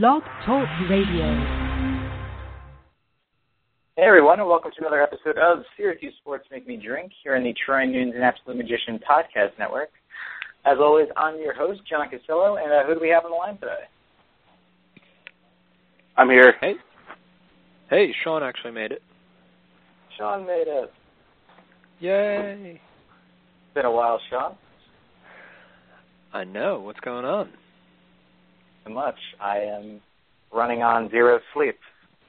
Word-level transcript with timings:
Blog 0.00 0.22
Talk 0.46 0.66
Radio. 0.88 1.26
Hey 3.94 4.04
everyone, 4.04 4.40
and 4.40 4.48
welcome 4.48 4.70
to 4.70 4.80
another 4.80 5.02
episode 5.02 5.36
of 5.36 5.64
Syracuse 5.76 6.14
Sports 6.18 6.46
Make 6.50 6.66
Me 6.66 6.78
Drink 6.82 7.12
here 7.22 7.36
in 7.36 7.44
the 7.44 7.52
Troy 7.66 7.84
Nunes 7.84 8.14
and 8.14 8.24
Absolute 8.24 8.56
Magician 8.56 8.98
podcast 8.98 9.50
network. 9.58 9.90
As 10.64 10.78
always, 10.80 11.08
I'm 11.14 11.38
your 11.38 11.52
host, 11.52 11.82
John 11.90 12.06
Cassillo, 12.08 12.56
and 12.56 12.72
uh, 12.72 12.86
who 12.86 12.94
do 12.94 13.00
we 13.02 13.10
have 13.10 13.26
on 13.26 13.32
the 13.32 13.36
line 13.36 13.58
today? 13.58 13.84
I'm 16.16 16.30
here. 16.30 16.54
Hey. 16.58 16.72
Hey, 17.90 18.14
Sean 18.24 18.42
actually 18.42 18.72
made 18.72 18.92
it. 18.92 19.02
Sean 20.16 20.46
made 20.46 20.68
it. 20.68 20.90
Yay. 22.00 22.80
It's 22.80 23.74
been 23.74 23.84
a 23.84 23.92
while, 23.92 24.18
Sean. 24.30 24.56
I 26.32 26.44
know. 26.44 26.80
What's 26.80 27.00
going 27.00 27.26
on? 27.26 27.50
Not 28.84 28.94
much. 28.94 29.18
I 29.40 29.58
am 29.58 30.00
running 30.52 30.82
on 30.82 31.10
zero 31.10 31.40
sleep 31.54 31.78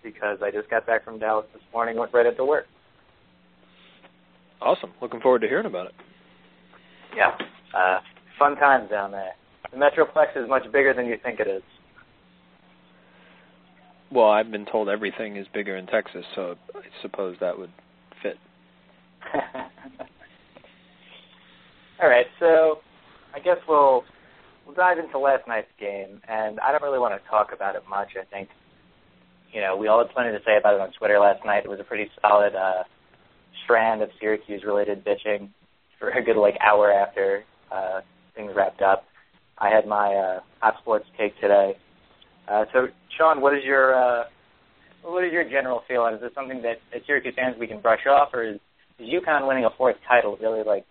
because 0.03 0.39
I 0.43 0.51
just 0.51 0.69
got 0.69 0.85
back 0.85 1.03
from 1.05 1.19
Dallas 1.19 1.45
this 1.53 1.63
morning, 1.73 1.97
went 1.97 2.13
right 2.13 2.25
into 2.25 2.45
work. 2.45 2.65
Awesome. 4.61 4.91
Looking 5.01 5.19
forward 5.21 5.39
to 5.41 5.47
hearing 5.47 5.65
about 5.65 5.87
it. 5.87 5.93
Yeah. 7.15 7.31
Uh, 7.77 7.99
fun 8.39 8.55
times 8.55 8.89
down 8.89 9.11
there. 9.11 9.33
The 9.71 9.77
Metroplex 9.77 10.35
is 10.41 10.47
much 10.47 10.63
bigger 10.71 10.93
than 10.93 11.05
you 11.05 11.17
think 11.23 11.39
it 11.39 11.47
is. 11.47 11.63
Well, 14.11 14.29
I've 14.29 14.51
been 14.51 14.65
told 14.65 14.89
everything 14.89 15.37
is 15.37 15.47
bigger 15.53 15.75
in 15.75 15.87
Texas, 15.87 16.23
so 16.35 16.55
I 16.75 16.81
suppose 17.01 17.35
that 17.41 17.57
would 17.57 17.71
fit. 18.21 18.37
All 22.01 22.09
right, 22.09 22.27
so 22.39 22.79
I 23.33 23.39
guess 23.39 23.57
we'll 23.67 24.03
we'll 24.65 24.75
dive 24.75 24.97
into 24.99 25.17
last 25.19 25.47
night's 25.47 25.71
game, 25.79 26.21
and 26.27 26.59
I 26.59 26.71
don't 26.71 26.83
really 26.83 26.99
want 26.99 27.21
to 27.21 27.29
talk 27.29 27.51
about 27.53 27.75
it 27.75 27.83
much. 27.89 28.09
I 28.19 28.25
think, 28.25 28.49
you 29.51 29.61
know, 29.61 29.75
we 29.77 29.87
all 29.87 29.99
had 30.03 30.13
plenty 30.13 30.31
to 30.31 30.43
say 30.45 30.57
about 30.57 30.75
it 30.75 30.81
on 30.81 30.91
Twitter 30.97 31.19
last 31.19 31.45
night. 31.45 31.63
It 31.65 31.69
was 31.69 31.79
a 31.79 31.83
pretty 31.83 32.09
solid 32.21 32.55
uh, 32.55 32.83
strand 33.63 34.01
of 34.01 34.09
Syracuse-related 34.19 35.05
bitching 35.05 35.49
for 35.99 36.09
a 36.09 36.23
good 36.23 36.37
like 36.37 36.55
hour 36.65 36.91
after 36.91 37.43
uh, 37.71 38.01
things 38.35 38.51
wrapped 38.55 38.81
up. 38.81 39.05
I 39.57 39.69
had 39.69 39.87
my 39.87 40.13
uh, 40.13 40.39
hot 40.59 40.75
sports 40.81 41.05
take 41.17 41.39
today. 41.39 41.73
Uh, 42.47 42.65
so, 42.73 42.87
Sean, 43.17 43.41
what 43.41 43.55
is 43.55 43.63
your 43.63 43.95
uh, 43.95 44.23
what 45.03 45.23
is 45.23 45.31
your 45.31 45.43
general 45.43 45.83
feel 45.87 46.01
on? 46.01 46.13
Is 46.13 46.21
this 46.21 46.31
something 46.35 46.61
that 46.63 46.77
as 46.95 47.01
Syracuse 47.05 47.35
fans 47.35 47.55
we 47.59 47.67
can 47.67 47.79
brush 47.79 48.05
off, 48.09 48.29
or 48.33 48.43
is, 48.43 48.59
is 48.99 49.07
UConn 49.07 49.47
winning 49.47 49.65
a 49.65 49.69
fourth 49.77 49.95
title 50.07 50.37
really 50.41 50.63
like 50.63 50.85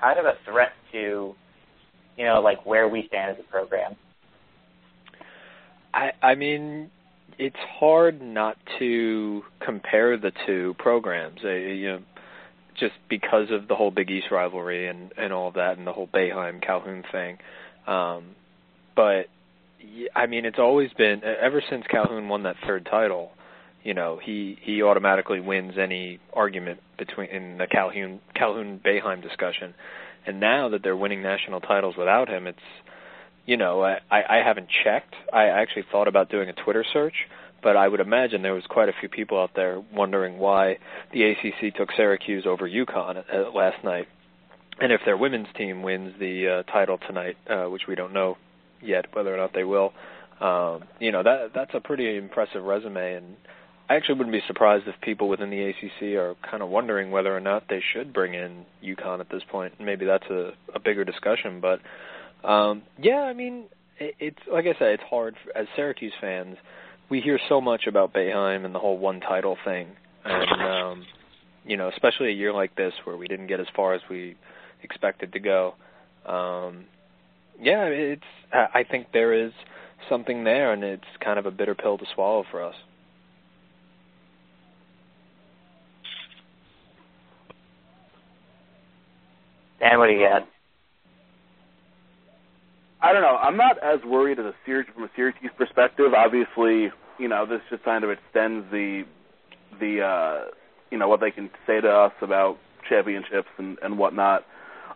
kind 0.00 0.18
of 0.18 0.24
a 0.26 0.34
threat 0.44 0.72
to 0.92 1.34
you 2.16 2.24
know, 2.24 2.40
like 2.40 2.64
where 2.64 2.88
we 2.88 3.06
stand 3.08 3.32
as 3.32 3.44
a 3.44 3.50
program? 3.50 3.96
I 5.92 6.12
I 6.22 6.34
mean, 6.34 6.90
it's 7.38 7.56
hard 7.78 8.20
not 8.22 8.56
to 8.78 9.42
compare 9.64 10.16
the 10.16 10.32
two 10.46 10.74
programs. 10.78 11.40
Uh, 11.44 11.50
you 11.50 11.92
know, 11.92 11.98
just 12.78 12.94
because 13.08 13.50
of 13.50 13.68
the 13.68 13.74
whole 13.74 13.90
Big 13.90 14.10
East 14.10 14.26
rivalry 14.30 14.88
and 14.88 15.12
and 15.16 15.32
all 15.32 15.48
of 15.48 15.54
that, 15.54 15.78
and 15.78 15.86
the 15.86 15.92
whole 15.92 16.08
Boeheim 16.08 16.62
Calhoun 16.62 17.04
thing. 17.10 17.38
Um, 17.86 18.34
but 18.96 19.26
I 20.14 20.26
mean, 20.26 20.44
it's 20.44 20.58
always 20.58 20.92
been 20.92 21.22
ever 21.24 21.62
since 21.68 21.84
Calhoun 21.88 22.28
won 22.28 22.44
that 22.44 22.56
third 22.66 22.86
title. 22.90 23.32
You 23.82 23.94
know, 23.94 24.18
he 24.22 24.58
he 24.62 24.82
automatically 24.82 25.40
wins 25.40 25.74
any 25.78 26.20
argument 26.32 26.80
between 26.98 27.28
in 27.28 27.58
the 27.58 27.66
Calhoun 27.66 28.20
Calhoun 28.34 28.80
Boeheim 28.84 29.22
discussion 29.22 29.74
and 30.26 30.40
now 30.40 30.68
that 30.70 30.82
they're 30.82 30.96
winning 30.96 31.22
national 31.22 31.60
titles 31.60 31.96
without 31.96 32.28
him, 32.28 32.46
it's 32.46 32.58
you 33.46 33.56
know 33.56 33.82
I 33.82 33.98
I 34.10 34.42
haven't 34.44 34.68
checked. 34.84 35.14
I 35.32 35.46
actually 35.46 35.84
thought 35.90 36.08
about 36.08 36.30
doing 36.30 36.48
a 36.48 36.52
Twitter 36.52 36.84
search, 36.92 37.14
but 37.62 37.76
I 37.76 37.88
would 37.88 38.00
imagine 38.00 38.42
there 38.42 38.54
was 38.54 38.66
quite 38.68 38.88
a 38.88 38.94
few 38.98 39.08
people 39.08 39.40
out 39.40 39.50
there 39.54 39.82
wondering 39.92 40.38
why 40.38 40.78
the 41.12 41.22
ACC 41.24 41.74
took 41.74 41.90
Syracuse 41.96 42.44
over 42.46 42.68
UConn 42.68 43.24
uh, 43.32 43.50
last 43.50 43.82
night, 43.84 44.08
and 44.80 44.92
if 44.92 45.00
their 45.04 45.16
women's 45.16 45.48
team 45.56 45.82
wins 45.82 46.14
the 46.18 46.48
uh, 46.48 46.72
title 46.72 46.98
tonight, 46.98 47.36
uh, 47.48 47.64
which 47.64 47.82
we 47.88 47.94
don't 47.94 48.12
know 48.12 48.36
yet 48.82 49.06
whether 49.14 49.34
or 49.34 49.38
not 49.38 49.52
they 49.54 49.64
will. 49.64 49.92
Um, 50.40 50.84
you 51.00 51.12
know 51.12 51.22
that 51.22 51.52
that's 51.54 51.70
a 51.74 51.80
pretty 51.80 52.16
impressive 52.16 52.62
resume, 52.62 53.14
and 53.14 53.36
I 53.88 53.96
actually 53.96 54.16
wouldn't 54.16 54.32
be 54.32 54.42
surprised 54.46 54.88
if 54.88 54.98
people 55.02 55.28
within 55.28 55.50
the 55.50 55.62
ACC 55.62 56.16
are 56.16 56.36
kind 56.48 56.62
of 56.62 56.70
wondering 56.70 57.10
whether 57.10 57.36
or 57.36 57.40
not 57.40 57.64
they 57.68 57.82
should 57.92 58.14
bring 58.14 58.32
in 58.32 58.64
UConn 58.82 59.20
at 59.20 59.28
this 59.28 59.42
point. 59.50 59.74
Maybe 59.78 60.06
that's 60.06 60.24
a, 60.30 60.52
a 60.74 60.80
bigger 60.80 61.04
discussion, 61.04 61.60
but 61.60 61.80
um, 62.48 62.82
yeah, 62.98 63.20
I 63.20 63.34
mean, 63.34 63.64
it, 63.98 64.14
it's 64.18 64.38
like 64.50 64.64
I 64.64 64.78
said, 64.78 64.88
it's 64.92 65.02
hard 65.08 65.36
for, 65.44 65.56
as 65.56 65.66
Syracuse 65.76 66.14
fans. 66.20 66.56
We 67.10 67.20
hear 67.20 67.38
so 67.48 67.60
much 67.60 67.86
about 67.86 68.14
Boeheim 68.14 68.64
and 68.64 68.74
the 68.74 68.78
whole 68.78 68.96
one 68.96 69.20
title 69.20 69.58
thing, 69.64 69.88
and 70.24 70.62
um, 70.62 71.06
you 71.66 71.76
know, 71.76 71.88
especially 71.88 72.28
a 72.28 72.34
year 72.34 72.52
like 72.52 72.74
this 72.76 72.94
where 73.04 73.16
we 73.16 73.28
didn't 73.28 73.48
get 73.48 73.60
as 73.60 73.66
far 73.76 73.92
as 73.94 74.00
we 74.08 74.36
expected 74.82 75.32
to 75.34 75.40
go. 75.40 75.74
Um, 76.24 76.86
yeah, 77.60 77.84
it's. 77.84 78.22
I 78.52 78.84
think 78.90 79.08
there 79.12 79.32
is 79.34 79.52
something 80.08 80.44
there, 80.44 80.72
and 80.72 80.82
it's 80.82 81.04
kind 81.22 81.38
of 81.38 81.46
a 81.46 81.50
bitter 81.50 81.74
pill 81.74 81.98
to 81.98 82.04
swallow 82.14 82.44
for 82.50 82.62
us. 82.62 82.74
Dan, 89.84 89.98
what 89.98 90.06
do 90.06 90.14
you 90.14 90.26
got? 90.26 90.48
I 93.02 93.12
don't 93.12 93.20
know. 93.20 93.36
I'm 93.36 93.58
not 93.58 93.76
as 93.82 94.02
worried 94.06 94.38
as 94.38 94.46
a 94.46 94.54
Syracuse 94.64 94.94
from 94.94 95.04
a 95.04 95.10
Syracuse 95.14 95.50
perspective. 95.58 96.14
Obviously, 96.16 96.88
you 97.18 97.28
know, 97.28 97.44
this 97.44 97.60
just 97.68 97.84
kind 97.84 98.02
of 98.02 98.08
extends 98.08 98.64
the 98.70 99.02
the 99.78 100.00
uh 100.00 100.50
you 100.90 100.96
know 100.96 101.08
what 101.08 101.20
they 101.20 101.30
can 101.30 101.50
say 101.66 101.82
to 101.82 101.88
us 101.88 102.12
about 102.22 102.56
championships 102.88 103.48
and 103.58 103.76
and 103.82 103.98
whatnot. 103.98 104.46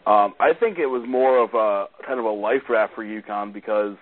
Um, 0.06 0.32
I 0.40 0.52
think 0.58 0.78
it 0.78 0.86
was 0.86 1.04
more 1.06 1.36
of 1.36 1.52
a 1.52 1.88
kind 2.06 2.18
of 2.18 2.24
a 2.24 2.30
life 2.30 2.62
raft 2.70 2.94
for 2.94 3.04
UConn 3.04 3.52
because 3.52 3.96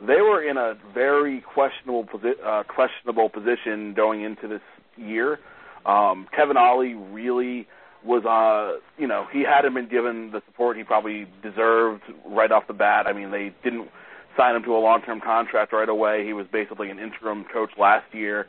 they 0.00 0.20
were 0.20 0.48
in 0.48 0.56
a 0.56 0.74
very 0.94 1.42
questionable 1.52 2.04
posi- 2.04 2.40
uh, 2.46 2.62
questionable 2.62 3.28
position 3.28 3.92
going 3.96 4.22
into 4.22 4.46
this 4.46 4.62
year. 4.96 5.40
Um, 5.84 6.28
Kevin 6.36 6.56
Ollie 6.56 6.94
really 6.94 7.66
was 8.04 8.24
uh 8.24 8.80
you 8.98 9.06
know 9.06 9.26
he 9.32 9.42
hadn't 9.42 9.74
been 9.74 9.88
given 9.88 10.30
the 10.32 10.42
support 10.46 10.76
he 10.76 10.84
probably 10.84 11.26
deserved 11.42 12.02
right 12.26 12.50
off 12.50 12.66
the 12.66 12.74
bat. 12.74 13.06
I 13.06 13.12
mean 13.12 13.30
they 13.30 13.54
didn't 13.62 13.88
sign 14.36 14.56
him 14.56 14.62
to 14.64 14.74
a 14.74 14.78
long 14.78 15.02
term 15.02 15.20
contract 15.20 15.72
right 15.72 15.88
away. 15.88 16.24
He 16.26 16.32
was 16.32 16.46
basically 16.52 16.90
an 16.90 16.98
interim 16.98 17.44
coach 17.52 17.70
last 17.78 18.12
year. 18.12 18.46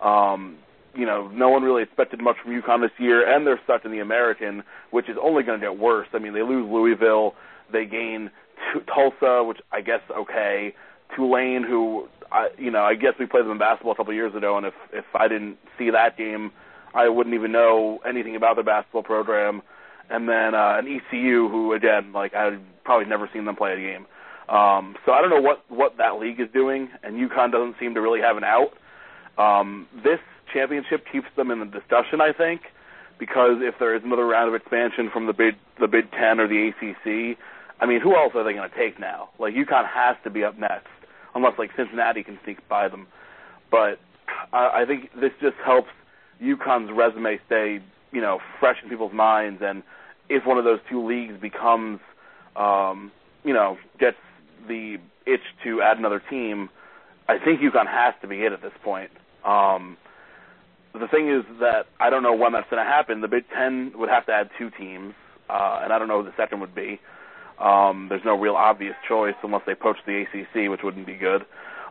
Um, 0.00 0.58
you 0.94 1.06
know, 1.06 1.28
no 1.28 1.48
one 1.48 1.62
really 1.62 1.82
expected 1.82 2.20
much 2.22 2.36
from 2.42 2.52
UConn 2.52 2.80
this 2.80 2.92
year, 2.98 3.28
and 3.28 3.46
they're 3.46 3.60
stuck 3.64 3.84
in 3.84 3.90
the 3.90 3.98
American, 3.98 4.62
which 4.90 5.08
is 5.08 5.16
only 5.20 5.42
going 5.42 5.58
to 5.58 5.66
get 5.66 5.76
worse. 5.76 6.06
I 6.12 6.18
mean, 6.18 6.34
they 6.34 6.42
lose 6.42 6.70
Louisville, 6.70 7.34
they 7.72 7.84
gain 7.84 8.30
t- 8.72 8.80
Tulsa, 8.86 9.42
which 9.42 9.58
I 9.72 9.80
guess 9.80 10.00
okay, 10.16 10.74
Tulane, 11.16 11.64
who 11.64 12.08
I, 12.30 12.48
you 12.58 12.70
know, 12.70 12.82
I 12.82 12.94
guess 12.94 13.14
we 13.18 13.26
played 13.26 13.44
them 13.44 13.52
in 13.52 13.58
basketball 13.58 13.92
a 13.92 13.96
couple 13.96 14.12
of 14.12 14.16
years 14.16 14.34
ago, 14.34 14.56
and 14.56 14.66
if 14.66 14.74
if 14.92 15.04
I 15.14 15.28
didn't 15.28 15.58
see 15.78 15.90
that 15.90 16.16
game 16.16 16.52
I 16.94 17.08
wouldn't 17.08 17.34
even 17.34 17.52
know 17.52 18.00
anything 18.08 18.36
about 18.36 18.56
their 18.56 18.64
basketball 18.64 19.02
program. 19.02 19.62
And 20.10 20.28
then 20.28 20.54
uh, 20.54 20.76
an 20.78 20.86
ECU, 20.86 21.48
who 21.48 21.72
again, 21.72 22.12
like 22.12 22.34
I've 22.34 22.60
probably 22.84 23.06
never 23.06 23.28
seen 23.32 23.44
them 23.44 23.56
play 23.56 23.72
a 23.72 23.76
game. 23.76 24.06
Um, 24.48 24.96
so 25.06 25.12
I 25.12 25.20
don't 25.22 25.30
know 25.30 25.40
what 25.40 25.64
what 25.70 25.96
that 25.96 26.18
league 26.20 26.38
is 26.38 26.48
doing, 26.52 26.90
and 27.02 27.16
UConn 27.16 27.50
doesn't 27.50 27.76
seem 27.80 27.94
to 27.94 28.00
really 28.00 28.20
have 28.20 28.36
an 28.36 28.44
out. 28.44 28.72
Um, 29.38 29.88
this 30.04 30.20
championship 30.52 31.04
keeps 31.10 31.26
them 31.36 31.50
in 31.50 31.60
the 31.60 31.66
discussion, 31.66 32.20
I 32.20 32.32
think, 32.32 32.60
because 33.18 33.58
if 33.60 33.74
there 33.78 33.96
is 33.96 34.02
another 34.04 34.26
round 34.26 34.48
of 34.48 34.54
expansion 34.54 35.10
from 35.10 35.26
the 35.26 35.32
Big 35.32 35.54
the 35.80 35.88
Big 35.88 36.10
Ten 36.10 36.40
or 36.40 36.46
the 36.46 36.68
ACC, 36.68 37.38
I 37.80 37.86
mean, 37.86 38.00
who 38.00 38.14
else 38.14 38.32
are 38.34 38.44
they 38.44 38.52
going 38.52 38.68
to 38.68 38.76
take 38.76 39.00
now? 39.00 39.30
Like 39.38 39.54
UConn 39.54 39.88
has 39.88 40.16
to 40.24 40.30
be 40.30 40.44
up 40.44 40.58
next, 40.58 40.92
unless 41.34 41.58
like 41.58 41.70
Cincinnati 41.74 42.22
can 42.22 42.38
sneak 42.44 42.68
by 42.68 42.88
them. 42.88 43.06
But 43.70 43.98
I, 44.52 44.82
I 44.82 44.84
think 44.86 45.10
this 45.18 45.32
just 45.40 45.56
helps 45.64 45.88
UConn's 46.42 46.90
resume 46.92 47.38
stay, 47.46 47.80
you 48.12 48.20
know, 48.20 48.38
fresh 48.60 48.76
in 48.82 48.88
people's 48.88 49.12
minds, 49.12 49.62
and 49.64 49.82
if 50.28 50.46
one 50.46 50.58
of 50.58 50.64
those 50.64 50.80
two 50.88 51.06
leagues 51.06 51.40
becomes, 51.40 52.00
um, 52.56 53.12
you 53.44 53.52
know, 53.52 53.76
gets 53.98 54.16
the 54.68 54.96
itch 55.26 55.40
to 55.64 55.82
add 55.82 55.98
another 55.98 56.22
team, 56.30 56.68
I 57.28 57.38
think 57.38 57.60
UConn 57.60 57.86
has 57.86 58.14
to 58.22 58.28
be 58.28 58.42
it 58.42 58.52
at 58.52 58.62
this 58.62 58.72
point. 58.82 59.10
Um, 59.44 59.96
the 60.92 61.08
thing 61.08 61.28
is 61.28 61.44
that 61.60 61.86
I 62.00 62.10
don't 62.10 62.22
know 62.22 62.34
when 62.34 62.52
that's 62.52 62.68
going 62.70 62.84
to 62.84 62.90
happen. 62.90 63.20
The 63.20 63.28
Big 63.28 63.44
Ten 63.54 63.92
would 63.96 64.08
have 64.08 64.26
to 64.26 64.32
add 64.32 64.50
two 64.58 64.70
teams, 64.70 65.14
uh, 65.50 65.80
and 65.82 65.92
I 65.92 65.98
don't 65.98 66.08
know 66.08 66.22
who 66.22 66.28
the 66.28 66.36
second 66.36 66.60
would 66.60 66.74
be. 66.74 67.00
Um, 67.58 68.06
there's 68.08 68.24
no 68.24 68.38
real 68.38 68.56
obvious 68.56 68.94
choice 69.08 69.34
unless 69.42 69.62
they 69.66 69.74
poach 69.74 69.96
the 70.06 70.22
ACC, 70.22 70.70
which 70.70 70.80
wouldn't 70.82 71.06
be 71.06 71.14
good. 71.14 71.44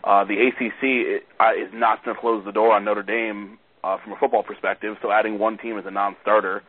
Uh, 0.03 0.25
the 0.25 0.35
ACC 0.47 1.23
is 1.57 1.69
not 1.73 2.03
going 2.03 2.15
to 2.15 2.21
close 2.21 2.43
the 2.45 2.51
door 2.51 2.73
on 2.73 2.83
Notre 2.83 3.03
Dame 3.03 3.57
uh, 3.83 3.97
from 4.03 4.13
a 4.13 4.15
football 4.15 4.43
perspective, 4.43 4.95
so 5.01 5.11
adding 5.11 5.39
one 5.39 5.57
team 5.57 5.77
as 5.77 5.85
a 5.85 5.91
non-starter, 5.91 6.63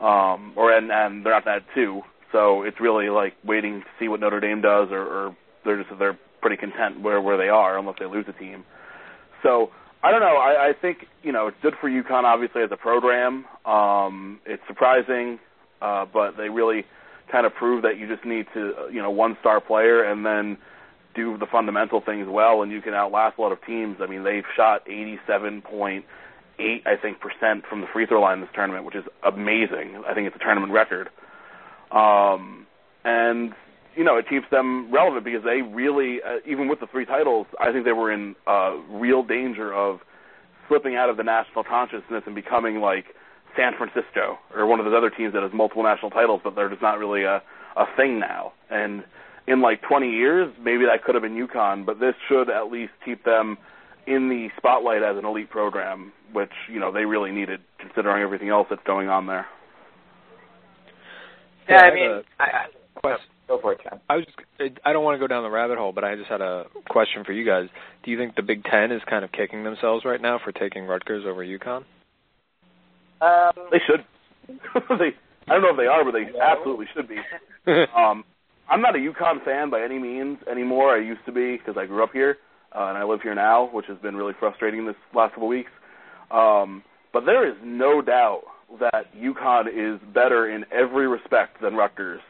um, 0.00 0.52
or 0.56 0.72
and, 0.72 0.90
and 0.90 1.24
they're 1.24 1.32
not 1.32 1.46
add 1.46 1.64
two, 1.74 2.02
so 2.32 2.62
it's 2.62 2.80
really 2.80 3.10
like 3.10 3.34
waiting 3.44 3.80
to 3.80 3.86
see 3.98 4.08
what 4.08 4.20
Notre 4.20 4.40
Dame 4.40 4.60
does, 4.60 4.88
or, 4.90 5.02
or 5.02 5.36
they're 5.64 5.82
just 5.82 5.98
they're 5.98 6.18
pretty 6.40 6.56
content 6.56 7.00
where 7.00 7.20
where 7.20 7.36
they 7.36 7.48
are 7.48 7.78
unless 7.78 7.96
they 7.98 8.06
lose 8.06 8.24
a 8.28 8.32
team. 8.32 8.64
So 9.42 9.70
I 10.02 10.10
don't 10.10 10.20
know. 10.20 10.36
I, 10.36 10.70
I 10.70 10.72
think 10.80 11.06
you 11.22 11.32
know 11.32 11.46
it's 11.46 11.56
good 11.62 11.74
for 11.80 11.88
UConn 11.88 12.24
obviously 12.24 12.62
as 12.62 12.70
a 12.72 12.76
program. 12.76 13.44
Um, 13.64 14.40
it's 14.44 14.62
surprising, 14.66 15.38
uh, 15.80 16.06
but 16.12 16.36
they 16.36 16.48
really 16.48 16.84
kind 17.30 17.46
of 17.46 17.54
prove 17.54 17.82
that 17.82 17.98
you 17.98 18.08
just 18.08 18.24
need 18.24 18.46
to 18.54 18.88
you 18.90 19.00
know 19.00 19.10
one 19.10 19.36
star 19.40 19.60
player 19.60 20.02
and 20.02 20.26
then 20.26 20.58
do 21.14 21.36
the 21.38 21.46
fundamental 21.46 22.00
things 22.00 22.26
well, 22.28 22.62
and 22.62 22.72
you 22.72 22.80
can 22.80 22.94
outlast 22.94 23.38
a 23.38 23.40
lot 23.42 23.52
of 23.52 23.64
teams. 23.66 23.98
I 24.00 24.06
mean, 24.06 24.24
they've 24.24 24.44
shot 24.56 24.88
87.8, 26.58 26.86
I 26.86 27.00
think, 27.00 27.18
percent 27.20 27.64
from 27.68 27.80
the 27.80 27.86
free 27.92 28.06
throw 28.06 28.20
line 28.20 28.38
in 28.38 28.40
this 28.40 28.50
tournament, 28.54 28.84
which 28.84 28.96
is 28.96 29.04
amazing. 29.24 30.02
I 30.06 30.14
think 30.14 30.26
it's 30.26 30.36
a 30.36 30.38
tournament 30.38 30.72
record. 30.72 31.08
Um, 31.90 32.66
and 33.04 33.52
you 33.94 34.04
know, 34.04 34.16
it 34.16 34.26
keeps 34.28 34.46
them 34.50 34.90
relevant 34.92 35.24
because 35.24 35.44
they 35.44 35.60
really, 35.60 36.20
uh, 36.22 36.38
even 36.46 36.66
with 36.68 36.80
the 36.80 36.86
three 36.86 37.04
titles, 37.04 37.46
I 37.60 37.72
think 37.72 37.84
they 37.84 37.92
were 37.92 38.10
in 38.10 38.34
uh, 38.46 38.76
real 38.88 39.22
danger 39.22 39.72
of 39.74 40.00
slipping 40.68 40.96
out 40.96 41.10
of 41.10 41.18
the 41.18 41.22
national 41.22 41.64
consciousness 41.64 42.22
and 42.24 42.34
becoming 42.34 42.80
like 42.80 43.04
San 43.54 43.72
Francisco 43.76 44.38
or 44.54 44.66
one 44.66 44.80
of 44.80 44.86
those 44.86 44.94
other 44.96 45.10
teams 45.10 45.34
that 45.34 45.42
has 45.42 45.52
multiple 45.52 45.82
national 45.82 46.10
titles, 46.10 46.40
but 46.42 46.54
they're 46.54 46.70
just 46.70 46.80
not 46.80 46.98
really 46.98 47.24
a 47.24 47.42
a 47.76 47.84
thing 47.96 48.18
now. 48.18 48.52
And 48.70 49.04
in 49.46 49.60
like 49.60 49.82
20 49.82 50.10
years, 50.10 50.52
maybe 50.62 50.84
that 50.84 51.04
could 51.04 51.14
have 51.14 51.22
been 51.22 51.34
UConn, 51.34 51.84
but 51.84 52.00
this 52.00 52.14
should 52.28 52.50
at 52.50 52.70
least 52.70 52.92
keep 53.04 53.24
them 53.24 53.58
in 54.06 54.28
the 54.28 54.48
spotlight 54.56 55.02
as 55.02 55.16
an 55.16 55.24
elite 55.24 55.50
program, 55.50 56.12
which 56.32 56.50
you 56.70 56.80
know 56.80 56.92
they 56.92 57.04
really 57.04 57.30
needed 57.30 57.60
considering 57.78 58.22
everything 58.22 58.48
else 58.48 58.66
that's 58.68 58.82
going 58.86 59.08
on 59.08 59.26
there. 59.26 59.46
Yeah, 61.68 61.76
I 61.76 61.94
mean, 61.94 62.22
I, 62.40 62.44
I, 62.44 63.00
question. 63.00 63.26
Go 63.48 63.60
for 63.60 63.72
it, 63.72 63.80
John. 63.82 64.00
I 64.08 64.16
was 64.16 64.24
just, 64.24 64.78
I 64.84 64.92
don't 64.92 65.04
want 65.04 65.16
to 65.16 65.18
go 65.18 65.26
down 65.26 65.42
the 65.42 65.50
rabbit 65.50 65.76
hole, 65.76 65.92
but 65.92 66.04
I 66.04 66.14
just 66.14 66.28
had 66.28 66.40
a 66.40 66.64
question 66.88 67.24
for 67.24 67.32
you 67.32 67.44
guys. 67.44 67.68
Do 68.04 68.10
you 68.10 68.16
think 68.16 68.34
the 68.34 68.42
Big 68.42 68.64
Ten 68.64 68.92
is 68.92 69.02
kind 69.08 69.24
of 69.24 69.32
kicking 69.32 69.64
themselves 69.64 70.04
right 70.04 70.20
now 70.20 70.40
for 70.42 70.52
taking 70.52 70.84
Rutgers 70.86 71.24
over 71.26 71.44
UConn? 71.44 71.84
Um, 73.20 73.68
They 73.70 73.78
should. 73.86 74.04
they, 74.98 75.10
I 75.48 75.54
don't 75.54 75.62
know 75.62 75.70
if 75.70 75.76
they 75.76 75.86
are, 75.86 76.04
but 76.04 76.12
they 76.12 76.26
absolutely 76.40 76.86
should 76.94 77.08
be. 77.08 77.16
Um, 77.96 78.24
I'm 78.68 78.80
not 78.80 78.96
a 78.96 78.98
UConn 78.98 79.44
fan 79.44 79.70
by 79.70 79.82
any 79.82 79.96
means 79.96 80.38
anymore. 80.50 80.96
I 80.96 81.00
used 81.00 81.24
to 81.26 81.32
be 81.32 81.58
because 81.58 81.76
I 81.78 81.86
grew 81.86 82.02
up 82.02 82.10
here 82.12 82.38
uh, 82.74 82.86
and 82.86 82.98
I 82.98 83.04
live 83.04 83.20
here 83.22 83.34
now, 83.34 83.68
which 83.72 83.86
has 83.86 83.98
been 83.98 84.16
really 84.16 84.34
frustrating 84.38 84.86
this 84.86 84.96
last 85.14 85.34
couple 85.34 85.48
weeks. 85.48 85.70
Um, 86.30 86.82
but 87.12 87.24
there 87.26 87.46
is 87.48 87.56
no 87.62 88.00
doubt 88.00 88.42
that 88.80 89.14
UConn 89.14 89.66
is 89.68 90.00
better 90.14 90.48
in 90.48 90.64
every 90.72 91.06
respect 91.06 91.60
than 91.60 91.74
Rutgers. 91.74 92.20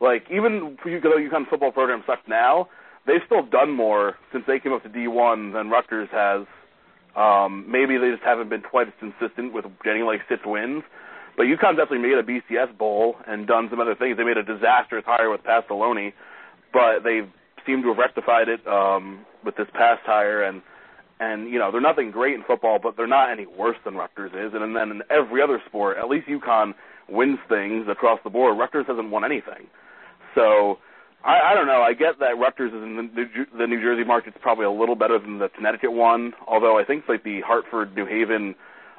Like 0.00 0.24
even 0.30 0.76
though 0.84 0.90
UConn 0.90 1.48
football 1.48 1.72
program 1.72 2.02
sucks 2.06 2.28
now, 2.28 2.68
they've 3.06 3.22
still 3.26 3.46
done 3.46 3.70
more 3.70 4.16
since 4.32 4.44
they 4.46 4.58
came 4.58 4.72
up 4.72 4.82
to 4.82 4.88
D1 4.88 5.52
than 5.52 5.70
Rutgers 5.70 6.08
has. 6.12 6.46
Um, 7.16 7.64
maybe 7.70 7.96
they 7.96 8.10
just 8.10 8.22
haven't 8.22 8.50
been 8.50 8.60
quite 8.60 8.88
as 8.88 8.94
consistent 9.00 9.54
with 9.54 9.64
getting 9.84 10.04
like 10.04 10.20
six 10.28 10.42
wins. 10.44 10.82
But 11.36 11.44
UConn's 11.44 11.76
definitely 11.76 11.98
made 11.98 12.18
a 12.18 12.22
BCS 12.22 12.76
bowl 12.76 13.16
and 13.26 13.46
done 13.46 13.68
some 13.70 13.80
other 13.80 13.94
things. 13.94 14.16
They 14.16 14.24
made 14.24 14.38
a 14.38 14.42
disastrous 14.42 15.04
hire 15.06 15.30
with 15.30 15.42
Pasqualoni, 15.44 16.12
but 16.72 17.04
they 17.04 17.28
seem 17.66 17.82
to 17.82 17.88
have 17.88 17.98
rectified 17.98 18.48
it 18.48 18.66
um, 18.66 19.24
with 19.44 19.56
this 19.56 19.68
past 19.74 20.02
hire. 20.04 20.42
And 20.42 20.62
and 21.18 21.48
you 21.50 21.58
know 21.58 21.72
they're 21.72 21.80
nothing 21.80 22.10
great 22.10 22.34
in 22.34 22.42
football, 22.44 22.78
but 22.82 22.96
they're 22.96 23.06
not 23.06 23.30
any 23.30 23.46
worse 23.46 23.76
than 23.84 23.94
Rutgers 23.94 24.32
is. 24.32 24.54
And, 24.54 24.62
and 24.62 24.76
then 24.76 24.90
in 24.90 25.02
every 25.10 25.42
other 25.42 25.60
sport, 25.66 25.96
at 25.98 26.08
least 26.08 26.28
UConn 26.28 26.74
wins 27.08 27.38
things 27.48 27.86
across 27.88 28.20
the 28.24 28.30
board. 28.30 28.58
Rutgers 28.58 28.86
hasn't 28.88 29.10
won 29.10 29.24
anything. 29.24 29.66
So 30.34 30.78
I, 31.24 31.52
I 31.52 31.54
don't 31.54 31.66
know. 31.66 31.82
I 31.82 31.92
get 31.92 32.18
that 32.20 32.38
Rutgers 32.38 32.72
is 32.72 32.82
in 32.82 32.96
the 32.96 33.02
New, 33.02 33.46
the 33.58 33.66
New 33.66 33.80
Jersey 33.80 34.04
market's 34.04 34.36
probably 34.40 34.64
a 34.64 34.70
little 34.70 34.94
better 34.94 35.18
than 35.18 35.38
the 35.38 35.48
Connecticut 35.48 35.92
one. 35.92 36.34
Although 36.46 36.78
I 36.78 36.84
think 36.84 37.04
like 37.08 37.24
the 37.24 37.40
Hartford, 37.40 37.94
New 37.96 38.06
Haven 38.06 38.54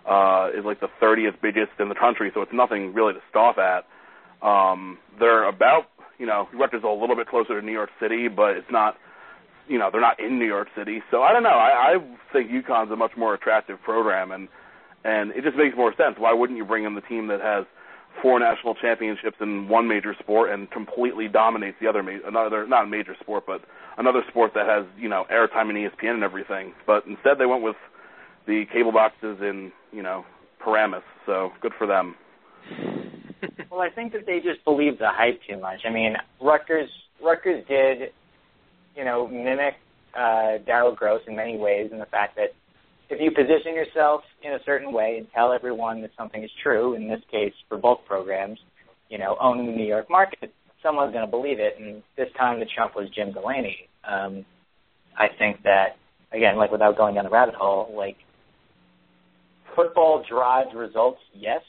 uh, 0.10 0.50
is 0.58 0.66
like 0.66 0.80
the 0.80 0.90
30th 1.02 1.42
biggest 1.42 1.72
in 1.80 1.90
the 1.90 1.96
country, 1.96 2.32
so 2.34 2.42
it's 2.42 2.54
nothing 2.54 2.94
really 2.94 3.14
to 3.14 3.22
scoff 3.30 3.58
at. 3.58 3.86
Um, 4.46 4.98
they're 5.20 5.48
about 5.48 5.90
you 6.18 6.26
know 6.26 6.48
Rutgers 6.54 6.80
is 6.80 6.84
a 6.84 6.88
little 6.88 7.16
bit 7.16 7.28
closer 7.28 7.60
to 7.60 7.66
New 7.66 7.72
York 7.72 7.90
City, 8.02 8.28
but 8.28 8.58
it's 8.58 8.72
not 8.72 8.96
you 9.68 9.78
know 9.78 9.90
they're 9.92 10.02
not 10.02 10.20
in 10.20 10.40
New 10.40 10.46
York 10.46 10.68
City. 10.78 11.02
So 11.12 11.22
I 11.24 11.34
don't 11.34 11.44
know. 11.44 11.50
I, 11.50 11.96
I 11.96 12.34
think 12.34 12.50
UConn's 12.52 12.92
a 12.92 12.96
much 12.96 13.12
more 13.18 13.34
attractive 13.34 13.82
program, 13.84 14.32
and 14.32 14.48
and 15.04 15.32
it 15.32 15.44
just 15.44 15.58
makes 15.58 15.76
more 15.76 15.94
sense. 15.98 16.16
Why 16.18 16.34
wouldn't 16.34 16.58
you 16.58 16.66
bring 16.66 16.84
in 16.84 16.96
the 16.96 17.02
team 17.02 17.28
that 17.28 17.42
has 17.42 17.66
four 18.22 18.40
national 18.40 18.76
championships 18.76 19.38
in 19.42 19.68
one 19.68 19.88
major 19.88 20.16
sport 20.20 20.52
and 20.52 20.70
completely 20.72 21.28
dominates 21.28 21.78
the 21.80 21.88
other 21.88 22.02
ma- 22.02 22.26
another 22.26 22.66
not 22.68 22.86
a 22.86 22.88
major 22.88 23.16
sport 23.20 23.44
but 23.46 23.62
another 23.98 24.22
sport 24.30 24.52
that 24.56 24.66
has 24.68 24.86
you 24.98 25.10
know 25.10 25.26
airtime 25.32 25.70
and 25.70 25.78
ESPN 25.78 26.16
and 26.16 26.24
everything. 26.24 26.74
But 26.86 27.06
instead 27.06 27.38
they 27.40 27.46
went 27.46 27.64
with 27.64 27.76
the 28.48 28.66
cable 28.74 28.92
boxes 28.92 29.38
in 29.42 29.72
you 29.92 30.02
know 30.02 30.26
Paramus. 30.60 31.04
So 31.26 31.52
good 31.62 31.74
for 31.78 31.88
them. 31.88 32.16
well, 33.72 33.82
I 33.82 33.90
think 33.90 34.14
that 34.14 34.26
they 34.26 34.40
just 34.40 34.64
believe 34.66 35.00
the 35.00 35.10
hype 35.10 35.40
too 35.48 35.58
much. 35.58 35.82
I 35.86 35.90
mean, 35.90 36.16
Rutgers 36.42 36.90
Rutgers 37.24 37.66
did, 37.68 38.12
you 38.96 39.04
know, 39.04 39.28
mimic 39.28 39.76
uh, 40.16 40.60
Daryl 40.68 40.96
Gross 40.96 41.22
in 41.28 41.36
many 41.36 41.58
ways, 41.58 41.90
in 41.92 42.00
the 42.00 42.06
fact 42.06 42.36
that 42.36 42.54
if 43.10 43.22
you 43.22 43.32
position 43.32 43.74
yourself 43.74 44.22
in 44.44 44.54
a 44.54 44.60
certain 44.66 44.92
way 44.92 45.18
and 45.18 45.28
tell 45.34 45.54
everyone 45.54 46.02
that 46.02 46.12
something 46.18 46.44
is 46.44 46.52
true, 46.62 46.94
in 46.94 47.08
this 47.08 47.22
case 47.32 47.54
for 47.70 47.78
both 47.78 48.00
programs, 48.06 48.60
you 49.10 49.18
know, 49.18 49.38
owning 49.40 49.68
the 49.68 49.72
New 49.72 49.86
York 49.86 50.10
market, 50.10 50.54
someone's 50.84 51.14
going 51.14 51.26
to 51.26 51.32
believe 51.32 51.60
it. 51.60 51.80
And 51.80 52.04
this 52.18 52.28
time 52.38 52.60
the 52.60 52.66
Trump 52.66 52.96
was 52.96 53.10
Jim 53.10 53.32
Delany. 53.32 53.88
Um, 54.04 54.46
I 55.18 55.28
think 55.40 55.64
that, 55.64 55.98
again, 56.32 56.58
like 56.58 56.72
without 56.72 56.98
going 56.98 57.16
down 57.16 57.24
the 57.24 57.30
rabbit 57.30 57.56
hole, 57.56 57.94
like 57.96 58.18
football 59.76 60.24
drives 60.28 60.74
results, 60.76 61.20
yes, 61.34 61.62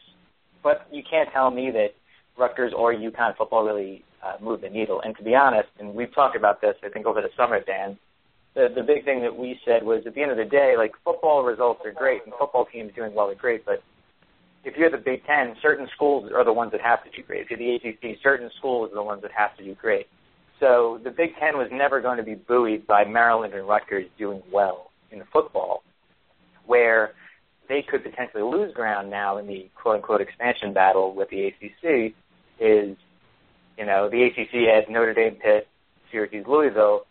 but 0.68 0.86
you 0.92 1.02
can't 1.02 1.30
tell 1.32 1.50
me 1.50 1.70
that 1.70 1.94
Rutgers 2.36 2.74
or 2.76 2.92
UConn 2.92 3.34
football 3.38 3.64
really 3.64 4.04
uh, 4.22 4.34
move 4.38 4.60
the 4.60 4.68
needle. 4.68 5.00
And 5.00 5.16
to 5.16 5.22
be 5.22 5.34
honest, 5.34 5.70
and 5.78 5.94
we've 5.94 6.14
talked 6.14 6.36
about 6.36 6.60
this, 6.60 6.74
I 6.84 6.90
think, 6.90 7.06
over 7.06 7.22
the 7.22 7.30
summer, 7.38 7.58
Dan, 7.64 7.96
the 8.54 8.68
the 8.74 8.82
big 8.82 9.06
thing 9.06 9.22
that 9.22 9.34
we 9.34 9.58
said 9.64 9.82
was 9.82 10.02
at 10.06 10.14
the 10.14 10.20
end 10.20 10.30
of 10.30 10.36
the 10.36 10.44
day, 10.44 10.74
like 10.76 10.92
football 11.02 11.42
results 11.42 11.80
are 11.86 11.92
great 11.92 12.20
and 12.26 12.34
football 12.38 12.66
teams 12.66 12.92
doing 12.94 13.14
well 13.14 13.30
are 13.30 13.34
great, 13.34 13.64
but 13.64 13.82
if 14.62 14.76
you're 14.76 14.90
the 14.90 14.98
Big 14.98 15.24
Ten, 15.24 15.56
certain 15.62 15.88
schools 15.94 16.30
are 16.34 16.44
the 16.44 16.52
ones 16.52 16.72
that 16.72 16.82
have 16.82 17.02
to 17.04 17.10
do 17.16 17.22
great. 17.22 17.46
If 17.48 17.50
you're 17.50 17.58
the 17.58 17.76
ACC, 17.76 18.18
certain 18.22 18.50
schools 18.58 18.90
are 18.92 18.96
the 18.96 19.02
ones 19.02 19.22
that 19.22 19.30
have 19.32 19.56
to 19.56 19.64
do 19.64 19.74
great. 19.74 20.06
So 20.60 21.00
the 21.02 21.10
Big 21.10 21.30
Ten 21.40 21.56
was 21.56 21.68
never 21.72 22.02
going 22.02 22.18
to 22.18 22.22
be 22.22 22.34
buoyed 22.34 22.86
by 22.86 23.06
Maryland 23.06 23.54
and 23.54 23.66
Rutgers 23.66 24.06
doing 24.18 24.42
well 24.52 24.90
in 25.10 25.22
football, 25.32 25.82
where 26.66 27.14
they 27.68 27.82
could 27.82 28.02
potentially 28.02 28.42
lose 28.42 28.72
ground 28.74 29.10
now 29.10 29.38
in 29.38 29.46
the 29.46 29.68
quote 29.74 29.96
unquote 29.96 30.20
expansion 30.20 30.72
battle 30.72 31.14
with 31.14 31.28
the 31.30 31.46
ACC 31.46 32.14
is, 32.58 32.96
you 33.76 33.86
know, 33.86 34.08
the 34.08 34.24
ACC 34.24 34.68
has 34.74 34.84
Notre 34.88 35.14
Dame, 35.14 35.36
Pitt, 35.36 35.68
Syracuse, 36.10 36.46
Louisville. 36.48 37.02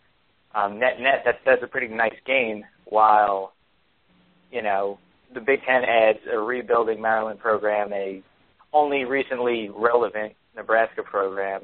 Um, 0.54 0.78
net 0.78 1.00
net, 1.00 1.22
that's 1.24 1.38
that's 1.44 1.62
a 1.62 1.66
pretty 1.66 1.88
nice 1.88 2.16
gain. 2.26 2.64
While, 2.86 3.52
you 4.50 4.62
know, 4.62 4.98
the 5.32 5.40
Big 5.40 5.60
Ten 5.66 5.84
adds 5.84 6.18
a 6.30 6.38
rebuilding 6.38 7.00
Maryland 7.00 7.38
program, 7.38 7.92
a 7.92 8.22
only 8.72 9.04
recently 9.04 9.70
relevant 9.74 10.34
Nebraska 10.56 11.02
program, 11.02 11.62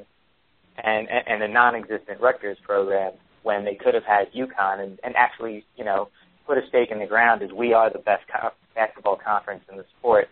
and 0.77 1.07
and 1.09 1.43
a 1.43 1.47
non-existent 1.47 2.21
Rutgers 2.21 2.57
program 2.63 3.13
when 3.43 3.63
they 3.63 3.75
could 3.75 3.93
have 3.93 4.03
had 4.03 4.31
UConn 4.33 4.81
and, 4.81 4.99
and 5.03 5.15
actually, 5.15 5.63
you 5.77 5.85
know, 5.85 6.09
put 6.45 6.57
a 6.57 6.67
stake 6.67 6.91
in 6.91 6.99
the 6.99 7.05
ground 7.05 7.41
as 7.41 7.51
we 7.51 7.73
are 7.73 7.89
the 7.91 7.99
best 7.99 8.23
co- 8.27 8.51
basketball 8.75 9.17
conference 9.17 9.63
in 9.71 9.77
the 9.77 9.85
sport. 9.97 10.27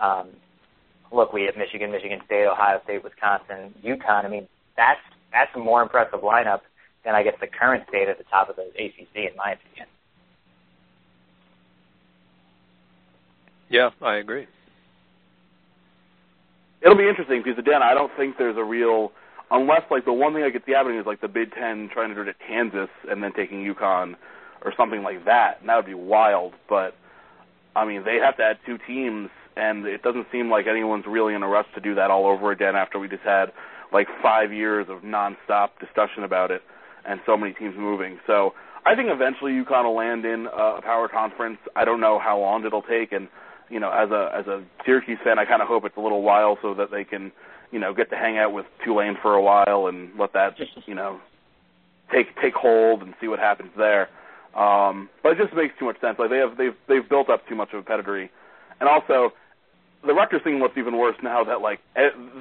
Um, 0.00 0.28
look, 1.12 1.32
we 1.32 1.42
have 1.44 1.56
Michigan, 1.56 1.90
Michigan 1.90 2.20
State, 2.26 2.46
Ohio 2.46 2.80
State, 2.84 3.04
Wisconsin, 3.04 3.74
UConn. 3.84 4.24
I 4.24 4.28
mean, 4.28 4.48
that's 4.76 5.00
that's 5.32 5.50
a 5.54 5.58
more 5.58 5.82
impressive 5.82 6.20
lineup 6.20 6.60
than 7.04 7.14
I 7.14 7.22
guess 7.22 7.34
the 7.40 7.46
current 7.46 7.84
state 7.88 8.08
at 8.08 8.18
the 8.18 8.24
top 8.24 8.48
of 8.48 8.56
the 8.56 8.62
ACC, 8.62 9.30
in 9.30 9.36
my 9.36 9.52
opinion. 9.52 9.86
Yeah, 13.68 13.90
I 14.02 14.16
agree. 14.16 14.46
It'll 16.82 16.96
be 16.96 17.08
interesting 17.08 17.42
because 17.44 17.58
again, 17.58 17.82
I 17.82 17.94
don't 17.94 18.10
think 18.16 18.36
there's 18.38 18.56
a 18.56 18.64
real 18.64 19.12
unless 19.50 19.82
like 19.90 20.04
the 20.04 20.12
one 20.12 20.34
thing 20.34 20.42
I 20.42 20.50
get 20.50 20.66
the 20.66 20.74
avenue 20.74 21.00
is 21.00 21.06
like 21.06 21.20
the 21.20 21.28
Big 21.28 21.52
Ten 21.52 21.88
trying 21.92 22.08
to 22.08 22.14
do 22.14 22.22
it 22.22 22.28
at 22.28 22.36
Kansas 22.46 22.88
and 23.08 23.22
then 23.22 23.32
taking 23.32 23.58
UConn. 23.58 24.14
Or 24.64 24.72
something 24.76 25.02
like 25.02 25.24
that. 25.24 25.60
And 25.60 25.68
that 25.68 25.76
would 25.76 25.86
be 25.86 25.94
wild. 25.94 26.54
But 26.68 26.94
I 27.74 27.84
mean, 27.84 28.04
they 28.04 28.18
have 28.22 28.36
to 28.38 28.42
add 28.42 28.58
two 28.66 28.78
teams, 28.86 29.30
and 29.56 29.86
it 29.86 30.02
doesn't 30.02 30.26
seem 30.32 30.50
like 30.50 30.66
anyone's 30.66 31.04
really 31.06 31.34
in 31.34 31.42
a 31.42 31.48
rush 31.48 31.66
to 31.74 31.80
do 31.80 31.94
that 31.94 32.10
all 32.10 32.26
over 32.26 32.50
again 32.50 32.76
after 32.76 32.98
we 32.98 33.08
just 33.08 33.22
had 33.22 33.52
like 33.92 34.06
five 34.22 34.52
years 34.52 34.86
of 34.88 35.02
nonstop 35.02 35.70
discussion 35.80 36.24
about 36.24 36.50
it 36.50 36.62
and 37.06 37.20
so 37.26 37.36
many 37.36 37.52
teams 37.52 37.74
moving. 37.76 38.18
So 38.26 38.52
I 38.84 38.94
think 38.94 39.08
eventually 39.10 39.52
you 39.52 39.64
kind 39.64 39.86
of 39.86 39.94
land 39.94 40.24
in 40.24 40.46
a 40.46 40.80
power 40.82 41.08
conference. 41.08 41.58
I 41.76 41.84
don't 41.84 42.00
know 42.00 42.18
how 42.18 42.38
long 42.38 42.64
it'll 42.64 42.82
take, 42.82 43.12
and 43.12 43.28
you 43.68 43.78
know, 43.78 43.90
as 43.90 44.10
a 44.10 44.30
as 44.34 44.46
a 44.46 44.64
Syracuse 44.84 45.18
fan, 45.22 45.38
I 45.38 45.44
kind 45.44 45.62
of 45.62 45.68
hope 45.68 45.84
it's 45.84 45.96
a 45.96 46.00
little 46.00 46.22
while 46.22 46.58
so 46.62 46.74
that 46.74 46.90
they 46.90 47.04
can, 47.04 47.32
you 47.70 47.78
know, 47.78 47.94
get 47.94 48.10
to 48.10 48.16
hang 48.16 48.38
out 48.38 48.52
with 48.52 48.66
Tulane 48.84 49.16
for 49.20 49.34
a 49.34 49.42
while 49.42 49.86
and 49.86 50.10
let 50.18 50.32
that, 50.32 50.54
you 50.86 50.94
know, 50.94 51.20
take 52.12 52.28
take 52.42 52.54
hold 52.54 53.02
and 53.02 53.14
see 53.20 53.28
what 53.28 53.38
happens 53.38 53.70
there. 53.76 54.08
Um, 54.54 55.08
but 55.22 55.32
it 55.32 55.38
just 55.38 55.54
makes 55.54 55.74
too 55.78 55.84
much 55.86 56.00
sense. 56.00 56.18
Like 56.18 56.30
they 56.30 56.38
have 56.38 56.56
they've 56.56 56.74
they've 56.88 57.08
built 57.08 57.30
up 57.30 57.46
too 57.48 57.54
much 57.54 57.72
of 57.72 57.80
a 57.80 57.82
pedigree, 57.82 58.30
and 58.80 58.88
also 58.88 59.32
the 60.04 60.14
Rutgers 60.14 60.42
thing 60.42 60.58
looks 60.58 60.76
even 60.76 60.96
worse 60.96 61.16
now 61.22 61.44
that 61.44 61.60
like 61.60 61.80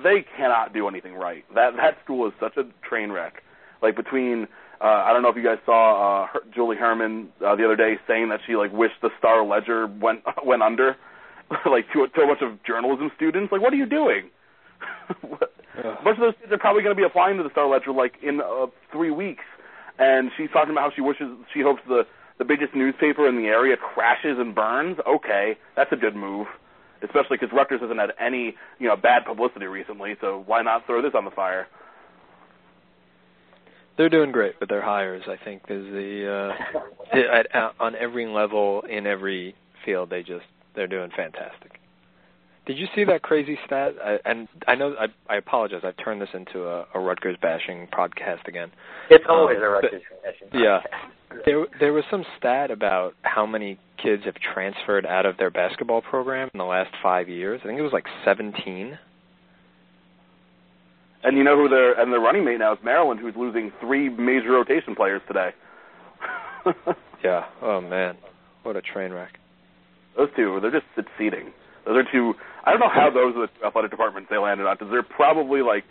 they 0.04 0.26
cannot 0.38 0.74
do 0.74 0.88
anything 0.88 1.14
right. 1.14 1.44
That 1.54 1.76
that 1.76 1.98
school 2.04 2.28
is 2.28 2.34
such 2.40 2.58
a 2.58 2.64
train 2.88 3.12
wreck. 3.12 3.44
Like 3.82 3.96
between 3.96 4.48
uh, 4.82 5.04
I 5.06 5.14
don't 5.14 5.22
know 5.22 5.30
if 5.30 5.36
you 5.36 5.44
guys 5.44 5.58
saw 5.66 6.24
uh, 6.24 6.28
her, 6.28 6.40
Julie 6.56 6.78
Hermann 6.78 7.30
uh, 7.46 7.56
the 7.56 7.66
other 7.66 7.76
day 7.76 7.96
saying 8.08 8.30
that 8.30 8.40
she 8.48 8.56
like 8.56 8.72
wished 8.72 9.02
the 9.02 9.10
Star 9.20 9.46
Ledger 9.46 9.88
went 9.88 10.22
went 10.46 10.64
under, 10.64 10.96
like 11.66 11.86
to, 11.94 12.08
to 12.08 12.22
a 12.22 12.28
bunch 12.28 12.42
of 12.42 12.64
journalism 12.64 13.12
students. 13.16 13.52
Like, 13.52 13.62
what 13.62 13.74
are 13.74 13.78
you 13.78 13.86
doing? 13.86 14.30
a 15.10 16.04
bunch 16.04 16.18
of 16.18 16.20
those 16.20 16.34
kids 16.40 16.52
are 16.52 16.58
probably 16.58 16.82
going 16.82 16.96
to 16.96 17.00
be 17.00 17.06
applying 17.06 17.38
to 17.38 17.44
the 17.44 17.52
Star 17.52 17.68
Ledger 17.68 17.92
like 17.92 18.14
in 18.24 18.42
uh, 18.42 18.68
three 18.92 19.12
weeks 19.12 19.44
and 20.00 20.32
she's 20.38 20.50
talking 20.52 20.72
about 20.72 20.90
how 20.90 20.96
she 20.96 21.02
wishes 21.02 21.28
she 21.54 21.62
hopes 21.62 21.82
the 21.88 22.04
the 22.38 22.46
biggest 22.46 22.74
newspaper 22.74 23.28
in 23.28 23.36
the 23.36 23.48
area 23.48 23.76
crashes 23.76 24.38
and 24.40 24.56
burns. 24.56 24.98
Okay, 25.06 25.58
that's 25.76 25.92
a 25.92 25.98
good 25.98 26.16
move, 26.16 26.48
especially 27.04 27.38
because 27.38 27.50
Rutgers 27.54 27.82
hasn't 27.82 28.00
had 28.00 28.12
any 28.20 28.56
you 28.80 28.88
know 28.88 28.96
bad 28.96 29.26
publicity 29.26 29.66
recently. 29.66 30.16
So 30.22 30.44
why 30.46 30.62
not 30.62 30.86
throw 30.86 31.02
this 31.02 31.12
on 31.16 31.26
the 31.26 31.32
fire? 31.32 31.68
They're 33.98 34.10
doing 34.10 34.32
great 34.32 34.56
with 34.62 34.70
their 34.70 34.82
hires. 34.82 35.24
I 35.28 35.36
think 35.44 35.64
is 35.68 35.84
the 35.92 36.54
uh, 37.14 37.18
at, 37.18 37.54
at, 37.54 37.76
on 37.80 37.96
every 37.96 38.26
level 38.26 38.84
in 38.90 39.06
every 39.06 39.56
field. 39.86 40.10
They 40.10 40.24
just 40.24 40.46
they're 40.76 40.88
doing 40.88 41.12
fantastic. 41.16 41.79
Did 42.70 42.78
you 42.78 42.86
see 42.94 43.04
that 43.06 43.24
crazy 43.24 43.58
stat? 43.66 43.96
I, 44.00 44.20
and 44.26 44.48
I 44.68 44.76
know 44.76 44.94
I, 45.00 45.08
I 45.28 45.38
apologize. 45.38 45.82
I've 45.84 45.98
turned 45.98 46.22
this 46.22 46.30
into 46.36 46.68
a, 46.68 46.86
a 46.94 47.00
Rutgers 47.00 47.36
bashing 47.42 47.88
podcast 47.88 48.48
again. 48.48 48.70
It's 49.10 49.26
always 49.28 49.58
um, 49.58 49.64
a 49.64 49.70
Rutgers 49.70 50.04
bashing. 50.24 50.50
Podcast. 50.50 50.84
Yeah, 51.34 51.40
there 51.48 51.66
there 51.80 51.94
was 51.94 52.04
some 52.12 52.24
stat 52.38 52.70
about 52.70 53.16
how 53.24 53.48
many 53.48 53.80
kids 53.98 54.22
have 54.26 54.36
transferred 54.36 55.08
out 55.08 55.26
of 55.26 55.38
their 55.38 55.50
basketball 55.50 56.04
program 56.04 56.52
in 56.54 56.60
the 56.60 56.64
last 56.64 56.94
five 57.02 57.28
years. 57.28 57.60
I 57.64 57.66
think 57.66 57.80
it 57.80 57.82
was 57.82 57.92
like 57.92 58.06
seventeen. 58.24 59.00
And 61.24 61.40
you 61.40 61.44
know 61.44 61.56
who 61.56 61.70
their 61.70 62.00
and 62.00 62.14
their 62.14 62.20
running 62.20 62.46
mate 62.46 62.60
now 62.60 62.74
is 62.74 62.80
Maryland, 62.84 63.20
who's 63.20 63.36
losing 63.36 63.72
three 63.82 64.10
major 64.10 64.52
rotation 64.52 64.94
players 64.94 65.24
today. 65.28 65.50
yeah. 67.24 67.46
Oh 67.64 67.82
man, 67.82 68.16
what 68.62 68.76
a 68.76 68.82
train 68.84 69.12
wreck. 69.12 69.40
Those 70.16 70.30
two, 70.36 70.60
they're 70.62 70.70
just 70.70 70.86
succeeding. 70.96 71.52
Those 71.90 72.06
are 72.06 72.12
two. 72.12 72.36
I 72.66 72.70
don't 72.70 72.80
know 72.80 72.94
how 72.94 73.10
those 73.10 73.34
are 73.36 73.48
the 73.50 73.66
athletic 73.66 73.90
departments 73.90 74.30
they 74.30 74.38
landed 74.38 74.68
on 74.68 74.76
because 74.78 74.92
they're 74.92 75.02
probably 75.02 75.64
like 75.64 75.84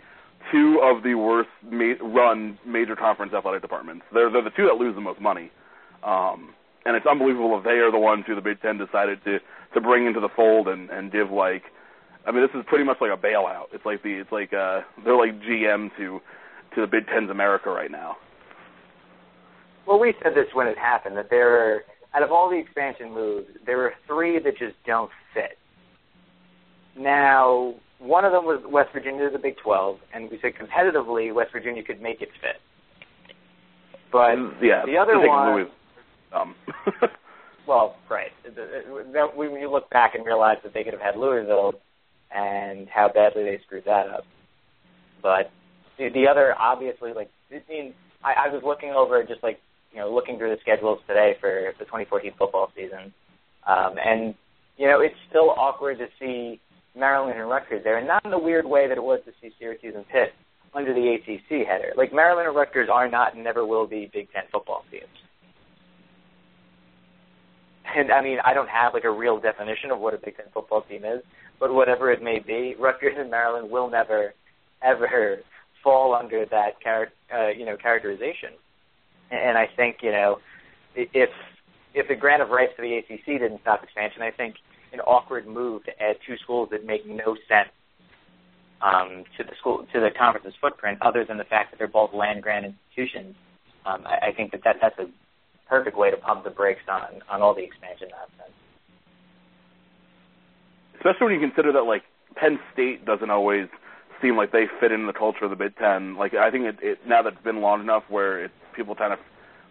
two 0.49 0.79
of 0.81 1.03
the 1.03 1.15
worst 1.15 1.49
ma- 1.61 1.99
run 2.01 2.57
major 2.65 2.95
conference 2.95 3.33
athletic 3.33 3.61
departments. 3.61 4.05
They're 4.13 4.31
they're 4.31 4.41
the 4.41 4.55
two 4.55 4.63
that 4.71 4.79
lose 4.79 4.95
the 4.95 5.01
most 5.01 5.19
money, 5.19 5.51
um, 6.01 6.55
and 6.85 6.95
it's 6.95 7.05
unbelievable 7.05 7.57
if 7.57 7.65
they 7.65 7.83
are 7.83 7.91
the 7.91 7.99
ones 7.99 8.23
who 8.25 8.33
the 8.33 8.41
Big 8.41 8.61
Ten 8.61 8.77
decided 8.77 9.21
to 9.25 9.39
to 9.73 9.81
bring 9.81 10.05
into 10.05 10.21
the 10.21 10.29
fold 10.37 10.69
and 10.69 10.89
and 10.89 11.11
give 11.11 11.31
like. 11.31 11.63
I 12.25 12.31
mean, 12.31 12.41
this 12.41 12.51
is 12.53 12.65
pretty 12.67 12.83
much 12.83 12.97
like 13.01 13.11
a 13.11 13.17
bailout. 13.17 13.73
It's 13.73 13.85
like 13.85 14.01
the 14.01 14.13
it's 14.23 14.31
like 14.31 14.53
uh 14.53 14.81
they're 15.03 15.17
like 15.17 15.35
GM 15.41 15.89
to 15.97 16.21
to 16.75 16.81
the 16.81 16.87
Big 16.87 17.07
Ten's 17.07 17.29
America 17.29 17.69
right 17.71 17.91
now. 17.91 18.15
Well, 19.85 19.99
we 19.99 20.13
said 20.23 20.33
this 20.33 20.47
when 20.53 20.67
it 20.67 20.77
happened 20.77 21.17
that 21.17 21.29
there 21.29 21.59
are 21.59 21.81
out 22.13 22.23
of 22.23 22.31
all 22.31 22.49
the 22.49 22.57
expansion 22.57 23.13
moves, 23.13 23.47
there 23.65 23.83
are 23.83 23.93
three 24.07 24.39
that 24.39 24.57
just 24.57 24.75
don't 24.85 25.11
fit. 25.33 25.57
Now, 26.97 27.75
one 27.99 28.25
of 28.25 28.31
them 28.31 28.45
was 28.45 28.61
West 28.67 28.89
Virginia 28.93 29.29
to 29.29 29.31
the 29.31 29.39
Big 29.39 29.57
12, 29.63 29.97
and 30.13 30.29
we 30.29 30.39
said 30.41 30.53
competitively 30.55 31.33
West 31.33 31.51
Virginia 31.51 31.83
could 31.83 32.01
make 32.01 32.21
it 32.21 32.29
fit. 32.41 32.61
But 34.11 34.35
yeah, 34.61 34.83
the 34.85 34.97
other 34.97 35.19
one, 35.19 35.67
um. 36.33 36.55
well, 37.67 37.95
right. 38.09 38.31
When 39.35 39.51
you 39.51 39.71
look 39.71 39.89
back 39.91 40.15
and 40.15 40.25
realize 40.25 40.57
that 40.63 40.73
they 40.73 40.83
could 40.83 40.93
have 40.93 41.01
had 41.01 41.15
Louisville, 41.15 41.73
and 42.31 42.87
how 42.89 43.09
badly 43.13 43.43
they 43.43 43.59
screwed 43.65 43.85
that 43.85 44.07
up. 44.07 44.23
But 45.21 45.51
the, 45.97 46.09
the 46.09 46.27
other, 46.27 46.55
obviously, 46.57 47.13
like 47.13 47.29
I 47.51 47.61
mean, 47.69 47.93
I, 48.23 48.47
I 48.47 48.53
was 48.53 48.61
looking 48.65 48.91
over 48.91 49.23
just 49.23 49.43
like 49.43 49.59
you 49.91 49.99
know 49.99 50.13
looking 50.13 50.37
through 50.37 50.55
the 50.55 50.61
schedules 50.61 50.99
today 51.07 51.35
for 51.39 51.73
the 51.77 51.85
2014 51.85 52.33
football 52.37 52.71
season, 52.75 53.13
um, 53.67 53.95
and 54.03 54.35
you 54.77 54.87
know 54.87 55.01
it's 55.01 55.15
still 55.29 55.49
awkward 55.51 55.97
to 55.99 56.07
see 56.19 56.59
Maryland 56.99 57.39
and 57.39 57.49
Rutgers 57.49 57.83
there, 57.83 57.97
and 57.97 58.07
not 58.07 58.25
in 58.25 58.31
the 58.31 58.39
weird 58.39 58.65
way 58.65 58.87
that 58.87 58.97
it 58.97 59.03
was 59.03 59.19
to 59.25 59.31
see 59.41 59.53
Syracuse 59.59 59.93
and 59.95 60.07
Pitt 60.07 60.33
under 60.73 60.93
the 60.93 61.15
ACC 61.15 61.65
header. 61.67 61.93
Like 61.95 62.13
Maryland 62.13 62.47
and 62.47 62.55
Rutgers 62.55 62.89
are 62.91 63.09
not 63.09 63.33
and 63.35 63.43
never 63.43 63.65
will 63.65 63.87
be 63.87 64.09
Big 64.13 64.31
Ten 64.31 64.43
football 64.51 64.83
teams. 64.91 65.05
And 67.95 68.11
I 68.11 68.21
mean, 68.21 68.37
I 68.45 68.53
don't 68.53 68.69
have 68.69 68.93
like 68.93 69.03
a 69.03 69.11
real 69.11 69.39
definition 69.39 69.91
of 69.91 69.99
what 69.99 70.13
a 70.13 70.17
Big 70.17 70.37
Ten 70.37 70.45
football 70.53 70.81
team 70.81 71.03
is, 71.05 71.21
but 71.59 71.73
whatever 71.73 72.11
it 72.11 72.21
may 72.21 72.39
be, 72.39 72.75
Rutgers 72.79 73.15
and 73.17 73.31
Maryland 73.31 73.71
will 73.71 73.89
never, 73.89 74.33
ever 74.83 75.39
fall 75.83 76.13
under 76.13 76.45
that 76.45 76.79
char- 76.81 77.11
uh, 77.33 77.47
you 77.47 77.65
know 77.65 77.77
characterization. 77.77 78.51
And 79.31 79.57
I 79.57 79.67
think 79.75 79.97
you 80.01 80.11
know 80.11 80.39
if 80.95 81.29
if 81.93 82.07
the 82.07 82.15
grant 82.15 82.41
of 82.41 82.49
rights 82.49 82.73
to 82.75 82.81
the 82.81 82.97
ACC 82.97 83.39
didn't 83.39 83.61
stop 83.61 83.83
expansion, 83.83 84.21
I 84.21 84.31
think 84.31 84.55
an 84.93 84.99
awkward 85.01 85.47
move 85.47 85.83
to 85.85 85.91
add 86.01 86.17
two 86.25 86.35
schools 86.43 86.69
that 86.71 86.85
make 86.85 87.05
no 87.05 87.35
sense 87.47 87.69
um, 88.81 89.23
to 89.37 89.43
the 89.43 89.51
school 89.59 89.85
to 89.93 89.99
the 89.99 90.09
conference's 90.17 90.53
footprint, 90.59 90.99
other 91.01 91.25
than 91.25 91.37
the 91.37 91.43
fact 91.43 91.71
that 91.71 91.77
they're 91.77 91.87
both 91.87 92.13
land 92.13 92.41
grant 92.41 92.65
institutions. 92.65 93.35
Um, 93.85 94.03
I, 94.05 94.27
I 94.27 94.31
think 94.35 94.51
that, 94.51 94.61
that 94.63 94.77
that's 94.81 94.97
a 94.99 95.07
perfect 95.67 95.97
way 95.97 96.11
to 96.11 96.17
pump 96.17 96.43
the 96.43 96.49
brakes 96.49 96.81
on 96.89 97.21
on 97.29 97.41
all 97.41 97.53
the 97.53 97.63
expansion 97.63 98.07
nonsense. 98.09 98.55
Especially 100.95 101.25
when 101.25 101.33
you 101.33 101.47
consider 101.47 101.71
that 101.73 101.83
like 101.83 102.03
Penn 102.35 102.59
State 102.73 103.05
doesn't 103.05 103.29
always 103.29 103.67
seem 104.21 104.35
like 104.35 104.51
they 104.51 104.65
fit 104.79 104.91
in 104.91 105.07
the 105.07 105.13
culture 105.13 105.45
of 105.45 105.49
the 105.49 105.55
Big 105.55 105.75
Ten. 105.77 106.15
Like 106.15 106.33
I 106.33 106.51
think 106.51 106.65
it, 106.65 106.77
it 106.81 106.99
now 107.07 107.21
that 107.21 107.33
it's 107.33 107.43
been 107.43 107.61
long 107.61 107.81
enough 107.81 108.03
where 108.09 108.45
it, 108.45 108.51
people 108.75 108.95
kind 108.95 109.13
of 109.13 109.19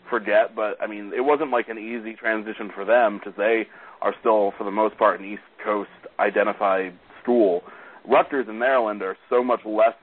forget, 0.09 0.55
but 0.55 0.81
I 0.83 0.87
mean 0.87 1.13
it 1.15 1.21
wasn't 1.21 1.51
like 1.51 1.69
an 1.69 1.79
easy 1.79 2.15
transition 2.15 2.71
for 2.75 2.85
them 2.85 3.19
because 3.19 3.35
they 3.37 3.67
are 4.00 4.14
still, 4.21 4.52
for 4.57 4.64
the 4.64 4.71
most 4.71 4.97
part, 4.97 5.21
an 5.21 5.26
East 5.26 5.43
Coast 5.64 5.90
identified 6.19 6.93
school. 7.23 7.62
Rutgers 8.09 8.47
and 8.49 8.59
Maryland 8.59 9.02
are 9.02 9.17
so 9.28 9.43
much 9.43 9.61
less 9.64 9.95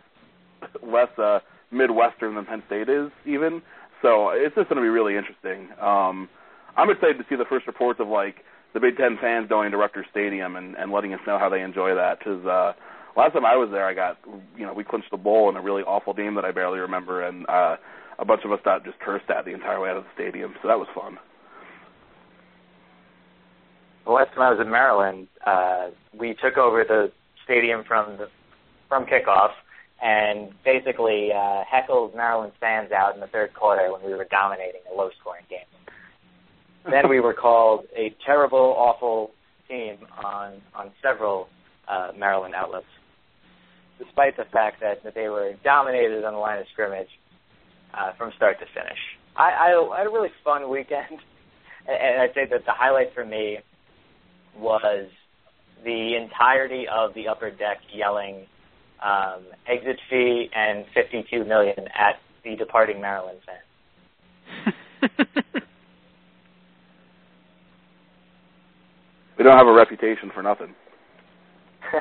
less 0.82 1.10
uh, 1.18 1.40
Midwestern 1.72 2.36
than 2.36 2.46
Penn 2.46 2.64
State 2.68 2.90
is, 2.90 3.12
even. 3.26 3.62
So 4.02 4.30
it's 4.30 4.56
just 4.56 4.70
going 4.70 4.78
to 4.78 4.82
be 4.82 4.90
really 4.90 5.16
interesting. 5.16 5.70
Um, 5.82 6.30
I'm 6.78 6.90
excited 6.90 7.18
to 7.18 7.26
see 7.30 7.36
the 7.36 7.46
first 7.50 7.68
reports 7.68 8.00
of 8.00 8.08
like 8.08 8.38
the 8.74 8.80
Big 8.80 8.98
Ten 8.98 9.18
fans 9.22 9.48
going 9.50 9.72
to 9.72 9.78
Rutgers 9.78 10.06
Stadium 10.12 10.56
and, 10.56 10.76
and 10.76 10.92
letting 10.92 11.14
us 11.14 11.20
know 11.26 11.40
how 11.40 11.50
they 11.50 11.62
enjoy 11.62 11.96
that. 11.96 12.20
Because 12.20 12.46
uh, 12.46 12.74
last 13.18 13.34
time 13.34 13.46
I 13.46 13.56
was 13.56 13.70
there, 13.72 13.86
I 13.86 13.94
got 13.94 14.18
you 14.58 14.66
know 14.66 14.74
we 14.74 14.84
clinched 14.84 15.10
a 15.14 15.18
bowl 15.18 15.50
in 15.50 15.56
a 15.56 15.62
really 15.62 15.84
awful 15.84 16.14
game 16.14 16.36
that 16.36 16.46
I 16.46 16.52
barely 16.52 16.80
remember, 16.80 17.26
and 17.26 17.48
uh, 17.50 17.78
a 18.20 18.26
bunch 18.26 18.42
of 18.46 18.52
us 18.52 18.60
got 18.64 18.84
just 18.84 19.00
cursed 19.00 19.30
at 19.30 19.46
the 19.46 19.54
entire 19.54 19.80
way 19.80 19.90
out 19.90 19.98
of 19.98 20.04
the 20.04 20.14
stadium. 20.14 20.54
So 20.62 20.68
that 20.68 20.80
was 20.80 20.88
fun 20.94 21.18
the 24.06 24.12
last 24.12 24.30
time 24.30 24.42
I 24.42 24.52
was 24.52 24.60
in 24.62 24.70
Maryland, 24.70 25.28
uh, 25.46 25.90
we 26.18 26.36
took 26.42 26.58
over 26.58 26.84
the 26.84 27.12
stadium 27.44 27.84
from 27.88 28.18
the 28.18 28.28
from 28.88 29.06
kickoff 29.06 29.52
and 30.02 30.52
basically 30.64 31.32
uh, 31.34 31.64
heckled 31.70 32.16
Maryland 32.16 32.54
fans 32.60 32.92
out 32.92 33.16
in 33.16 33.22
the 33.22 33.28
third 33.28 33.54
quarter 33.54 33.92
when 33.92 34.04
we 34.04 34.14
were 34.16 34.28
dominating 34.30 34.82
a 34.94 34.96
low-scoring 34.96 35.46
game. 35.50 35.66
then 36.92 37.10
we 37.10 37.20
were 37.20 37.34
called 37.46 37.86
a 37.96 38.14
terrible, 38.26 38.76
awful 38.78 39.32
team 39.68 39.98
on 40.24 40.62
on 40.76 40.92
several 41.02 41.48
uh, 41.88 42.12
Maryland 42.18 42.54
outlets, 42.54 42.86
despite 43.98 44.38
the 44.38 44.46
fact 44.52 44.82
that, 44.82 45.04
that 45.04 45.16
they 45.16 45.30
were 45.30 45.54
dominated 45.64 46.24
on 46.24 46.34
the 46.34 46.40
line 46.40 46.60
of 46.60 46.66
scrimmage 46.74 47.10
uh, 47.94 48.12
from 48.18 48.32
start 48.36 48.60
to 48.60 48.66
finish. 48.74 49.00
I, 49.36 49.50
I, 49.50 49.90
I 49.94 49.98
had 50.00 50.08
a 50.08 50.12
really 50.12 50.30
fun 50.44 50.70
weekend, 50.70 51.20
and 51.88 52.22
I'd 52.22 52.34
say 52.36 52.46
that 52.52 52.66
the 52.66 52.72
highlight 52.72 53.14
for 53.16 53.26
me 53.26 53.60
was 54.58 55.08
the 55.84 56.16
entirety 56.16 56.86
of 56.92 57.14
the 57.14 57.28
upper 57.28 57.52
deck 57.52 57.78
yelling 57.94 58.46
um, 59.04 59.44
exit 59.68 60.00
fee 60.10 60.50
and 60.56 60.86
52 60.94 61.46
million 61.46 61.88
at 61.94 62.20
the 62.44 62.56
departing 62.56 63.02
Maryland 63.02 63.40
fan. 63.46 65.10
We 69.38 69.44
don't 69.44 69.58
have 69.58 69.68
a 69.68 69.74
reputation 69.74 70.32
for 70.34 70.42
nothing. 70.42 70.74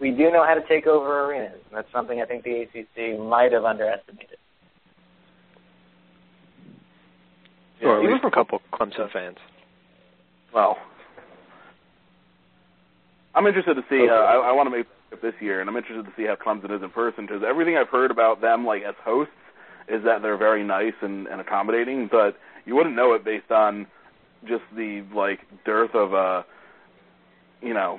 we 0.00 0.10
do 0.10 0.30
know 0.30 0.44
how 0.44 0.54
to 0.54 0.66
take 0.66 0.86
over 0.86 1.24
arenas. 1.24 1.60
That's 1.72 1.90
something 1.92 2.20
I 2.20 2.24
think 2.24 2.44
the 2.44 2.62
ACC 2.62 3.18
might 3.20 3.52
have 3.52 3.64
underestimated. 3.64 4.38
Or 7.82 8.02
at 8.02 8.10
least 8.10 8.24
a 8.24 8.30
couple 8.30 8.62
Clemson 8.72 9.12
fans. 9.12 9.36
Well, 10.54 10.78
I'm 13.34 13.46
interested 13.46 13.74
to 13.74 13.82
see. 13.90 14.08
Uh, 14.08 14.14
I, 14.14 14.50
I 14.50 14.52
want 14.52 14.68
to 14.68 14.76
make 14.76 14.86
it 15.10 15.20
this 15.20 15.34
year, 15.40 15.60
and 15.60 15.68
I'm 15.68 15.76
interested 15.76 16.04
to 16.04 16.12
see 16.16 16.26
how 16.26 16.36
Clemson 16.36 16.74
is 16.74 16.82
in 16.82 16.90
person 16.90 17.26
because 17.26 17.42
everything 17.46 17.76
I've 17.76 17.88
heard 17.88 18.10
about 18.12 18.40
them, 18.40 18.64
like 18.64 18.82
as 18.82 18.94
hosts, 19.04 19.32
is 19.88 20.04
that 20.04 20.22
they're 20.22 20.36
very 20.36 20.62
nice 20.62 20.94
and, 21.02 21.26
and 21.26 21.40
accommodating. 21.40 22.08
But 22.10 22.36
you 22.64 22.76
wouldn't 22.76 22.94
know 22.94 23.14
it 23.14 23.24
based 23.24 23.50
on 23.50 23.86
just 24.46 24.62
the 24.76 25.04
like 25.14 25.40
dearth 25.64 25.94
of 25.94 26.14
uh, 26.14 26.42
you 27.60 27.74
know, 27.74 27.98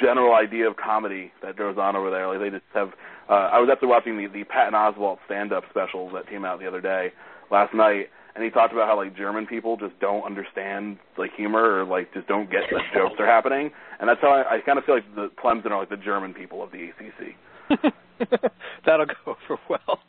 general 0.00 0.34
idea 0.34 0.68
of 0.68 0.76
comedy 0.76 1.32
that 1.42 1.56
goes 1.56 1.76
on 1.78 1.96
over 1.96 2.10
there. 2.10 2.28
Like 2.28 2.38
they 2.38 2.50
just 2.50 2.70
have. 2.72 2.90
Uh, 3.28 3.50
I 3.50 3.58
was 3.58 3.68
actually 3.72 3.88
watching 3.88 4.16
the 4.16 4.28
the 4.28 4.44
Patton 4.44 4.74
Oswalt 4.74 5.18
stand-up 5.26 5.64
special 5.70 6.10
that 6.12 6.28
came 6.28 6.44
out 6.44 6.60
the 6.60 6.68
other 6.68 6.80
day 6.80 7.12
last 7.50 7.74
night, 7.74 8.10
and 8.34 8.42
he 8.42 8.50
talked 8.50 8.72
about 8.72 8.88
how 8.88 8.96
like 8.96 9.16
German 9.16 9.46
people 9.46 9.76
just 9.76 9.98
don't 10.00 10.24
understand 10.24 10.98
like 11.16 11.30
humor 11.36 11.80
or 11.80 11.84
like 11.84 12.12
just 12.12 12.26
don't 12.26 12.50
get 12.50 12.62
that 12.70 12.82
jokes 12.94 13.14
are 13.18 13.26
happening, 13.26 13.70
and 14.00 14.08
that's 14.08 14.20
how 14.20 14.30
I, 14.30 14.56
I 14.56 14.60
kind 14.60 14.78
of 14.78 14.84
feel 14.84 14.96
like 14.96 15.14
the 15.14 15.30
Clemson 15.42 15.70
are 15.70 15.78
like 15.78 15.90
the 15.90 15.96
German 15.96 16.34
people 16.34 16.62
of 16.62 16.70
the 16.72 16.90
ACC. 16.90 17.92
That'll 18.86 19.06
go 19.06 19.14
over 19.26 19.60
well. 19.68 20.00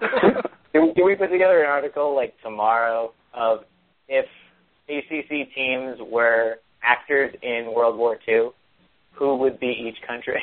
can, 0.72 0.94
can 0.94 1.04
we 1.04 1.14
put 1.14 1.30
together 1.30 1.60
an 1.60 1.70
article 1.70 2.14
like 2.14 2.34
tomorrow 2.42 3.12
of 3.34 3.60
if 4.08 4.26
ACC 4.88 5.54
teams 5.54 5.96
were 6.00 6.56
actors 6.82 7.34
in 7.42 7.72
World 7.74 7.98
War 7.98 8.18
II, 8.28 8.50
who 9.12 9.36
would 9.36 9.60
be 9.60 9.68
each 9.88 10.06
country? 10.06 10.42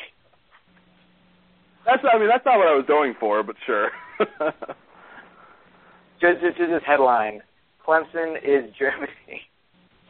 That's 1.84 2.02
I 2.12 2.18
mean 2.18 2.28
that's 2.28 2.44
not 2.44 2.58
what 2.58 2.66
I 2.66 2.74
was 2.74 2.84
going 2.86 3.14
for, 3.18 3.42
but 3.42 3.56
sure. 3.64 3.90
just, 6.20 6.40
just, 6.40 6.58
just 6.58 6.70
this 6.70 6.82
headline: 6.86 7.42
Clemson 7.86 8.36
is 8.42 8.72
Germany. 8.78 9.42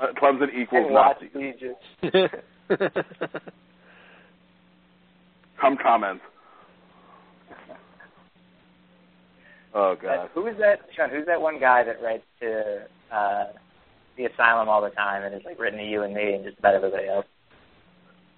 Uh, 0.00 0.06
Clemson 0.20 0.54
equals 0.54 0.86
and 0.86 0.94
Nazis. 0.94 1.54
Just... 1.58 1.80
Come 5.60 5.76
comments. 5.82 6.22
Oh 9.74 9.94
god. 10.00 10.30
who 10.32 10.46
is 10.46 10.56
that, 10.60 10.80
Sean? 10.96 11.10
Who's 11.10 11.26
that 11.26 11.42
one 11.42 11.60
guy 11.60 11.84
that 11.84 12.02
writes 12.02 12.24
to 12.40 12.86
uh, 13.12 13.44
the 14.16 14.24
asylum 14.24 14.66
all 14.68 14.80
the 14.80 14.88
time 14.88 15.22
and 15.22 15.34
is 15.34 15.42
like 15.44 15.60
written 15.60 15.78
to 15.78 15.84
you 15.84 16.02
and 16.04 16.14
me 16.14 16.32
and 16.32 16.42
just 16.42 16.58
about 16.58 16.74
everybody 16.74 17.06
else? 17.06 17.26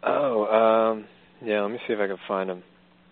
Oh, 0.03 0.45
um, 0.47 1.05
yeah. 1.41 1.63
Let 1.63 1.71
me 1.71 1.79
see 1.87 1.93
if 1.93 2.01
I 2.01 2.09
can 2.09 2.19
find 2.27 2.51
him. 2.51 2.65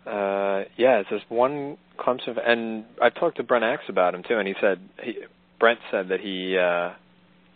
Uh, 0.08 0.64
yeah, 0.76 1.00
it's 1.00 1.10
this 1.10 1.22
one 1.28 1.76
Clemson, 1.98 2.38
and 2.44 2.84
I've 3.02 3.14
talked 3.14 3.36
to 3.36 3.42
Brent 3.42 3.64
Axe 3.64 3.84
about 3.88 4.14
him 4.14 4.22
too, 4.22 4.38
and 4.38 4.48
he 4.48 4.54
said 4.60 4.80
he, 5.02 5.18
Brent 5.60 5.80
said 5.90 6.08
that 6.08 6.20
he 6.20 6.56
uh, 6.56 6.94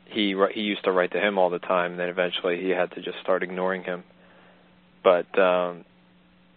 he 0.04 0.34
he 0.52 0.60
used 0.60 0.84
to 0.84 0.92
write 0.92 1.12
to 1.12 1.20
him 1.20 1.38
all 1.38 1.48
the 1.50 1.58
time, 1.58 1.92
and 1.92 2.00
then 2.00 2.08
eventually 2.08 2.60
he 2.60 2.70
had 2.70 2.90
to 2.92 3.00
just 3.00 3.18
start 3.22 3.42
ignoring 3.42 3.84
him. 3.84 4.04
But 5.02 5.38
um, 5.38 5.84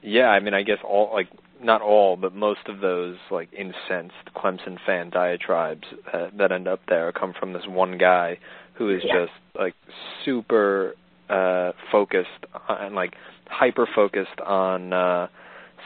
yeah, 0.02 0.28
I 0.28 0.40
mean, 0.42 0.54
I 0.54 0.64
guess 0.64 0.80
all 0.84 1.12
like 1.14 1.30
not 1.64 1.82
all, 1.82 2.18
but 2.18 2.36
most 2.36 2.68
of 2.68 2.82
those 2.82 3.16
like 3.32 3.50
incensed 3.54 4.34
Clemson 4.36 4.78
fan 4.86 5.10
diatribes 5.10 5.86
uh, 6.12 6.28
that 6.38 6.52
end 6.52 6.68
up 6.68 6.82
there 6.90 7.12
come 7.14 7.34
from 7.40 7.54
this 7.54 7.64
one 7.68 7.98
guy 7.98 8.38
who 8.74 8.90
is 8.90 9.02
Yeah. 9.06 9.26
just 9.26 9.34
like 9.58 9.76
super 10.26 10.96
uh 11.30 11.72
focused 11.92 12.30
and 12.70 12.94
like 12.94 13.16
hyper 13.48 13.88
focused 13.96 14.40
on 14.46 14.94
uh 14.94 15.28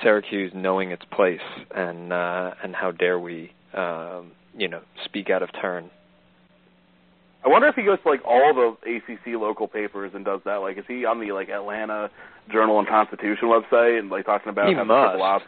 Syracuse 0.04 0.52
knowing 0.56 0.92
its 0.92 1.04
place 1.12 1.40
and 1.76 2.12
uh 2.14 2.52
and 2.64 2.76
how 2.76 2.92
dare 2.92 3.20
we 3.20 3.52
um 3.74 4.32
you 4.58 4.68
know 4.68 4.82
speak 5.06 5.30
out 5.30 5.42
of 5.44 5.50
turn. 5.62 5.90
I 7.46 7.48
wonder 7.48 7.68
if 7.70 7.76
he 7.76 7.84
goes 7.84 8.00
to 8.04 8.10
like 8.10 8.22
all 8.26 8.54
the 8.54 8.76
ACC 8.98 9.40
local 9.40 9.68
papers 9.68 10.12
and 10.14 10.26
does 10.26 10.42
that. 10.44 10.56
Like, 10.58 10.78
is 10.78 10.84
he 10.88 11.06
on 11.06 11.20
the 11.22 11.32
like 11.32 11.48
Atlanta 11.50 12.10
Journal 12.52 12.80
and 12.80 12.88
Constitution 12.88 13.48
website 13.48 13.98
and 13.98 14.10
like 14.10 14.26
talking 14.26 14.50
about 14.50 14.68
He 14.68 14.74
how 14.74 14.82
the 14.82 14.86
must. 14.86 15.10
triple 15.12 15.24
op- 15.24 15.42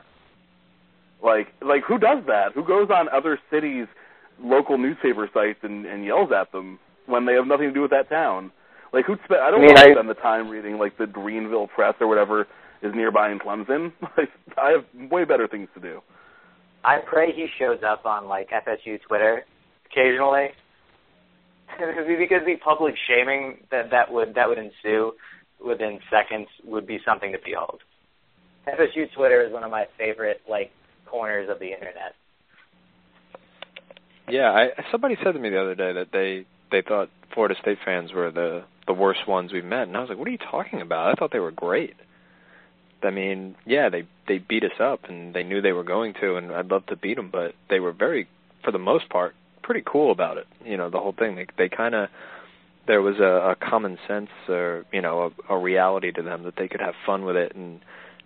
Like, 1.21 1.47
like 1.61 1.83
who 1.83 1.97
does 1.97 2.23
that? 2.27 2.53
Who 2.53 2.63
goes 2.63 2.89
on 2.89 3.09
other 3.09 3.37
cities' 3.51 3.87
local 4.41 4.77
newspaper 4.77 5.29
sites 5.33 5.59
and, 5.63 5.85
and 5.85 6.05
yells 6.05 6.31
at 6.31 6.51
them 6.53 6.79
when 7.07 7.25
they 7.25 7.33
have 7.33 7.45
nothing 7.47 7.67
to 7.67 7.73
do 7.73 7.81
with 7.81 7.91
that 7.91 8.07
town? 8.09 8.51
Like, 8.93 9.05
who'd 9.05 9.19
spend? 9.25 9.41
I 9.41 9.51
don't 9.51 9.59
I 9.61 9.65
mean, 9.65 9.73
want 9.75 9.77
to 9.79 9.89
I- 9.89 9.93
spend 9.93 10.09
the 10.09 10.13
time 10.13 10.47
reading 10.49 10.77
like 10.77 10.97
the 10.97 11.07
Greenville 11.07 11.67
Press 11.67 11.95
or 11.99 12.07
whatever 12.07 12.47
is 12.81 12.93
nearby 12.95 13.31
in 13.31 13.39
Clemson. 13.39 13.91
Like, 14.17 14.29
I 14.57 14.71
have 14.71 15.11
way 15.11 15.23
better 15.23 15.47
things 15.47 15.69
to 15.75 15.79
do. 15.79 16.01
I 16.83 16.97
pray 16.99 17.31
he 17.31 17.47
shows 17.59 17.79
up 17.87 18.05
on 18.05 18.27
like 18.27 18.49
FSU 18.49 18.99
Twitter 19.07 19.45
occasionally, 19.85 20.47
because 21.79 22.45
the 22.45 22.55
public 22.63 22.95
shaming 23.07 23.57
that 23.71 23.91
that 23.91 24.11
would 24.11 24.35
that 24.35 24.49
would 24.49 24.57
ensue 24.57 25.13
within 25.63 25.99
seconds 26.09 26.47
would 26.65 26.87
be 26.87 26.99
something 27.05 27.31
to 27.31 27.37
behold. 27.43 27.81
FSU 28.67 29.11
Twitter 29.15 29.45
is 29.45 29.53
one 29.53 29.63
of 29.63 29.71
my 29.71 29.85
favorite 29.97 30.41
like 30.49 30.71
corners 31.05 31.49
of 31.49 31.59
the 31.59 31.71
internet. 31.71 32.15
Yeah, 34.27 34.51
I 34.51 34.69
somebody 34.91 35.17
said 35.23 35.33
to 35.33 35.39
me 35.39 35.49
the 35.49 35.61
other 35.61 35.75
day 35.75 35.93
that 35.93 36.07
they 36.11 36.45
they 36.71 36.81
thought 36.81 37.09
Florida 37.33 37.55
State 37.61 37.79
fans 37.85 38.11
were 38.13 38.31
the 38.31 38.63
the 38.87 38.93
worst 38.93 39.27
ones 39.27 39.53
we've 39.53 39.63
met, 39.63 39.87
and 39.87 39.95
I 39.95 39.99
was 39.99 40.09
like, 40.09 40.17
"What 40.17 40.27
are 40.27 40.31
you 40.31 40.37
talking 40.37 40.81
about? 40.81 41.11
I 41.11 41.13
thought 41.13 41.31
they 41.31 41.39
were 41.39 41.51
great." 41.51 41.95
I 43.03 43.09
mean, 43.09 43.55
yeah, 43.65 43.89
they 43.89 44.03
they 44.27 44.37
beat 44.37 44.63
us 44.63 44.79
up, 44.79 45.01
and 45.09 45.33
they 45.33 45.43
knew 45.43 45.61
they 45.61 45.71
were 45.71 45.83
going 45.83 46.13
to, 46.21 46.35
and 46.35 46.51
I'd 46.51 46.71
love 46.71 46.85
to 46.87 46.95
beat 46.95 47.17
them, 47.17 47.29
but 47.31 47.53
they 47.69 47.79
were 47.79 47.91
very, 47.91 48.27
for 48.63 48.71
the 48.71 48.79
most 48.79 49.09
part, 49.09 49.35
pretty 49.63 49.83
cool 49.85 50.11
about 50.11 50.37
it. 50.37 50.47
You 50.65 50.77
know, 50.77 50.89
the 50.89 50.99
whole 50.99 51.13
thing. 51.17 51.35
They 51.35 51.47
they 51.57 51.69
kind 51.69 51.95
of 51.95 52.09
there 52.87 53.01
was 53.01 53.17
a, 53.19 53.51
a 53.51 53.55
common 53.55 53.97
sense 54.07 54.29
or 54.47 54.85
you 54.91 55.01
know 55.01 55.31
a, 55.49 55.55
a 55.55 55.57
reality 55.57 56.11
to 56.11 56.21
them 56.21 56.43
that 56.43 56.55
they 56.57 56.67
could 56.67 56.81
have 56.81 56.93
fun 57.05 57.25
with 57.25 57.35
it 57.35 57.55
and 57.55 57.79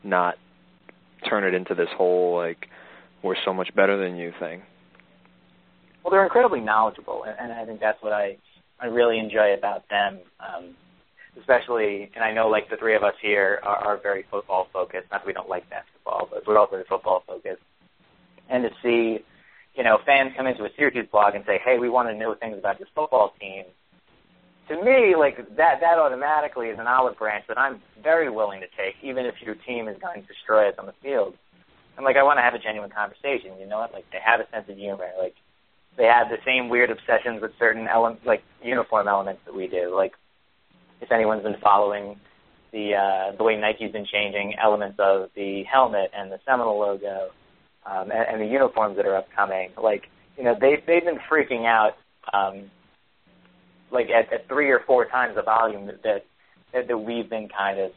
not 0.03 0.35
turn 1.29 1.43
it 1.43 1.53
into 1.53 1.75
this 1.75 1.89
whole 1.95 2.35
like 2.35 2.67
we're 3.23 3.35
so 3.43 3.53
much 3.53 3.73
better 3.75 3.97
than 3.97 4.17
you 4.17 4.31
thing. 4.39 4.61
Well, 6.03 6.11
they're 6.11 6.23
incredibly 6.23 6.61
knowledgeable, 6.61 7.23
and, 7.23 7.35
and 7.39 7.51
I 7.51 7.65
think 7.65 7.79
that's 7.79 8.01
what 8.01 8.13
I 8.13 8.37
I 8.79 8.87
really 8.87 9.19
enjoy 9.19 9.53
about 9.57 9.89
them. 9.89 10.19
Um, 10.39 10.75
especially, 11.39 12.09
and 12.15 12.23
I 12.23 12.31
know 12.31 12.47
like 12.47 12.69
the 12.69 12.77
three 12.77 12.95
of 12.95 13.03
us 13.03 13.13
here 13.21 13.59
are, 13.63 13.75
are 13.75 13.97
very 13.97 14.25
football 14.29 14.67
focused. 14.71 15.07
Not 15.11 15.21
that 15.21 15.27
we 15.27 15.33
don't 15.33 15.49
like 15.49 15.69
basketball, 15.69 16.29
but 16.31 16.45
we're 16.47 16.57
all 16.57 16.67
very 16.67 16.83
football 16.87 17.23
focused. 17.27 17.61
And 18.49 18.63
to 18.63 18.69
see, 18.81 19.23
you 19.75 19.83
know, 19.83 19.99
fans 20.05 20.33
come 20.37 20.47
into 20.47 20.63
a 20.63 20.69
Syracuse 20.77 21.07
blog 21.11 21.35
and 21.35 21.43
say, 21.45 21.59
"Hey, 21.63 21.77
we 21.79 21.89
want 21.89 22.09
to 22.09 22.15
know 22.15 22.33
things 22.35 22.57
about 22.57 22.79
this 22.79 22.87
football 22.95 23.33
team." 23.39 23.65
To 24.69 24.81
me, 24.83 25.15
like 25.15 25.37
that, 25.57 25.79
that 25.81 25.99
automatically 25.99 26.69
is 26.69 26.79
an 26.79 26.87
olive 26.87 27.17
branch 27.17 27.45
that 27.47 27.57
I'm 27.57 27.81
very 28.01 28.29
willing 28.29 28.61
to 28.61 28.67
take, 28.75 28.95
even 29.03 29.25
if 29.25 29.35
your 29.41 29.55
team 29.55 29.87
is 29.87 29.97
going 29.99 30.21
to 30.21 30.27
destroy 30.27 30.69
us 30.69 30.75
on 30.79 30.87
the 30.87 30.93
field. 31.03 31.35
And 31.97 32.03
like, 32.03 32.17
I 32.17 32.23
want 32.23 32.37
to 32.39 32.41
have 32.41 32.55
a 32.55 32.59
genuine 32.59 32.89
conversation. 32.89 33.51
You 33.59 33.67
know 33.67 33.77
what? 33.79 33.93
Like, 33.93 34.05
they 34.11 34.19
have 34.23 34.39
a 34.39 34.49
sense 34.49 34.67
of 34.67 34.75
humor. 34.75 35.09
Like, 35.19 35.35
they 35.97 36.05
have 36.05 36.29
the 36.29 36.37
same 36.45 36.67
weird 36.67 36.89
obsessions 36.89 37.41
with 37.41 37.51
certain 37.57 37.87
elements, 37.87 38.25
like 38.25 38.43
uniform 38.63 39.07
elements 39.07 39.41
that 39.45 39.55
we 39.55 39.67
do. 39.67 39.95
Like, 39.95 40.13
if 41.01 41.11
anyone's 41.11 41.43
been 41.43 41.59
following 41.61 42.19
the 42.71 42.93
uh, 42.93 43.35
the 43.37 43.43
way 43.43 43.55
Nike's 43.55 43.91
been 43.91 44.05
changing 44.05 44.55
elements 44.61 44.97
of 44.99 45.29
the 45.35 45.63
helmet 45.63 46.11
and 46.15 46.31
the 46.31 46.39
Seminole 46.45 46.79
logo 46.79 47.29
um, 47.85 48.11
and, 48.11 48.27
and 48.29 48.41
the 48.41 48.45
uniforms 48.45 48.97
that 48.97 49.05
are 49.05 49.15
upcoming, 49.15 49.69
like 49.81 50.03
you 50.37 50.43
know 50.43 50.55
they 50.59 50.83
they've 50.85 51.05
been 51.05 51.19
freaking 51.31 51.65
out 51.65 51.93
um, 52.33 52.69
like 53.91 54.07
at, 54.09 54.31
at 54.33 54.47
three 54.47 54.69
or 54.71 54.81
four 54.85 55.05
times 55.05 55.35
the 55.35 55.41
volume 55.41 55.85
that, 55.87 56.03
that 56.03 56.25
that 56.87 56.97
we've 56.97 57.29
been 57.29 57.47
kind 57.47 57.79
of 57.79 57.91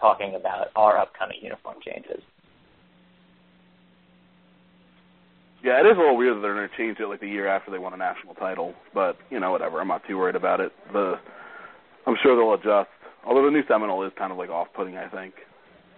talking 0.00 0.34
about 0.34 0.68
our 0.74 0.98
upcoming 0.98 1.38
uniform 1.40 1.76
changes. 1.84 2.22
Yeah, 5.62 5.80
it 5.80 5.86
is 5.86 5.96
a 5.96 6.00
little 6.00 6.16
weird 6.16 6.36
that 6.36 6.40
they're 6.42 6.54
going 6.54 6.68
to 6.68 6.76
change 6.76 6.98
it 7.00 7.06
like 7.06 7.20
the 7.20 7.28
year 7.28 7.48
after 7.48 7.70
they 7.70 7.78
won 7.78 7.94
a 7.94 7.96
national 7.96 8.34
title, 8.34 8.74
but 8.92 9.16
you 9.30 9.40
know, 9.40 9.52
whatever. 9.52 9.80
I'm 9.80 9.88
not 9.88 10.02
too 10.06 10.18
worried 10.18 10.36
about 10.36 10.60
it. 10.60 10.72
The 10.92 11.14
I'm 12.06 12.16
sure 12.22 12.36
they'll 12.36 12.54
adjust. 12.54 12.90
Although 13.26 13.44
the 13.46 13.50
new 13.50 13.62
Seminole 13.66 14.04
is 14.06 14.12
kind 14.18 14.30
of 14.32 14.38
like 14.38 14.50
off-putting, 14.50 14.96
I 14.96 15.08
think, 15.08 15.34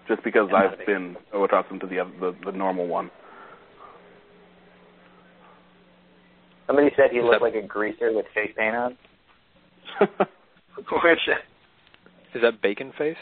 just 0.08 0.22
because 0.22 0.48
Yeah, 0.52 0.70
I've 0.78 0.86
been 0.86 1.16
so 1.32 1.42
accustomed 1.44 1.80
to 1.80 1.86
the 1.86 1.96
the, 2.20 2.36
the 2.44 2.56
normal 2.56 2.86
one. 2.86 3.10
Somebody 6.66 6.90
said 6.96 7.10
he 7.12 7.20
looked 7.20 7.34
that- 7.34 7.42
like 7.42 7.54
a 7.54 7.66
greaser 7.66 8.12
with 8.12 8.26
face 8.34 8.52
paint 8.56 8.74
on. 8.76 8.96
Which 10.76 11.18
Is 12.34 12.42
that 12.42 12.60
bacon 12.60 12.92
face? 12.98 13.16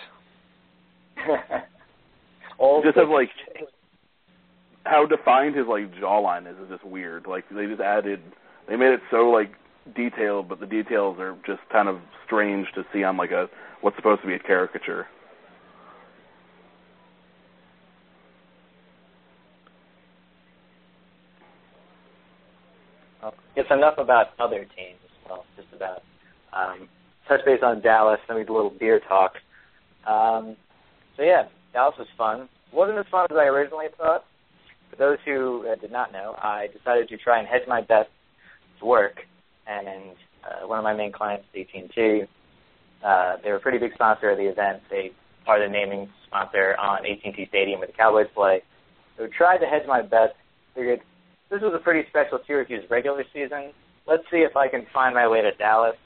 all 2.59 2.83
just 2.83 2.97
have 2.97 3.09
like 3.09 3.31
how 4.85 5.07
defined 5.07 5.55
his 5.55 5.67
like 5.67 5.93
jawline 5.95 6.51
is 6.51 6.57
is 6.59 6.69
just 6.71 6.85
weird. 6.85 7.27
Like 7.27 7.45
they 7.55 7.67
just 7.67 7.81
added, 7.81 8.21
they 8.69 8.77
made 8.77 8.93
it 8.93 9.01
so 9.11 9.29
like 9.31 9.53
detailed, 9.95 10.49
but 10.49 10.61
the 10.61 10.67
details 10.67 11.19
are 11.19 11.37
just 11.47 11.61
kind 11.71 11.89
of 11.89 11.99
strange 12.25 12.67
to 12.75 12.85
see 12.93 13.05
on 13.05 13.17
like 13.17 13.31
a 13.31 13.49
what's 13.81 13.97
supposed 13.97 14.23
to 14.23 14.27
be 14.27 14.35
a 14.35 14.39
caricature. 14.39 15.07
It's 23.57 23.71
enough 23.71 23.99
about 23.99 24.29
other 24.39 24.61
teams. 24.77 24.99
As 25.05 25.31
well, 25.31 25.45
just 25.57 25.69
about. 25.73 26.03
Um, 26.53 26.89
touch 27.29 27.41
base 27.45 27.61
on 27.63 27.81
Dallas. 27.81 28.21
Then 28.27 28.37
we 28.37 28.45
do 28.45 28.53
a 28.53 28.57
little 28.57 28.71
beer 28.79 29.01
talk. 29.01 29.35
Um, 30.07 30.57
so 31.17 31.23
yeah, 31.23 31.45
Dallas 31.73 31.95
was 31.99 32.09
fun. 32.19 32.49
wasn't 32.73 32.99
as 32.99 33.07
fun 33.11 33.27
as 33.31 33.37
I 33.37 33.45
originally 33.45 33.87
thought. 33.97 34.25
For 34.91 34.97
those 34.97 35.19
who 35.25 35.67
uh, 35.69 35.77
did 35.77 35.93
not 35.93 36.13
know, 36.13 36.35
I 36.39 36.69
decided 36.77 37.09
to 37.09 37.17
try 37.17 37.39
and 37.39 37.49
hedge 37.49 37.63
my 37.67 37.81
bets 37.81 38.11
to 38.81 38.87
work, 38.87 39.27
and 39.67 40.17
uh, 40.45 40.67
one 40.67 40.79
of 40.79 40.85
my 40.85 40.95
main 40.95 41.13
clients, 41.13 41.47
AT&T, 41.59 42.25
uh, 43.05 43.37
they 43.43 43.51
were 43.51 43.57
a 43.57 43.61
pretty 43.61 43.79
big 43.79 43.95
sponsor 43.95 44.31
of 44.31 44.39
the 44.39 44.45
event. 44.45 44.83
They 44.91 45.13
are 45.47 45.61
the 45.61 45.69
naming 45.69 46.09
sponsor 46.27 46.77
on 46.79 47.05
AT&T 47.07 47.47
Stadium 47.49 47.81
where 47.81 47.87
the 47.87 47.93
Cowboys 47.93 48.27
play. 48.35 48.63
So 49.17 49.27
tried 49.27 49.59
to 49.59 49.67
hedge 49.67 49.87
my 49.87 50.03
bets. 50.03 50.35
Figured 50.75 51.01
this 51.51 51.61
was 51.61 51.73
a 51.75 51.79
pretty 51.79 52.09
special 52.09 52.41
Syracuse 52.47 52.85
regular 52.91 53.25
season. 53.33 53.73
Let's 54.07 54.25
see 54.31 54.39
if 54.39 54.57
I 54.57 54.69
can 54.69 54.87
find 54.93 55.15
my 55.15 55.29
way 55.29 55.43
to 55.43 55.53
Dallas. 55.53 55.97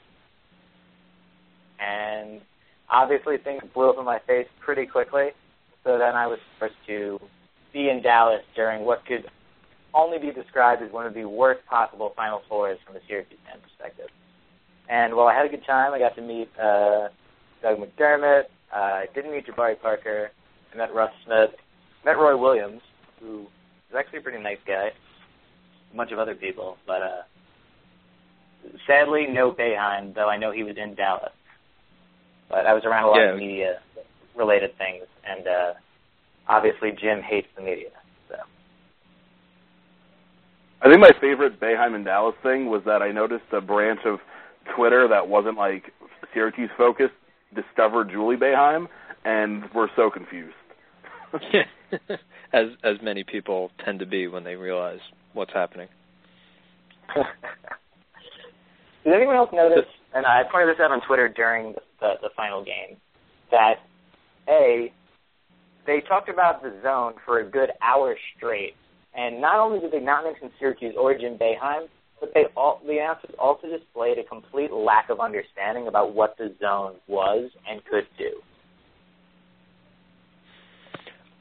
And 1.79 2.41
obviously 2.89 3.37
things 3.37 3.63
blew 3.73 3.89
up 3.89 3.97
in 3.97 4.05
my 4.05 4.19
face 4.27 4.47
pretty 4.59 4.85
quickly. 4.85 5.29
So 5.83 5.97
then 5.97 6.15
I 6.15 6.27
was 6.27 6.39
forced 6.59 6.75
to 6.87 7.19
be 7.73 7.89
in 7.89 8.01
Dallas 8.01 8.41
during 8.55 8.83
what 8.83 9.05
could 9.05 9.29
only 9.93 10.19
be 10.19 10.31
described 10.31 10.81
as 10.81 10.91
one 10.91 11.05
of 11.05 11.13
the 11.13 11.25
worst 11.25 11.65
possible 11.65 12.13
Final 12.15 12.41
Fours 12.47 12.77
from 12.85 12.95
a 12.95 12.99
Syracuse 13.07 13.39
fan 13.45 13.59
perspective. 13.61 14.09
And 14.89 15.15
while 15.15 15.27
I 15.27 15.35
had 15.35 15.45
a 15.45 15.49
good 15.49 15.65
time, 15.65 15.93
I 15.93 15.99
got 15.99 16.15
to 16.15 16.21
meet 16.21 16.49
uh, 16.59 17.09
Doug 17.61 17.77
McDermott. 17.77 18.45
Uh, 18.73 18.75
I 18.75 19.05
didn't 19.13 19.31
meet 19.31 19.47
Jabari 19.47 19.79
Parker. 19.79 20.31
I 20.73 20.77
met 20.77 20.93
Russ 20.93 21.11
Smith. 21.25 21.51
Met 22.05 22.17
Roy 22.17 22.37
Williams, 22.37 22.81
who 23.19 23.41
is 23.89 23.95
actually 23.97 24.19
a 24.19 24.21
pretty 24.21 24.41
nice 24.41 24.59
guy. 24.65 24.89
A 25.91 25.97
bunch 25.97 26.11
of 26.11 26.19
other 26.19 26.35
people, 26.35 26.77
but 26.85 27.01
uh, 27.01 27.21
sadly, 28.85 29.25
no 29.27 29.51
Boeheim, 29.51 30.13
though 30.13 30.29
I 30.29 30.37
know 30.37 30.51
he 30.51 30.63
was 30.63 30.77
in 30.77 30.93
Dallas. 30.93 31.31
But 32.47 32.65
I 32.65 32.73
was 32.73 32.83
around 32.85 33.05
a 33.05 33.07
lot 33.07 33.17
yeah. 33.17 33.33
of 33.33 33.39
media 33.39 33.79
related 34.35 34.77
things, 34.77 35.05
and 35.27 35.47
uh, 35.47 35.73
obviously 36.47 36.91
Jim 36.91 37.21
hates 37.21 37.47
the 37.55 37.63
media. 37.63 37.89
So 40.81 40.89
I 40.89 40.91
think 40.91 41.01
my 41.01 41.11
favorite 41.19 41.59
Boeheim 41.59 41.95
and 41.95 42.05
Dallas 42.05 42.35
thing 42.43 42.69
was 42.69 42.81
that 42.85 43.01
I 43.01 43.11
noticed 43.11 43.45
a 43.51 43.61
branch 43.61 43.99
of 44.05 44.19
Twitter 44.75 45.07
that 45.09 45.27
wasn't 45.27 45.57
like 45.57 45.91
Syracuse 46.33 46.69
focused 46.77 47.13
discovered 47.55 48.09
Juli 48.09 48.35
Boeheim 48.35 48.87
and 49.25 49.63
were 49.73 49.89
so 49.95 50.09
confused. 50.09 50.53
as 52.53 52.67
as 52.83 52.95
many 53.01 53.23
people 53.23 53.71
tend 53.85 53.99
to 53.99 54.05
be 54.05 54.27
when 54.27 54.43
they 54.43 54.55
realize 54.55 54.99
what's 55.33 55.53
happening. 55.53 55.87
Did 59.03 59.13
anyone 59.13 59.35
else 59.35 59.49
notice? 59.53 59.85
And 60.13 60.25
I 60.25 60.43
pointed 60.51 60.75
this 60.75 60.79
out 60.81 60.91
on 60.91 61.01
Twitter 61.05 61.29
during 61.29 61.73
the, 61.73 61.81
the, 61.99 62.13
the 62.23 62.29
final 62.35 62.63
game 62.63 62.97
that 63.51 63.75
a 64.47 64.91
they 65.85 66.01
talked 66.07 66.29
about 66.29 66.61
the 66.61 66.73
zone 66.83 67.13
for 67.25 67.39
a 67.39 67.49
good 67.49 67.69
hour 67.81 68.15
straight, 68.37 68.75
and 69.15 69.41
not 69.41 69.59
only 69.59 69.79
did 69.79 69.91
they 69.91 69.99
not 69.99 70.23
mention 70.23 70.51
Syracuse 70.59 70.95
or 70.97 71.13
Jim 71.17 71.37
Boeheim, 71.37 71.87
but 72.19 72.31
they 72.33 72.45
all 72.55 72.81
the 72.85 72.97
announcers 72.97 73.31
also 73.39 73.67
displayed 73.67 74.17
a 74.17 74.23
complete 74.23 74.71
lack 74.71 75.09
of 75.09 75.19
understanding 75.19 75.87
about 75.87 76.13
what 76.13 76.35
the 76.37 76.53
zone 76.59 76.95
was 77.07 77.49
and 77.69 77.83
could 77.85 78.07
do. 78.17 78.41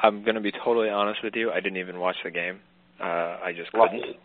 I'm 0.00 0.22
going 0.22 0.37
to 0.37 0.40
be 0.40 0.52
totally 0.64 0.88
honest 0.88 1.20
with 1.24 1.35
you. 1.35 1.50
I 1.50 1.61
didn't 1.61 1.78
even 1.78 1.98
watch 1.98 2.16
the 2.24 2.31
game. 2.31 2.61
Uh, 3.00 3.04
I 3.04 3.52
just 3.57 3.72
couldn't. 3.72 4.16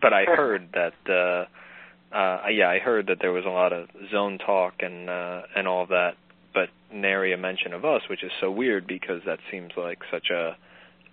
But 0.00 0.12
I 0.12 0.24
heard 0.24 0.68
that. 0.74 0.94
Uh, 1.08 2.16
uh, 2.16 2.48
yeah, 2.48 2.68
I 2.68 2.78
heard 2.78 3.06
that 3.06 3.18
there 3.20 3.32
was 3.32 3.44
a 3.46 3.50
lot 3.50 3.72
of 3.72 3.88
zone 4.10 4.38
talk 4.38 4.74
and 4.80 5.08
uh, 5.08 5.42
and 5.56 5.66
all 5.68 5.82
of 5.82 5.88
that, 5.90 6.12
but 6.54 6.68
nary 6.92 7.32
a 7.32 7.36
mention 7.36 7.72
of 7.72 7.84
us, 7.84 8.02
which 8.08 8.22
is 8.22 8.30
so 8.40 8.50
weird 8.50 8.86
because 8.86 9.20
that 9.26 9.38
seems 9.50 9.72
like 9.76 9.98
such 10.10 10.28
a 10.30 10.56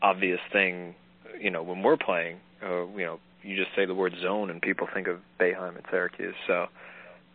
obvious 0.02 0.40
thing. 0.52 0.96
You 1.40 1.52
know, 1.52 1.64
when 1.64 1.84
we're 1.84 1.98
playing, 1.98 2.38
uh, 2.64 2.88
you 2.88 3.06
know, 3.06 3.20
you 3.44 3.56
just 3.56 3.76
say 3.76 3.86
the 3.86 3.96
word 3.96 4.14
zone 4.22 4.50
and 4.50 4.62
people 4.62 4.88
think 4.94 5.08
of 5.08 5.20
Boeheim 5.40 5.76
and 5.76 5.86
Syracuse. 5.90 6.36
So 6.48 6.68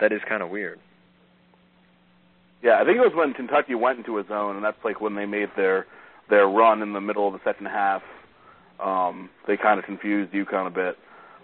that 0.00 0.12
is 0.12 0.20
kind 0.28 0.42
of 0.42 0.50
weird. 0.50 0.78
Yeah, 2.62 2.80
I 2.80 2.84
think 2.84 2.96
it 2.96 3.00
was 3.00 3.12
when 3.14 3.34
Kentucky 3.34 3.74
went 3.74 3.98
into 3.98 4.18
a 4.18 4.26
zone, 4.26 4.56
and 4.56 4.64
that's 4.64 4.82
like 4.84 5.00
when 5.00 5.14
they 5.14 5.26
made 5.26 5.50
their 5.56 5.86
their 6.30 6.46
run 6.46 6.80
in 6.80 6.94
the 6.94 7.00
middle 7.00 7.26
of 7.26 7.34
the 7.34 7.40
second 7.44 7.66
half. 7.66 8.02
Um, 8.82 9.30
they 9.46 9.56
kind 9.56 9.78
of 9.78 9.84
confused 9.84 10.32
UConn 10.32 10.66
a 10.66 10.70
bit. 10.70 10.96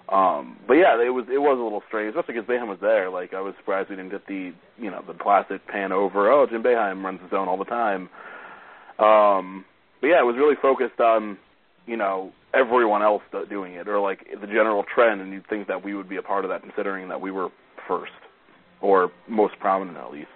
Um, 0.09 0.57
but 0.67 0.75
yeah, 0.75 1.01
it 1.01 1.11
was 1.11 1.27
it 1.31 1.39
was 1.39 1.59
a 1.59 1.63
little 1.63 1.83
strange, 1.87 2.17
especially 2.17 2.41
because 2.41 2.49
Boeheim 2.49 2.69
was 2.69 2.81
there. 2.81 3.11
Like 3.11 3.33
I 3.33 3.41
was 3.41 3.55
surprised 3.59 3.91
we 3.91 3.97
didn't 3.97 4.11
get 4.11 4.27
the 4.27 4.53
you 4.79 4.91
know 4.91 5.05
the 5.07 5.15
classic 5.15 5.67
pan 5.69 5.93
over. 5.93 6.33
Oh, 6.33 6.47
Jim 6.47 6.63
Boeheim 6.63 7.05
runs 7.05 7.21
the 7.23 7.29
zone 7.29 7.49
all 7.49 7.59
the 7.59 7.65
time. 7.65 8.09
Um, 8.99 9.65
but 10.01 10.09
yeah, 10.09 10.21
it 10.21 10.27
was 10.27 10.37
really 10.37 10.57
focused 10.61 11.01
on 11.01 11.39
you 11.87 11.97
know 11.97 12.33
everyone 12.55 13.03
else 13.03 13.23
doing 13.49 13.75
it, 13.75 13.89
or 13.89 14.01
like 14.01 14.27
the 14.41 14.47
general 14.47 14.85
trend, 14.95 15.21
and 15.21 15.33
you'd 15.33 15.47
think 15.49 15.69
that 15.69 15.85
we 15.85 15.95
would 15.95 16.09
be 16.09 16.17
a 16.17 16.23
part 16.23 16.45
of 16.45 16.51
that, 16.51 16.63
considering 16.63 17.09
that 17.09 17.21
we 17.21 17.31
were 17.31 17.49
first 17.87 18.13
or 18.81 19.11
most 19.29 19.59
prominent 19.61 19.97
at 19.97 20.11
least. 20.11 20.29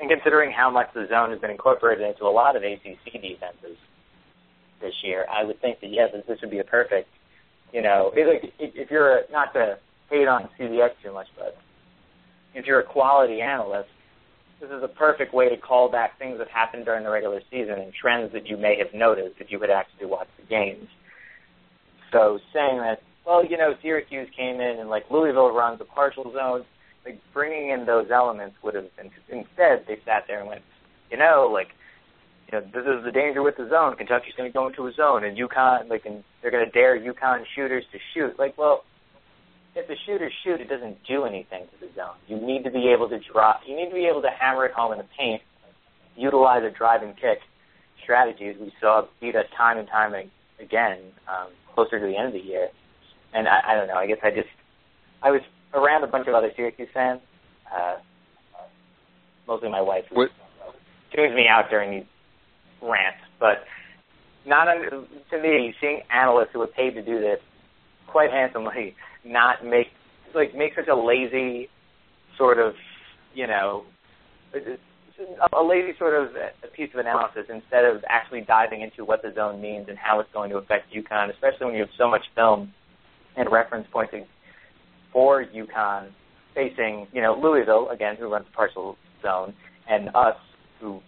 And 0.00 0.08
considering 0.08 0.50
how 0.50 0.70
much 0.70 0.88
the 0.94 1.06
zone 1.08 1.30
has 1.30 1.40
been 1.40 1.50
incorporated 1.50 2.06
into 2.06 2.24
a 2.24 2.32
lot 2.32 2.56
of 2.56 2.62
ACC 2.62 3.20
defenses 3.20 3.76
this 4.80 4.94
year, 5.02 5.26
I 5.30 5.44
would 5.44 5.60
think 5.60 5.80
that 5.80 5.90
yes, 5.90 6.10
this 6.26 6.40
would 6.40 6.50
be 6.50 6.58
a 6.58 6.64
perfect 6.64 7.08
you 7.72 7.82
know, 7.82 8.12
like 8.14 8.52
if 8.58 8.90
you're 8.90 9.22
not 9.30 9.52
to 9.54 9.78
hate 10.08 10.26
on 10.26 10.48
CBS 10.58 10.90
too 11.02 11.12
much, 11.12 11.28
but 11.36 11.56
if 12.54 12.66
you're 12.66 12.80
a 12.80 12.84
quality 12.84 13.40
analyst, 13.40 13.90
this 14.60 14.70
is 14.70 14.82
a 14.82 14.88
perfect 14.88 15.32
way 15.32 15.48
to 15.48 15.56
call 15.56 15.90
back 15.90 16.18
things 16.18 16.38
that 16.38 16.48
happened 16.48 16.84
during 16.84 17.04
the 17.04 17.10
regular 17.10 17.40
season 17.50 17.74
and 17.78 17.92
trends 17.92 18.32
that 18.32 18.46
you 18.46 18.56
may 18.56 18.76
have 18.78 18.92
noticed 18.94 19.36
if 19.40 19.50
you 19.50 19.60
had 19.60 19.70
actually 19.70 20.06
watched 20.06 20.36
the 20.38 20.46
games. 20.46 20.86
So 22.12 22.38
saying 22.52 22.78
that, 22.78 23.02
well, 23.26 23.44
you 23.44 23.56
know, 23.56 23.74
Syracuse 23.82 24.28
came 24.36 24.60
in 24.60 24.76
and 24.78 24.90
like 24.90 25.04
Louisville 25.10 25.52
runs 25.52 25.80
a 25.80 25.84
partial 25.84 26.32
zone, 26.32 26.64
like 27.04 27.20
bringing 27.32 27.70
in 27.70 27.86
those 27.86 28.08
elements 28.12 28.56
would 28.62 28.74
have 28.74 28.94
been. 28.96 29.10
Instead, 29.28 29.84
they 29.88 29.96
sat 30.04 30.24
there 30.26 30.40
and 30.40 30.48
went, 30.48 30.62
you 31.10 31.16
know, 31.16 31.48
like 31.52 31.68
you 32.50 32.58
know, 32.58 32.66
this 32.66 32.82
is 32.82 33.04
the 33.04 33.12
danger 33.12 33.42
with 33.42 33.56
the 33.56 33.68
zone. 33.68 33.96
Kentucky's 33.96 34.34
going 34.36 34.50
to 34.50 34.52
go 34.52 34.66
into 34.66 34.86
a 34.86 34.92
zone, 34.92 35.24
and 35.24 35.38
UConn, 35.38 35.88
like, 35.88 36.04
and 36.04 36.24
they're 36.42 36.50
going 36.50 36.64
to 36.64 36.70
dare 36.70 36.98
UConn 36.98 37.44
shooters 37.54 37.84
to 37.92 37.98
shoot. 38.12 38.38
Like, 38.38 38.58
well, 38.58 38.84
if 39.74 39.86
the 39.86 39.96
shooters 40.06 40.32
shoot, 40.44 40.60
it 40.60 40.68
doesn't 40.68 40.98
do 41.06 41.24
anything 41.24 41.64
to 41.64 41.86
the 41.86 41.92
zone. 41.94 42.16
You 42.26 42.36
need 42.40 42.64
to 42.64 42.70
be 42.70 42.88
able 42.88 43.08
to 43.08 43.18
drop. 43.18 43.60
You 43.66 43.76
need 43.76 43.88
to 43.88 43.94
be 43.94 44.06
able 44.06 44.22
to 44.22 44.30
hammer 44.30 44.66
it 44.66 44.72
home 44.72 44.92
in 44.92 44.98
the 44.98 45.06
paint, 45.18 45.42
utilize 46.16 46.62
a 46.64 46.70
drive 46.70 47.02
and 47.02 47.14
kick 47.16 47.38
strategy, 48.02 48.48
as 48.48 48.56
we 48.56 48.72
saw 48.80 49.06
beat 49.20 49.36
us 49.36 49.46
time 49.56 49.78
and 49.78 49.88
time 49.88 50.14
again 50.58 50.98
um, 51.28 51.48
closer 51.74 52.00
to 52.00 52.06
the 52.06 52.16
end 52.16 52.28
of 52.28 52.32
the 52.32 52.40
year. 52.40 52.68
And 53.32 53.46
I, 53.46 53.60
I 53.68 53.74
don't 53.76 53.86
know. 53.86 53.94
I 53.94 54.06
guess 54.06 54.18
I 54.22 54.30
just 54.30 54.48
I 55.22 55.30
was 55.30 55.42
around 55.72 56.02
a 56.02 56.08
bunch 56.08 56.26
of 56.26 56.34
other 56.34 56.50
Syracuse 56.56 56.88
fans, 56.92 57.20
uh, 57.72 57.96
mostly 59.46 59.68
my 59.68 59.80
wife, 59.80 60.04
who 60.10 60.16
what? 60.16 60.30
tunes 61.14 61.34
me 61.34 61.46
out 61.46 61.70
during 61.70 61.90
these 61.90 62.06
rant, 62.82 63.16
but 63.38 63.64
not 64.46 64.66
under, 64.68 64.90
to 64.90 65.42
me, 65.42 65.74
seeing 65.80 66.00
analysts 66.10 66.48
who 66.52 66.62
are 66.62 66.66
paid 66.66 66.94
to 66.94 67.02
do 67.02 67.20
this 67.20 67.38
quite 68.10 68.30
handsomely 68.30 68.94
not 69.24 69.64
make 69.64 69.88
like 70.34 70.54
make 70.54 70.72
such 70.74 70.88
a 70.88 70.94
lazy 70.94 71.68
sort 72.36 72.58
of 72.58 72.74
you 73.34 73.46
know 73.46 73.84
a 75.52 75.62
lazy 75.62 75.92
sort 75.98 76.14
of 76.14 76.34
a 76.64 76.68
piece 76.68 76.90
of 76.94 77.00
analysis 77.00 77.44
instead 77.48 77.84
of 77.84 78.02
actually 78.08 78.40
diving 78.40 78.80
into 78.80 79.04
what 79.04 79.22
the 79.22 79.32
zone 79.34 79.60
means 79.60 79.86
and 79.88 79.98
how 79.98 80.18
it's 80.20 80.30
going 80.32 80.50
to 80.50 80.56
affect 80.56 80.92
UConn, 80.92 81.30
especially 81.30 81.66
when 81.66 81.74
you 81.74 81.80
have 81.80 81.94
so 81.98 82.08
much 82.08 82.22
film 82.34 82.72
and 83.36 83.50
reference 83.52 83.86
pointing 83.92 84.24
for 85.12 85.44
UConn 85.44 86.08
facing, 86.54 87.06
you 87.12 87.20
know, 87.20 87.38
Louisville, 87.40 87.90
again, 87.90 88.16
who 88.18 88.32
runs 88.32 88.46
partial 88.54 88.96
zone, 89.22 89.54
and 89.88 90.08
us, 90.14 90.36
who 90.80 91.00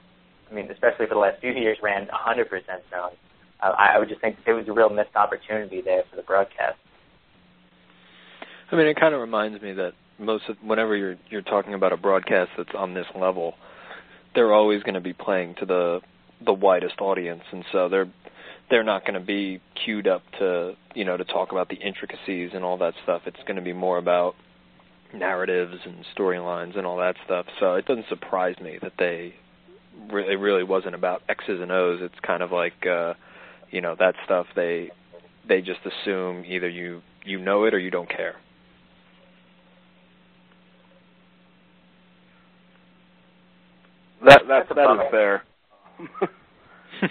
I 0.51 0.55
mean, 0.55 0.71
especially 0.71 1.07
for 1.07 1.15
the 1.15 1.21
last 1.21 1.41
few 1.41 1.53
years, 1.53 1.79
ran 1.83 2.07
100% 2.07 2.45
zone. 2.91 3.17
Uh, 3.63 3.73
I 3.79 3.99
would 3.99 4.09
just 4.09 4.21
think 4.21 4.37
there 4.45 4.55
was 4.55 4.69
a 4.69 4.73
real 4.73 4.91
missed 4.91 5.17
opportunity 5.17 5.81
there 5.81 6.03
for 6.11 6.17
the 6.17 6.23
broadcast. 6.23 6.77
I 8.73 8.77
mean, 8.77 8.87
it 8.87 8.99
kind 8.99 9.15
of 9.15 9.21
reminds 9.21 9.61
me 9.63 9.75
that 9.75 9.93
most 10.19 10.45
of 10.49 10.57
whenever 10.65 10.97
you're 10.97 11.17
you're 11.29 11.43
talking 11.43 11.75
about 11.75 11.93
a 11.93 11.97
broadcast 11.99 12.53
that's 12.57 12.71
on 12.77 12.95
this 12.95 13.07
level, 13.15 13.55
they're 14.35 14.53
always 14.53 14.83
going 14.83 14.95
to 14.95 15.01
be 15.01 15.13
playing 15.13 15.57
to 15.61 15.67
the 15.67 16.01
the 16.45 16.55
widest 16.55 17.01
audience, 17.01 17.43
and 17.53 17.65
so 17.71 17.91
they're 17.91 18.11
they're 18.71 18.83
not 18.83 19.03
going 19.03 19.15
to 19.15 19.25
be 19.25 19.61
queued 19.85 20.09
up 20.09 20.23
to 20.39 20.73
you 20.95 21.05
know 21.05 21.19
to 21.19 21.25
talk 21.25 21.53
about 21.53 21.69
the 21.69 21.77
intricacies 21.77 22.53
and 22.55 22.65
all 22.65 22.79
that 22.79 22.95
stuff. 23.03 23.23
It's 23.27 23.41
going 23.47 23.57
to 23.57 23.63
be 23.63 23.75
more 23.75 23.99
about 23.99 24.35
narratives 25.13 25.77
and 25.85 26.05
storylines 26.17 26.77
and 26.77 26.87
all 26.87 26.97
that 26.97 27.17
stuff. 27.27 27.45
So 27.61 27.75
it 27.75 27.85
doesn't 27.85 28.07
surprise 28.09 28.57
me 28.63 28.79
that 28.81 28.93
they 28.99 29.35
really, 30.11 30.37
really 30.37 30.65
wasn't 30.65 30.95
about 30.95 31.23
X's 31.29 31.61
and 31.61 31.71
O's. 31.71 31.99
It's 32.01 32.19
kind 32.27 32.43
of 32.43 32.51
like 32.51 32.87
uh, 32.87 33.13
you 33.71 33.83
know 33.83 33.97
that 33.99 34.15
stuff 34.25 34.47
they 34.57 34.91
they 35.47 35.61
just 35.61 35.81
assume 35.85 36.47
either 36.47 36.71
you 36.71 37.03
you 37.23 37.39
know 37.39 37.65
it 37.65 37.75
or 37.75 37.79
you 37.79 37.91
don't 37.91 38.09
care. 38.09 38.37
That 44.25 44.43
that 44.49 44.69
that 44.75 44.91
is 44.95 45.11
fair. 45.11 45.43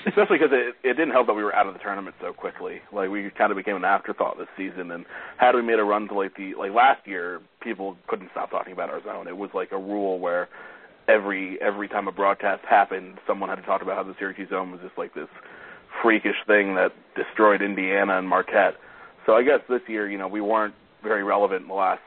Especially 0.07 0.37
because 0.37 0.53
it 0.53 0.75
it 0.83 0.93
didn't 0.93 1.11
help 1.11 1.27
that 1.27 1.33
we 1.33 1.43
were 1.43 1.53
out 1.53 1.67
of 1.67 1.73
the 1.73 1.79
tournament 1.79 2.15
so 2.21 2.31
quickly. 2.31 2.81
Like 2.93 3.09
we 3.09 3.29
kind 3.37 3.51
of 3.51 3.57
became 3.57 3.75
an 3.75 3.83
afterthought 3.83 4.37
this 4.37 4.47
season. 4.55 4.91
And 4.91 5.05
had 5.37 5.53
we 5.55 5.61
made 5.61 5.79
a 5.79 5.83
run 5.83 6.07
to 6.07 6.13
like 6.13 6.35
the 6.35 6.53
like 6.57 6.71
last 6.71 7.05
year, 7.05 7.41
people 7.61 7.97
couldn't 8.07 8.29
stop 8.31 8.51
talking 8.51 8.73
about 8.73 8.89
our 8.89 9.03
zone. 9.03 9.27
It 9.27 9.35
was 9.35 9.49
like 9.53 9.71
a 9.71 9.77
rule 9.77 10.19
where 10.19 10.47
every 11.07 11.57
every 11.61 11.87
time 11.89 12.07
a 12.07 12.11
broadcast 12.11 12.63
happened, 12.69 13.17
someone 13.27 13.49
had 13.49 13.55
to 13.55 13.63
talk 13.63 13.81
about 13.81 13.97
how 13.97 14.03
the 14.03 14.15
Syracuse 14.17 14.49
zone 14.49 14.71
was 14.71 14.79
just 14.81 14.97
like 14.97 15.13
this 15.13 15.27
freakish 16.01 16.39
thing 16.47 16.75
that 16.75 16.91
destroyed 17.15 17.61
Indiana 17.61 18.17
and 18.17 18.29
Marquette. 18.29 18.75
So 19.25 19.33
I 19.33 19.43
guess 19.43 19.59
this 19.67 19.81
year, 19.87 20.09
you 20.09 20.17
know, 20.17 20.27
we 20.27 20.41
weren't 20.41 20.73
very 21.03 21.23
relevant 21.23 21.63
in 21.63 21.67
the 21.67 21.73
last, 21.73 22.01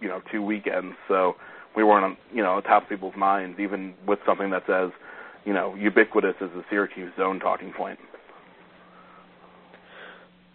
you 0.00 0.08
know, 0.08 0.20
two 0.30 0.42
weekends. 0.42 0.94
So 1.08 1.36
we 1.76 1.84
weren't 1.84 2.04
on, 2.04 2.16
you 2.32 2.42
know, 2.42 2.60
top 2.60 2.84
of 2.84 2.88
people's 2.88 3.16
minds, 3.16 3.58
even 3.60 3.94
with 4.06 4.18
something 4.26 4.50
that's 4.50 4.68
as, 4.68 4.90
you 5.44 5.52
know, 5.52 5.74
ubiquitous 5.74 6.34
as 6.40 6.50
the 6.50 6.64
Syracuse 6.68 7.12
zone 7.16 7.40
talking 7.40 7.72
point. 7.72 7.98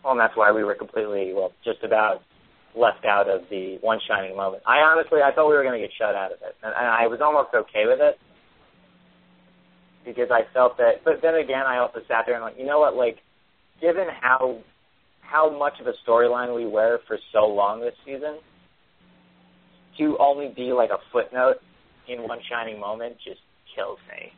Well, 0.03 0.11
and 0.11 0.19
that's 0.19 0.35
why 0.35 0.51
we 0.51 0.63
were 0.63 0.75
completely, 0.75 1.33
well, 1.33 1.51
just 1.63 1.83
about 1.83 2.21
left 2.75 3.05
out 3.05 3.29
of 3.29 3.41
the 3.49 3.77
one 3.81 3.99
shining 4.07 4.35
moment. 4.35 4.61
I 4.67 4.79
honestly, 4.79 5.21
I 5.21 5.31
thought 5.31 5.47
we 5.47 5.55
were 5.55 5.63
going 5.63 5.79
to 5.79 5.87
get 5.87 5.95
shut 5.97 6.13
out 6.13 6.31
of 6.31 6.39
it, 6.41 6.55
and, 6.61 6.73
and 6.75 6.87
I 6.87 7.07
was 7.07 7.21
almost 7.21 7.55
okay 7.55 7.85
with 7.87 7.99
it 8.01 8.19
because 10.05 10.29
I 10.29 10.41
felt 10.53 10.77
that. 10.77 11.03
But 11.03 11.21
then 11.21 11.35
again, 11.35 11.63
I 11.65 11.77
also 11.77 11.99
sat 12.07 12.25
there 12.25 12.35
and 12.35 12.43
like, 12.43 12.57
you 12.59 12.65
know 12.65 12.79
what, 12.79 12.95
like, 12.95 13.17
given 13.81 14.07
how 14.21 14.59
how 15.21 15.57
much 15.57 15.79
of 15.79 15.87
a 15.87 15.93
storyline 16.07 16.55
we 16.55 16.67
were 16.67 16.99
for 17.07 17.17
so 17.33 17.47
long 17.47 17.81
this 17.81 17.95
season, 18.05 18.37
to 19.97 20.17
only 20.19 20.53
be 20.55 20.73
like 20.73 20.89
a 20.89 20.99
footnote 21.11 21.57
in 22.07 22.23
one 22.23 22.39
shining 22.49 22.79
moment 22.79 23.15
just 23.23 23.39
kills 23.75 23.99
me. 24.09 24.31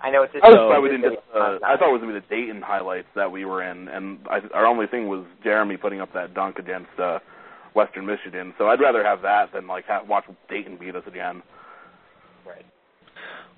I 0.00 0.10
know 0.10 0.22
it's. 0.24 0.32
Just 0.32 0.44
I 0.44 0.48
was 0.48 0.68
glad 0.68 0.82
we 0.82 0.88
didn't. 0.88 1.18
Uh, 1.34 1.58
I 1.64 1.76
thought 1.76 1.90
it 1.90 1.92
was 1.92 2.00
gonna 2.00 2.14
be 2.14 2.20
the 2.20 2.26
Dayton 2.28 2.60
highlights 2.60 3.06
that 3.14 3.30
we 3.30 3.44
were 3.44 3.62
in, 3.62 3.88
and 3.88 4.18
I, 4.28 4.40
our 4.52 4.66
only 4.66 4.86
thing 4.86 5.08
was 5.08 5.24
Jerami 5.44 5.80
putting 5.80 6.00
up 6.00 6.12
that 6.14 6.34
dunk 6.34 6.58
against 6.58 6.90
uh, 6.98 7.20
Western 7.74 8.04
Michigan. 8.04 8.52
So 8.58 8.66
I'd 8.66 8.80
rather 8.80 9.04
have 9.04 9.22
that 9.22 9.52
than 9.52 9.68
like 9.68 9.84
have, 9.86 10.08
watch 10.08 10.24
Dayton 10.50 10.76
beat 10.76 10.96
us 10.96 11.04
again. 11.06 11.42
Right. 12.44 12.66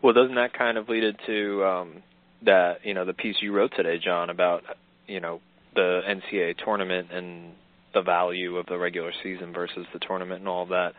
Well, 0.02 0.12
doesn't 0.12 0.34
that 0.34 0.52
kind 0.52 0.76
of 0.76 0.88
lead 0.90 1.02
into 1.02 1.64
um, 1.64 2.02
that 2.44 2.84
you 2.84 2.92
know 2.92 3.06
the 3.06 3.14
piece 3.14 3.36
you 3.40 3.52
wrote 3.52 3.72
today, 3.74 3.98
John, 3.98 4.28
about 4.28 4.64
you 5.06 5.20
know 5.20 5.40
the 5.74 6.02
NCAA 6.06 6.56
tournament 6.62 7.08
and 7.10 7.52
the 7.94 8.02
value 8.02 8.56
of 8.56 8.66
the 8.66 8.78
regular 8.78 9.12
season 9.22 9.52
versus 9.52 9.86
the 9.92 9.98
tournament 9.98 10.40
and 10.40 10.48
all 10.48 10.66
that. 10.66 10.92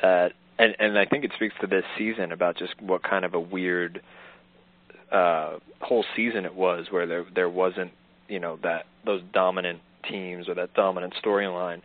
That 0.00 0.32
and 0.58 0.74
and 0.78 0.98
I 0.98 1.04
think 1.04 1.24
it 1.24 1.32
speaks 1.36 1.54
to 1.60 1.66
this 1.66 1.84
season 1.98 2.32
about 2.32 2.56
just 2.56 2.80
what 2.80 3.02
kind 3.02 3.24
of 3.24 3.34
a 3.34 3.40
weird 3.40 4.02
uh 5.10 5.58
whole 5.80 6.04
season 6.16 6.44
it 6.44 6.54
was 6.54 6.86
where 6.90 7.06
there 7.06 7.26
there 7.34 7.48
wasn't 7.48 7.92
you 8.28 8.40
know 8.40 8.58
that 8.62 8.86
those 9.04 9.22
dominant 9.32 9.80
teams 10.08 10.48
or 10.48 10.54
that 10.54 10.72
dominant 10.74 11.14
storyline 11.22 11.82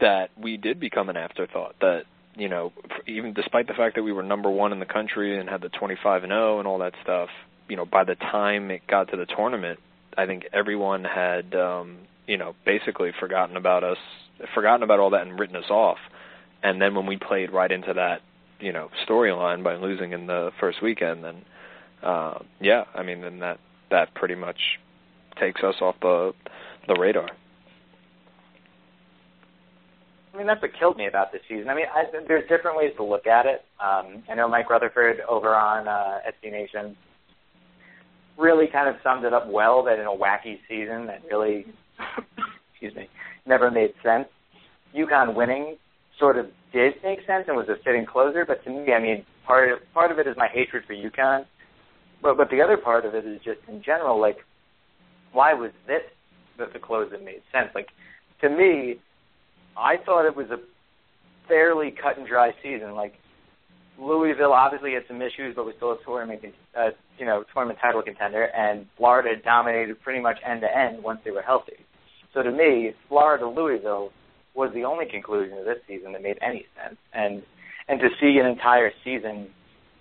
that 0.00 0.30
we 0.40 0.56
did 0.56 0.80
become 0.80 1.08
an 1.08 1.16
afterthought 1.16 1.74
that 1.80 2.02
you 2.34 2.48
know 2.48 2.72
even 3.06 3.32
despite 3.32 3.66
the 3.68 3.74
fact 3.74 3.94
that 3.94 4.02
we 4.02 4.12
were 4.12 4.22
number 4.22 4.50
1 4.50 4.72
in 4.72 4.80
the 4.80 4.86
country 4.86 5.38
and 5.38 5.48
had 5.48 5.60
the 5.60 5.68
25 5.68 6.24
and 6.24 6.30
0 6.30 6.58
and 6.58 6.66
all 6.66 6.78
that 6.78 6.94
stuff 7.02 7.28
you 7.68 7.76
know 7.76 7.84
by 7.84 8.04
the 8.04 8.16
time 8.16 8.70
it 8.70 8.82
got 8.88 9.10
to 9.10 9.16
the 9.16 9.26
tournament 9.26 9.78
I 10.16 10.26
think 10.26 10.48
everyone 10.52 11.04
had 11.04 11.54
um 11.54 11.98
you 12.30 12.38
know 12.38 12.54
basically 12.64 13.10
forgotten 13.18 13.56
about 13.56 13.84
us 13.84 13.98
forgotten 14.54 14.82
about 14.82 15.00
all 15.00 15.10
that 15.10 15.26
and 15.26 15.38
written 15.38 15.56
us 15.56 15.70
off 15.70 15.98
and 16.62 16.80
then 16.80 16.94
when 16.94 17.06
we 17.06 17.16
played 17.16 17.52
right 17.52 17.72
into 17.72 17.92
that 17.92 18.20
you 18.60 18.72
know 18.72 18.88
storyline 19.08 19.62
by 19.62 19.74
losing 19.76 20.12
in 20.12 20.26
the 20.26 20.50
first 20.60 20.82
weekend 20.82 21.24
then 21.24 21.42
uh, 22.02 22.38
yeah, 22.60 22.84
I 22.94 23.02
mean, 23.02 23.20
then 23.20 23.38
that 23.40 23.58
that 23.90 24.14
pretty 24.14 24.34
much 24.34 24.58
takes 25.38 25.62
us 25.62 25.76
off 25.80 25.96
the 26.00 26.32
the 26.86 26.94
radar. 26.98 27.28
I 30.32 30.38
mean, 30.38 30.46
that's 30.46 30.62
what 30.62 30.70
killed 30.78 30.96
me 30.96 31.08
about 31.08 31.32
this 31.32 31.42
season. 31.48 31.68
I 31.68 31.74
mean, 31.74 31.86
I, 31.92 32.04
there's 32.28 32.48
different 32.48 32.76
ways 32.76 32.92
to 32.96 33.04
look 33.04 33.26
at 33.26 33.46
it. 33.46 33.64
Um, 33.80 34.22
I 34.30 34.34
know 34.36 34.48
Mike 34.48 34.70
Rutherford 34.70 35.20
over 35.28 35.54
on 35.54 35.88
uh, 35.88 36.18
SB 36.28 36.52
Nation 36.52 36.96
really 38.38 38.68
kind 38.68 38.88
of 38.88 38.94
summed 39.02 39.24
it 39.24 39.34
up 39.34 39.48
well. 39.48 39.82
That 39.82 39.98
in 39.98 40.06
a 40.06 40.10
wacky 40.10 40.60
season 40.68 41.06
that 41.06 41.22
really, 41.30 41.66
excuse 42.72 42.94
me, 42.94 43.08
never 43.46 43.70
made 43.70 43.92
sense. 44.02 44.26
UConn 44.96 45.34
winning 45.34 45.76
sort 46.18 46.38
of 46.38 46.46
did 46.72 46.94
make 47.02 47.18
sense 47.26 47.44
and 47.48 47.56
was 47.56 47.68
a 47.68 47.76
fitting 47.84 48.06
closer. 48.06 48.44
But 48.44 48.64
to 48.64 48.70
me, 48.70 48.92
I 48.92 49.00
mean, 49.00 49.24
part 49.46 49.72
of, 49.72 49.78
part 49.94 50.10
of 50.10 50.18
it 50.18 50.26
is 50.26 50.36
my 50.36 50.48
hatred 50.52 50.84
for 50.86 50.94
UConn 50.94 51.44
but 52.22 52.36
but 52.36 52.50
the 52.50 52.62
other 52.62 52.76
part 52.76 53.04
of 53.04 53.14
it 53.14 53.26
is 53.26 53.40
just 53.44 53.60
in 53.68 53.82
general, 53.82 54.20
like, 54.20 54.38
why 55.32 55.54
was 55.54 55.70
this 55.86 56.02
the, 56.58 56.66
the 56.72 56.78
close 56.78 57.10
that 57.10 57.24
made 57.24 57.42
sense? 57.52 57.68
Like, 57.74 57.88
to 58.42 58.48
me, 58.48 58.96
I 59.76 59.96
thought 60.04 60.26
it 60.26 60.36
was 60.36 60.50
a 60.50 60.58
fairly 61.48 61.90
cut 61.90 62.18
and 62.18 62.26
dry 62.26 62.52
season. 62.62 62.94
Like, 62.94 63.14
Louisville 63.98 64.52
obviously 64.52 64.92
had 64.94 65.02
some 65.08 65.20
issues, 65.20 65.54
but 65.56 65.66
was 65.66 65.74
still 65.76 65.92
a 65.92 66.04
tournament, 66.04 66.42
uh, 66.76 66.90
you 67.18 67.26
know, 67.26 67.44
tournament 67.52 67.78
title 67.80 68.02
contender, 68.02 68.44
and 68.44 68.86
Florida 68.96 69.40
dominated 69.42 70.00
pretty 70.02 70.20
much 70.20 70.38
end 70.46 70.62
to 70.62 70.76
end 70.76 71.02
once 71.02 71.20
they 71.24 71.30
were 71.30 71.42
healthy. 71.42 71.76
So 72.34 72.42
to 72.42 72.50
me, 72.50 72.92
Florida 73.08 73.46
Louisville 73.48 74.12
was 74.54 74.70
the 74.74 74.84
only 74.84 75.06
conclusion 75.06 75.58
of 75.58 75.64
this 75.64 75.78
season 75.86 76.12
that 76.12 76.22
made 76.22 76.38
any 76.42 76.66
sense, 76.76 76.96
and 77.12 77.42
and 77.88 78.00
to 78.00 78.08
see 78.20 78.38
an 78.38 78.46
entire 78.46 78.92
season 79.04 79.48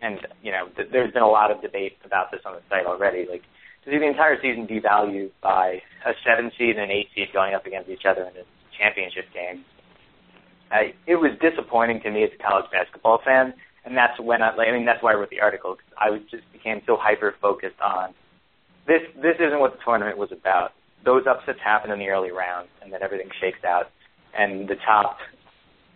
and 0.02 0.20
you 0.42 0.52
know, 0.52 0.68
th- 0.76 0.90
there's 0.92 1.12
been 1.12 1.24
a 1.24 1.30
lot 1.30 1.52
of 1.52 1.62
debate 1.62 1.98
about 2.06 2.32
this 2.32 2.42
on 2.46 2.54
the 2.54 2.62
site 2.70 2.86
already. 2.86 3.26
Like, 3.30 3.44
to 3.86 3.92
see 3.92 3.98
the 3.98 4.08
entire 4.08 4.38
season 4.42 4.68
devalued 4.68 5.32
by 5.42 5.82
a 6.06 6.12
seven 6.26 6.52
seed 6.58 6.76
and 6.78 6.80
an 6.80 6.92
eight 6.92 7.08
seed 7.16 7.28
going 7.34 7.54
up 7.54 7.66
against 7.66 7.90
each 7.90 8.06
other 8.08 8.22
in 8.24 8.36
a 8.36 8.46
championship 8.78 9.26
game, 9.34 9.64
I, 10.72 10.94
it 11.08 11.16
was 11.16 11.32
disappointing 11.42 12.02
to 12.02 12.12
me 12.12 12.24
as 12.24 12.30
a 12.38 12.44
college 12.44 12.66
basketball 12.72 13.20
fan, 13.26 13.54
and 13.86 13.98
that's 13.98 14.20
when 14.20 14.42
I, 14.42 14.50
I 14.52 14.72
mean, 14.72 14.86
that's 14.86 15.02
why 15.02 15.12
I 15.12 15.16
wrote 15.16 15.30
the 15.30 15.42
article. 15.42 15.76
Cause 15.76 15.94
I 15.98 16.10
was 16.10 16.22
just 16.30 16.44
became 16.52 16.82
so 16.86 16.98
hyper 17.00 17.36
focused 17.42 17.80
on 17.82 18.14
this. 18.88 19.02
This 19.16 19.36
isn't 19.40 19.60
what 19.60 19.74
the 19.74 19.80
tournament 19.84 20.18
was 20.18 20.32
about. 20.32 20.72
Those 21.06 21.24
upsets 21.30 21.60
happen 21.64 21.92
in 21.92 22.00
the 22.00 22.10
early 22.10 22.32
rounds, 22.32 22.70
and 22.82 22.92
then 22.92 23.02
everything 23.02 23.30
shakes 23.40 23.64
out, 23.66 23.86
and 24.38 24.68
the 24.68 24.76
top, 24.86 25.18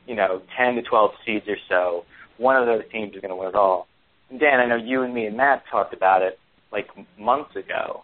you 0.08 0.16
know, 0.16 0.42
ten 0.58 0.76
to 0.76 0.82
twelve 0.82 1.12
seeds 1.26 1.46
or 1.48 1.58
so, 1.70 2.06
one 2.38 2.56
of 2.56 2.66
those 2.66 2.84
teams 2.92 3.14
is 3.14 3.22
going 3.22 3.30
to 3.30 3.36
win 3.36 3.50
it 3.50 3.56
all. 3.56 3.88
And 4.30 4.40
Dan, 4.40 4.60
I 4.60 4.66
know 4.66 4.76
you 4.76 5.02
and 5.02 5.14
me 5.14 5.26
and 5.26 5.38
Matt 5.38 5.64
talked 5.70 5.94
about 5.94 6.22
it 6.22 6.40
like 6.72 6.88
months 7.20 7.56
ago 7.56 8.04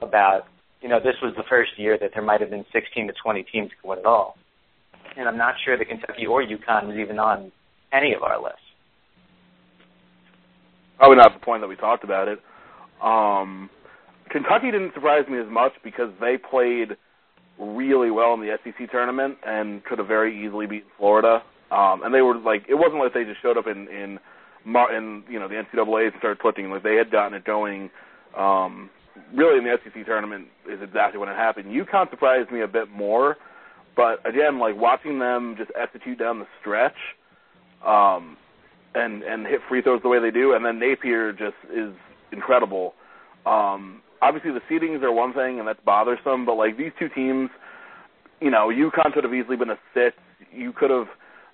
about 0.00 0.42
you 0.82 0.88
know 0.88 0.98
this 0.98 1.16
was 1.22 1.34
the 1.36 1.42
first 1.48 1.72
year 1.78 1.98
that 2.00 2.10
there 2.14 2.22
might 2.22 2.40
have 2.40 2.50
been 2.50 2.64
16 2.72 3.08
to 3.08 3.12
20 3.22 3.42
teams 3.52 3.70
to 3.82 3.88
win 3.88 3.98
it 3.98 4.06
all, 4.06 4.36
and 5.16 5.28
I'm 5.28 5.38
not 5.38 5.54
sure 5.64 5.76
that 5.76 5.88
Kentucky 5.88 6.26
or 6.26 6.42
UConn 6.42 6.86
was 6.86 6.96
even 6.96 7.18
on 7.18 7.50
any 7.92 8.12
of 8.14 8.22
our 8.22 8.40
lists. 8.42 8.60
Probably 10.98 11.16
not 11.16 11.34
the 11.34 11.44
point 11.44 11.62
that 11.62 11.68
we 11.68 11.76
talked 11.76 12.04
about 12.04 12.28
it. 12.28 12.38
Um, 13.02 13.68
Kentucky 14.30 14.70
didn't 14.70 14.94
surprise 14.94 15.24
me 15.28 15.38
as 15.38 15.48
much 15.48 15.72
because 15.84 16.10
they 16.20 16.36
played 16.38 16.96
really 17.58 18.10
well 18.10 18.34
in 18.34 18.40
the 18.40 18.56
SEC 18.64 18.90
tournament 18.90 19.38
and 19.46 19.84
could 19.84 19.98
have 19.98 20.08
very 20.08 20.44
easily 20.44 20.66
beaten 20.66 20.88
Florida. 20.98 21.42
Um, 21.70 22.02
and 22.04 22.14
they 22.14 22.22
were 22.22 22.36
like, 22.36 22.64
it 22.68 22.74
wasn't 22.74 23.00
like 23.00 23.14
they 23.14 23.24
just 23.24 23.40
showed 23.42 23.56
up 23.56 23.66
in 23.66 23.88
in 23.88 24.18
and 24.66 25.22
you 25.28 25.38
know 25.38 25.48
the 25.48 25.54
NCAA 25.54 26.06
and 26.08 26.14
started 26.18 26.38
clicking. 26.40 26.70
Like 26.70 26.82
they 26.82 26.96
had 26.96 27.10
gotten 27.10 27.34
it 27.34 27.44
going. 27.44 27.90
Um, 28.36 28.90
really, 29.34 29.58
in 29.58 29.64
the 29.64 29.76
SEC 29.82 30.04
tournament 30.06 30.48
is 30.70 30.80
exactly 30.82 31.18
when 31.18 31.28
it 31.28 31.36
happened. 31.36 31.66
UConn 31.66 32.10
surprised 32.10 32.50
me 32.50 32.62
a 32.62 32.68
bit 32.68 32.90
more, 32.90 33.36
but 33.96 34.26
again, 34.28 34.58
like 34.58 34.76
watching 34.76 35.18
them 35.18 35.54
just 35.56 35.70
execute 35.80 36.18
down 36.18 36.38
the 36.38 36.46
stretch, 36.60 36.96
um, 37.84 38.36
and 38.94 39.22
and 39.22 39.46
hit 39.46 39.60
free 39.68 39.82
throws 39.82 40.02
the 40.02 40.08
way 40.08 40.20
they 40.20 40.30
do, 40.30 40.54
and 40.54 40.64
then 40.64 40.78
Napier 40.78 41.32
just 41.32 41.56
is 41.72 41.92
incredible. 42.32 42.94
Um, 43.44 44.02
obviously, 44.22 44.52
the 44.52 44.62
seedings 44.70 45.02
are 45.02 45.12
one 45.12 45.32
thing, 45.32 45.58
and 45.58 45.68
that's 45.68 45.80
bothersome. 45.84 46.46
But 46.46 46.56
like 46.56 46.76
these 46.76 46.92
two 46.98 47.08
teams, 47.08 47.50
you 48.40 48.50
know, 48.50 48.68
UConn 48.68 49.12
could 49.12 49.24
have 49.24 49.34
easily 49.34 49.56
been 49.56 49.70
a 49.70 49.78
six. 49.94 50.16
You 50.52 50.72
could 50.72 50.90
have 50.90 51.08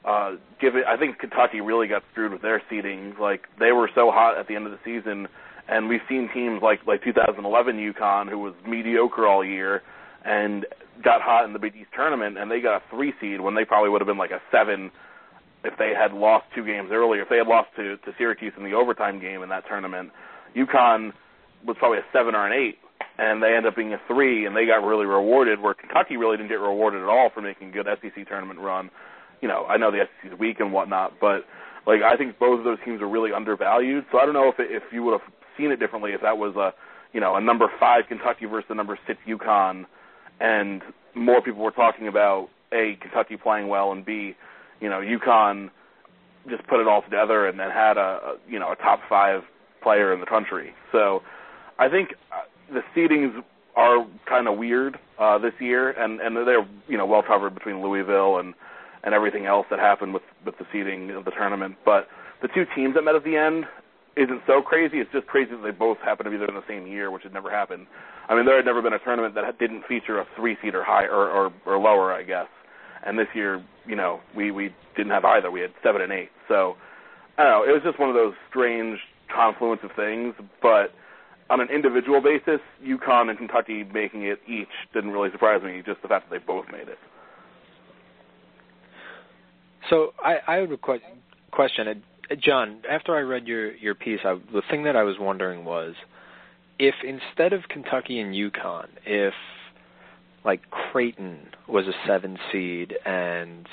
uh, 0.04 0.36
give 0.60 0.76
it. 0.76 0.84
I 0.86 0.96
think 0.96 1.18
Kentucky 1.18 1.60
really 1.60 1.88
got 1.88 2.02
screwed 2.10 2.32
with 2.32 2.42
their 2.42 2.62
seeding. 2.68 3.14
Like 3.20 3.42
they 3.58 3.72
were 3.72 3.90
so 3.94 4.10
hot 4.10 4.38
at 4.38 4.48
the 4.48 4.56
end 4.56 4.66
of 4.66 4.72
the 4.72 4.78
season, 4.84 5.28
and 5.68 5.88
we've 5.88 6.00
seen 6.08 6.28
teams 6.34 6.60
like 6.62 6.80
like 6.86 7.02
2011 7.04 7.76
UConn, 7.76 8.28
who 8.28 8.38
was 8.38 8.54
mediocre 8.66 9.26
all 9.26 9.44
year, 9.44 9.82
and 10.24 10.66
got 11.04 11.22
hot 11.22 11.44
in 11.44 11.52
the 11.52 11.58
Big 11.58 11.74
East 11.76 11.90
tournament, 11.94 12.38
and 12.38 12.50
they 12.50 12.60
got 12.60 12.76
a 12.76 12.82
three 12.90 13.12
seed 13.20 13.40
when 13.40 13.54
they 13.54 13.64
probably 13.64 13.90
would 13.90 14.00
have 14.00 14.08
been 14.08 14.18
like 14.18 14.30
a 14.30 14.40
seven 14.50 14.90
if 15.64 15.78
they 15.78 15.92
had 15.96 16.12
lost 16.12 16.44
two 16.54 16.66
games 16.66 16.90
earlier, 16.92 17.22
if 17.22 17.28
they 17.28 17.38
had 17.38 17.46
lost 17.46 17.68
to 17.76 17.96
to 17.98 18.12
Syracuse 18.18 18.52
in 18.56 18.64
the 18.64 18.72
overtime 18.72 19.20
game 19.20 19.42
in 19.42 19.48
that 19.50 19.64
tournament, 19.68 20.10
UConn 20.56 21.12
was 21.66 21.76
probably 21.78 21.98
a 21.98 22.04
seven 22.12 22.34
or 22.34 22.46
an 22.46 22.52
eight, 22.52 22.78
and 23.18 23.42
they 23.42 23.54
end 23.54 23.66
up 23.66 23.76
being 23.76 23.92
a 23.92 24.00
three, 24.06 24.46
and 24.46 24.56
they 24.56 24.66
got 24.66 24.84
really 24.84 25.06
rewarded. 25.06 25.60
Where 25.60 25.74
Kentucky 25.74 26.16
really 26.16 26.36
didn't 26.36 26.50
get 26.50 26.60
rewarded 26.60 27.02
at 27.02 27.08
all 27.08 27.30
for 27.32 27.40
making 27.40 27.68
a 27.70 27.72
good 27.72 27.86
SEC 27.86 28.28
tournament 28.28 28.60
run. 28.60 28.90
You 29.40 29.48
know, 29.48 29.64
I 29.66 29.76
know 29.76 29.90
the 29.90 30.04
SEC 30.22 30.32
is 30.32 30.38
weak 30.38 30.60
and 30.60 30.72
whatnot, 30.72 31.14
but 31.20 31.44
like 31.86 32.02
I 32.02 32.16
think 32.16 32.38
both 32.38 32.58
of 32.58 32.64
those 32.64 32.78
teams 32.84 33.00
are 33.00 33.08
really 33.08 33.32
undervalued. 33.32 34.04
So 34.12 34.18
I 34.18 34.24
don't 34.24 34.34
know 34.34 34.48
if 34.48 34.58
it, 34.58 34.70
if 34.70 34.82
you 34.92 35.02
would 35.02 35.20
have 35.20 35.32
seen 35.58 35.70
it 35.70 35.80
differently 35.80 36.12
if 36.12 36.20
that 36.22 36.38
was 36.38 36.54
a 36.56 36.72
you 37.12 37.20
know 37.20 37.36
a 37.36 37.40
number 37.40 37.66
five 37.78 38.04
Kentucky 38.08 38.46
versus 38.46 38.68
a 38.70 38.74
number 38.74 38.98
six 39.06 39.18
UConn, 39.28 39.86
and 40.40 40.82
more 41.14 41.42
people 41.42 41.62
were 41.62 41.70
talking 41.70 42.08
about 42.08 42.48
a 42.72 42.96
Kentucky 43.00 43.36
playing 43.36 43.68
well 43.68 43.92
and 43.92 44.04
b 44.04 44.34
you 44.80 44.88
know 44.88 45.00
UConn 45.00 45.70
just 46.48 46.66
put 46.66 46.80
it 46.80 46.88
all 46.88 47.02
together 47.02 47.46
and 47.46 47.58
then 47.60 47.70
had 47.70 47.96
a, 47.96 48.00
a 48.00 48.36
you 48.48 48.58
know 48.58 48.72
a 48.72 48.76
top 48.76 49.00
five 49.08 49.42
player 49.82 50.12
in 50.12 50.20
the 50.20 50.26
country. 50.26 50.72
So 50.92 51.22
I 51.78 51.88
think 51.88 52.14
uh, 52.32 52.42
the 52.72 52.82
seedings 52.94 53.42
are 53.76 54.06
kind 54.28 54.48
of 54.48 54.58
weird 54.58 54.98
uh, 55.18 55.38
this 55.38 55.54
year, 55.60 55.90
and 55.90 56.20
and 56.20 56.36
they're 56.36 56.66
you 56.88 56.98
know 56.98 57.06
well 57.06 57.22
covered 57.22 57.54
between 57.54 57.82
Louisville 57.82 58.38
and 58.38 58.54
and 59.04 59.14
everything 59.14 59.46
else 59.46 59.66
that 59.70 59.78
happened 59.78 60.14
with 60.14 60.22
with 60.44 60.58
the 60.58 60.66
seeding 60.72 61.10
of 61.10 61.24
the 61.24 61.30
tournament. 61.30 61.76
But 61.84 62.08
the 62.42 62.48
two 62.48 62.64
teams 62.74 62.94
that 62.94 63.02
met 63.02 63.14
at 63.14 63.24
the 63.24 63.36
end 63.36 63.64
isn't 64.16 64.42
so 64.46 64.60
crazy. 64.60 64.98
It's 64.98 65.10
just 65.12 65.26
crazy 65.26 65.52
that 65.52 65.62
they 65.62 65.70
both 65.70 65.98
happen 65.98 66.24
to 66.24 66.30
be 66.30 66.36
there 66.36 66.48
in 66.48 66.54
the 66.54 66.66
same 66.68 66.86
year, 66.86 67.10
which 67.10 67.22
had 67.22 67.32
never 67.32 67.50
happened. 67.50 67.86
I 68.28 68.36
mean, 68.36 68.44
there 68.44 68.56
had 68.56 68.66
never 68.66 68.82
been 68.82 68.92
a 68.92 68.98
tournament 68.98 69.34
that 69.34 69.58
didn't 69.58 69.84
feature 69.86 70.20
a 70.20 70.26
three 70.36 70.56
seed 70.62 70.74
or 70.74 70.84
high 70.84 71.04
or, 71.04 71.30
or 71.30 71.52
or 71.66 71.78
lower, 71.78 72.12
I 72.12 72.22
guess. 72.22 72.48
And 73.04 73.18
this 73.18 73.28
year, 73.34 73.64
you 73.86 73.96
know, 73.96 74.20
we 74.36 74.50
we 74.50 74.74
didn't 74.96 75.12
have 75.12 75.24
either. 75.24 75.50
We 75.50 75.60
had 75.60 75.72
seven 75.82 76.02
and 76.02 76.12
eight. 76.12 76.30
So 76.48 76.76
I 77.38 77.44
don't 77.44 77.52
know. 77.52 77.64
It 77.68 77.72
was 77.72 77.82
just 77.82 77.98
one 77.98 78.10
of 78.10 78.14
those 78.14 78.34
strange 78.48 78.98
confluence 79.34 79.80
of 79.82 79.90
things. 79.96 80.34
But 80.60 80.92
on 81.50 81.60
an 81.60 81.68
individual 81.68 82.20
basis, 82.20 82.60
UConn 82.84 83.28
and 83.28 83.38
Kentucky 83.38 83.84
making 83.84 84.24
it 84.24 84.40
each 84.48 84.68
didn't 84.94 85.10
really 85.10 85.30
surprise 85.30 85.62
me. 85.62 85.82
Just 85.84 86.02
the 86.02 86.08
fact 86.08 86.30
that 86.30 86.38
they 86.38 86.44
both 86.44 86.66
made 86.70 86.88
it. 86.88 86.98
So 89.90 90.14
I, 90.22 90.36
I 90.46 90.66
que- 90.66 91.00
question. 91.50 91.88
Uh, 91.88 92.34
John, 92.36 92.82
after 92.88 93.14
I 93.16 93.20
read 93.20 93.46
your 93.46 93.74
your 93.74 93.94
piece, 93.94 94.20
I, 94.24 94.38
the 94.52 94.62
thing 94.70 94.84
that 94.84 94.96
I 94.96 95.02
was 95.02 95.16
wondering 95.18 95.64
was 95.64 95.94
if 96.78 96.94
instead 97.04 97.52
of 97.52 97.68
Kentucky 97.68 98.20
and 98.20 98.34
UConn, 98.34 98.88
if 99.04 99.34
like 100.44 100.62
Creighton 100.70 101.48
was 101.68 101.86
a 101.86 101.92
seven 102.06 102.38
seed 102.50 102.94
and 103.04 103.66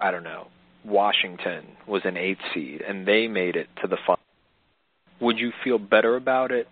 I 0.00 0.10
don't 0.10 0.24
know 0.24 0.48
Washington 0.84 1.66
was 1.86 2.02
an 2.04 2.16
eight 2.16 2.38
seed 2.52 2.82
and 2.86 3.06
they 3.06 3.28
made 3.28 3.56
it 3.56 3.68
to 3.82 3.88
the 3.88 3.96
final, 4.06 4.20
would 5.20 5.38
you 5.38 5.52
feel 5.64 5.78
better 5.78 6.16
about 6.16 6.50
it 6.50 6.68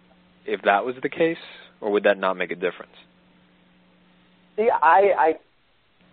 if 0.46 0.62
that 0.62 0.85
was 0.85 0.94
the 1.02 1.09
case, 1.09 1.37
or 1.80 1.90
would 1.90 2.04
that 2.04 2.18
not 2.18 2.35
make 2.35 2.50
a 2.50 2.54
difference? 2.56 2.92
See, 4.56 4.68
I 4.70 5.12
I 5.18 5.32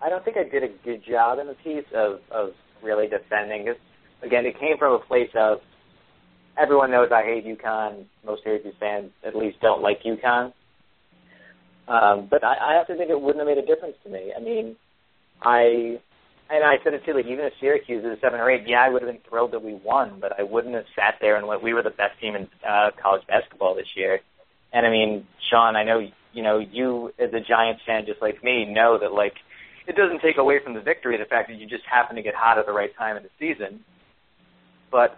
I 0.05 0.09
don't 0.09 0.23
think 0.25 0.37
I 0.37 0.43
did 0.43 0.63
a 0.63 0.69
good 0.83 1.03
job 1.09 1.39
in 1.39 1.47
the 1.47 1.55
piece 1.63 1.85
of 1.95 2.19
of 2.31 2.51
really 2.81 3.07
defending 3.07 3.67
it 3.67 3.79
again, 4.23 4.45
it 4.45 4.59
came 4.59 4.77
from 4.77 4.93
a 4.93 4.99
place 4.99 5.29
of 5.35 5.59
everyone 6.57 6.91
knows 6.91 7.09
I 7.11 7.23
hate 7.23 7.45
UConn. 7.45 8.05
Most 8.25 8.43
Syracuse 8.43 8.75
fans 8.79 9.11
at 9.25 9.35
least 9.35 9.59
don't 9.61 9.81
like 9.81 10.01
UConn. 10.03 10.53
Um, 11.87 12.27
but 12.29 12.43
I, 12.43 12.55
I 12.61 12.73
have 12.75 12.87
to 12.87 12.95
think 12.95 13.09
it 13.09 13.19
wouldn't 13.19 13.45
have 13.45 13.47
made 13.47 13.61
a 13.61 13.65
difference 13.65 13.95
to 14.03 14.09
me. 14.09 14.31
I 14.35 14.41
mean, 14.41 14.75
I 15.41 15.99
and 16.53 16.63
I 16.63 16.75
said 16.83 16.93
it 16.93 17.03
too. 17.03 17.13
Like 17.13 17.25
even 17.25 17.45
if 17.45 17.53
Syracuse 17.59 18.05
is 18.05 18.21
seven 18.21 18.39
or 18.39 18.49
eight, 18.51 18.63
yeah, 18.67 18.85
I 18.85 18.89
would 18.89 19.01
have 19.01 19.11
been 19.11 19.21
thrilled 19.27 19.53
that 19.53 19.63
we 19.63 19.73
won, 19.83 20.19
but 20.21 20.39
I 20.39 20.43
wouldn't 20.43 20.75
have 20.75 20.85
sat 20.95 21.15
there 21.19 21.35
and 21.35 21.47
went, 21.47 21.63
we 21.63 21.73
were 21.73 21.81
the 21.81 21.89
best 21.89 22.19
team 22.21 22.35
in 22.35 22.47
uh, 22.67 22.91
college 23.01 23.25
basketball 23.27 23.73
this 23.73 23.87
year. 23.95 24.19
And 24.71 24.85
I 24.85 24.91
mean, 24.91 25.25
Sean, 25.49 25.75
I 25.75 25.83
know 25.83 25.99
you 26.31 26.43
know 26.43 26.59
you 26.59 27.11
as 27.17 27.33
a 27.33 27.41
Giants 27.41 27.81
fan, 27.87 28.05
just 28.05 28.21
like 28.21 28.43
me, 28.43 28.65
know 28.65 28.99
that 29.01 29.13
like 29.13 29.33
it 29.87 29.95
doesn't 29.95 30.21
take 30.21 30.37
away 30.37 30.59
from 30.63 30.75
the 30.75 30.81
victory 30.81 31.17
the 31.17 31.25
fact 31.25 31.49
that 31.49 31.57
you 31.57 31.67
just 31.67 31.83
happen 31.89 32.15
to 32.15 32.21
get 32.21 32.35
hot 32.35 32.59
at 32.59 32.67
the 32.67 32.71
right 32.71 32.95
time 32.97 33.17
in 33.17 33.23
the 33.23 33.33
season. 33.39 33.83
But 34.91 35.17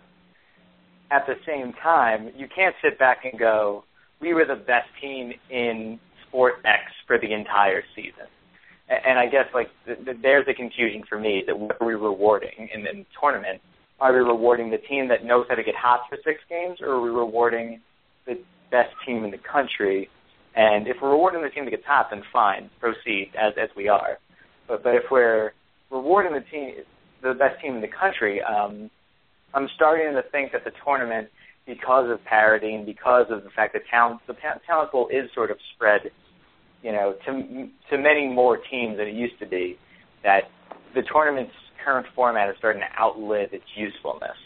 at 1.12 1.28
the 1.28 1.36
same 1.46 1.74
time, 1.84 2.32
you 2.36 2.48
can't 2.54 2.76
sit 2.82 2.98
back 2.98 3.26
and 3.30 3.38
go, 3.38 3.84
we 4.22 4.34
were 4.34 4.46
the 4.46 4.56
best 4.56 4.88
team 5.02 5.34
in 5.50 6.00
sport 6.28 6.56
X 6.64 6.82
for 7.06 7.20
the 7.20 7.34
entire 7.34 7.84
season. 7.94 8.28
And 8.88 9.18
I 9.18 9.26
guess 9.26 9.46
like 9.54 9.70
there's 9.86 10.46
the 10.46 10.54
confusion 10.54 11.04
for 11.10 11.20
me 11.20 11.44
that 11.48 11.58
what 11.58 11.78
are 11.82 11.88
we 11.88 11.96
rewarding 11.96 12.70
in 12.74 12.84
the 12.84 13.06
tournament? 13.20 13.62
Are 14.00 14.14
we 14.14 14.20
rewarding 14.20 14.70
the 14.70 14.78
team 14.78 15.08
that 15.08 15.24
knows 15.24 15.46
how 15.50 15.56
to 15.56 15.64
get 15.64 15.76
hot 15.76 16.02
for 16.10 16.18
six 16.24 16.40
games, 16.50 16.80
or 16.82 16.90
are 16.90 17.02
we 17.02 17.10
rewarding 17.10 17.82
the 18.26 18.38
best 18.70 18.94
team 19.06 19.24
in 19.24 19.32
the 19.32 19.40
country? 19.40 20.10
And 20.56 20.88
if 20.88 20.98
we're 21.02 21.12
rewarding 21.12 21.42
the 21.42 21.50
team 21.50 21.66
that 21.66 21.72
gets 21.72 21.86
hot, 21.86 22.08
then 22.12 22.22
fine, 22.32 22.70
proceed 22.80 23.32
as 23.40 23.54
as 23.58 23.70
we 23.76 23.88
are. 23.88 24.20
But 24.68 24.84
but 24.84 24.96
if 24.96 25.04
we're 25.10 25.54
rewarding 25.90 26.34
the 26.34 26.46
team, 26.52 26.76
the 27.22 27.34
best 27.34 27.60
team 27.62 27.76
in 27.76 27.82
the 27.82 27.88
country, 27.88 28.42
um, 28.42 28.92
I'm 29.54 29.68
starting 29.76 30.14
to 30.14 30.22
think 30.32 30.52
that 30.52 30.64
the 30.64 30.72
tournament, 30.84 31.30
because 31.66 32.10
of 32.12 32.24
parity 32.26 32.76
and 32.76 32.86
because 32.86 33.28
of 33.30 33.44
the 33.44 33.50
fact 33.50 33.74
that 33.74 33.84
talent, 33.90 34.22
the 34.28 34.36
talent 34.68 34.92
pool 34.92 35.08
is 35.08 35.30
sort 35.34 35.50
of 35.50 35.58
spread, 35.74 36.12
you 36.82 36.92
know, 36.92 37.16
to 37.26 37.70
to 37.90 37.98
many 37.98 38.28
more 38.28 38.58
teams 38.58 38.98
than 38.98 39.08
it 39.08 39.16
used 39.16 39.40
to 39.40 39.46
be, 39.46 39.78
that 40.24 40.44
the 40.94 41.02
tournament's 41.04 41.54
current 41.84 42.08
format 42.16 42.50
is 42.50 42.56
starting 42.58 42.82
to 42.82 43.02
outlive 43.02 43.54
its 43.54 43.66
usefulness. 43.76 44.38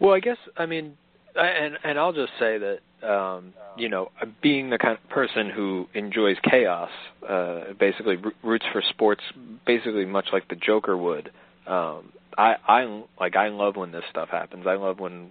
Well, 0.00 0.14
I 0.14 0.20
guess 0.20 0.38
I 0.56 0.66
mean, 0.66 0.96
and 1.34 1.78
and 1.84 1.98
I'll 1.98 2.12
just 2.12 2.32
say 2.38 2.58
that 2.58 2.78
um, 3.02 3.52
you 3.76 3.88
know, 3.88 4.10
being 4.42 4.70
the 4.70 4.78
kind 4.78 4.98
of 4.98 5.08
person 5.08 5.50
who 5.50 5.86
enjoys 5.94 6.36
chaos, 6.48 6.90
uh, 7.28 7.72
basically 7.78 8.16
roots 8.42 8.64
for 8.72 8.82
sports, 8.88 9.22
basically 9.66 10.04
much 10.04 10.26
like 10.32 10.48
the 10.48 10.56
Joker 10.56 10.96
would. 10.96 11.30
Um, 11.66 12.12
I 12.36 12.56
I 12.66 13.02
like 13.20 13.36
I 13.36 13.48
love 13.48 13.76
when 13.76 13.92
this 13.92 14.04
stuff 14.10 14.30
happens. 14.30 14.66
I 14.66 14.74
love 14.74 14.98
when 14.98 15.30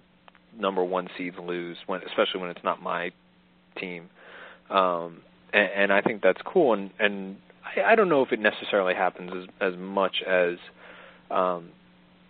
number 0.58 0.84
one 0.84 1.08
seeds 1.18 1.36
lose, 1.42 1.78
when 1.88 2.02
especially 2.04 2.42
when 2.42 2.50
it's 2.50 2.64
not 2.64 2.82
my 2.82 3.12
team. 3.80 4.10
Um, 4.70 5.22
and, 5.54 5.70
and 5.76 5.94
I 5.94 6.02
think 6.02 6.22
that's 6.22 6.42
cool. 6.46 6.74
And 6.74 6.92
and 7.00 7.38
I, 7.64 7.94
I 7.94 7.96
don't 7.96 8.10
know 8.10 8.22
if 8.24 8.32
it 8.32 8.40
necessarily 8.40 8.94
happens 8.94 9.32
as 9.36 9.74
as 9.74 9.80
much 9.80 10.24
as, 10.28 10.58
um, 11.32 11.70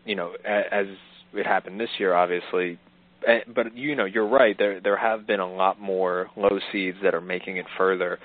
you 0.06 0.16
know, 0.16 0.34
as 0.46 0.88
it 1.34 1.46
happened 1.46 1.80
this 1.80 1.90
year, 1.98 2.14
obviously. 2.14 2.80
But 3.54 3.76
you 3.76 3.96
know, 3.96 4.06
you're 4.06 4.28
right. 4.28 4.56
There 4.58 4.80
there 4.80 4.98
have 4.98 5.26
been 5.26 5.40
a 5.40 5.52
lot 5.52 5.82
more 5.82 6.28
low 6.38 6.60
seeds 6.72 6.98
that 7.04 7.14
are 7.16 7.22
making 7.22 7.58
it 7.58 7.66
further. 7.78 8.20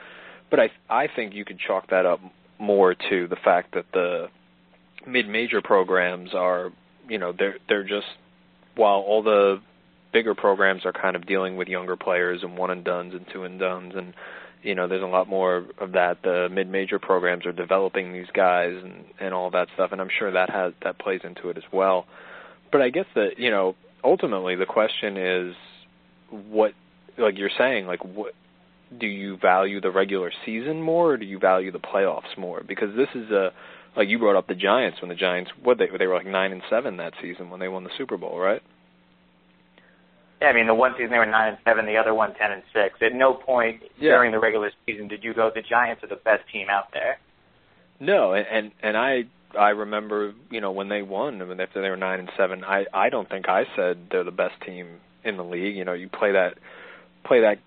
But 0.50 0.60
I 0.60 0.70
I 0.90 1.08
think 1.14 1.34
you 1.34 1.44
could 1.44 1.58
chalk 1.58 1.88
that 1.90 2.06
up 2.06 2.20
more 2.58 2.94
to 2.94 3.26
the 3.26 3.36
fact 3.42 3.74
that 3.74 3.86
the 3.92 4.28
mid-major 5.06 5.60
programs 5.62 6.34
are, 6.34 6.70
you 7.08 7.18
know, 7.18 7.32
they're 7.36 7.56
they're 7.68 7.82
just 7.82 8.06
while 8.76 9.00
all 9.00 9.22
the 9.22 9.60
bigger 10.12 10.34
programs 10.34 10.84
are 10.84 10.92
kind 10.92 11.16
of 11.16 11.26
dealing 11.26 11.56
with 11.56 11.68
younger 11.68 11.96
players 11.96 12.42
and 12.42 12.56
one 12.56 12.70
and 12.70 12.84
dones 12.84 13.14
and 13.14 13.26
two 13.32 13.44
and 13.44 13.58
dones 13.58 13.94
and 13.96 14.14
you 14.62 14.74
know 14.74 14.86
there's 14.86 15.02
a 15.02 15.06
lot 15.06 15.28
more 15.28 15.66
of 15.78 15.92
that. 15.92 16.18
The 16.22 16.48
mid 16.50 16.68
major 16.68 16.98
programs 16.98 17.46
are 17.46 17.52
developing 17.52 18.12
these 18.12 18.28
guys 18.32 18.74
and 18.82 19.04
and 19.20 19.34
all 19.34 19.50
that 19.50 19.68
stuff 19.74 19.92
and 19.92 20.00
I'm 20.00 20.10
sure 20.16 20.30
that 20.30 20.50
has 20.50 20.72
that 20.82 20.98
plays 20.98 21.20
into 21.24 21.48
it 21.48 21.56
as 21.56 21.64
well. 21.72 22.06
But 22.70 22.82
I 22.82 22.90
guess 22.90 23.06
that 23.14 23.38
you 23.38 23.50
know 23.50 23.74
ultimately 24.04 24.56
the 24.56 24.66
question 24.66 25.16
is 25.16 25.54
what 26.30 26.72
like 27.18 27.38
you're 27.38 27.50
saying 27.56 27.86
like 27.86 28.04
what 28.04 28.34
do 28.98 29.06
you 29.06 29.36
value 29.38 29.80
the 29.80 29.90
regular 29.90 30.30
season 30.44 30.82
more 30.82 31.12
or 31.12 31.16
do 31.16 31.24
you 31.24 31.38
value 31.38 31.72
the 31.72 31.78
playoffs 31.78 32.36
more? 32.36 32.62
Because 32.66 32.94
this 32.96 33.08
is 33.14 33.30
a 33.30 33.52
like 33.96 34.08
you 34.08 34.18
brought 34.18 34.36
up 34.36 34.48
the 34.48 34.54
Giants 34.54 35.00
when 35.00 35.08
the 35.08 35.14
Giants 35.14 35.50
what 35.62 35.78
they 35.78 35.88
they 35.98 36.06
were 36.06 36.14
like 36.14 36.26
nine 36.26 36.52
and 36.52 36.62
seven 36.70 36.98
that 36.98 37.14
season 37.20 37.50
when 37.50 37.60
they 37.60 37.68
won 37.68 37.84
the 37.84 37.90
Super 37.96 38.16
Bowl, 38.16 38.38
right? 38.38 38.62
Yeah, 40.42 40.48
I 40.48 40.54
mean 40.54 40.66
the 40.66 40.74
one 40.74 40.92
season 40.96 41.10
they 41.12 41.18
were 41.18 41.26
nine 41.26 41.50
and 41.50 41.58
seven, 41.64 41.86
the 41.86 41.96
other 41.96 42.12
one 42.12 42.34
ten 42.34 42.50
and 42.50 42.62
six. 42.72 43.00
At 43.00 43.14
no 43.14 43.32
point 43.32 43.82
yeah. 43.96 44.10
during 44.10 44.32
the 44.32 44.40
regular 44.40 44.72
season 44.86 45.06
did 45.06 45.22
you 45.22 45.34
go, 45.34 45.52
the 45.54 45.62
Giants 45.62 46.02
are 46.02 46.08
the 46.08 46.16
best 46.16 46.42
team 46.52 46.66
out 46.68 46.92
there. 46.92 47.18
No, 48.00 48.32
and 48.32 48.46
and, 48.50 48.70
and 48.82 48.96
I 48.96 49.24
I 49.56 49.70
remember 49.70 50.34
you 50.50 50.60
know 50.60 50.72
when 50.72 50.88
they 50.88 51.02
won, 51.02 51.40
I 51.40 51.44
mean 51.44 51.60
after 51.60 51.80
they 51.80 51.88
were 51.88 51.96
nine 51.96 52.18
and 52.18 52.30
seven, 52.36 52.64
I 52.64 52.86
I 52.92 53.08
don't 53.08 53.28
think 53.28 53.48
I 53.48 53.66
said 53.76 54.08
they're 54.10 54.24
the 54.24 54.32
best 54.32 54.60
team 54.66 54.88
in 55.22 55.36
the 55.36 55.44
league. 55.44 55.76
You 55.76 55.84
know, 55.84 55.92
you 55.92 56.08
play 56.08 56.32
that 56.32 56.58
play 57.24 57.42
that 57.42 57.58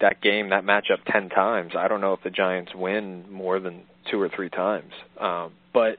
that 0.00 0.20
game 0.20 0.50
that 0.50 0.64
matchup 0.64 1.04
ten 1.06 1.28
times. 1.28 1.74
I 1.78 1.86
don't 1.86 2.00
know 2.00 2.14
if 2.14 2.22
the 2.24 2.30
Giants 2.30 2.72
win 2.74 3.30
more 3.30 3.60
than 3.60 3.82
two 4.10 4.20
or 4.20 4.28
three 4.28 4.50
times. 4.50 4.92
Um, 5.20 5.52
but 5.72 5.98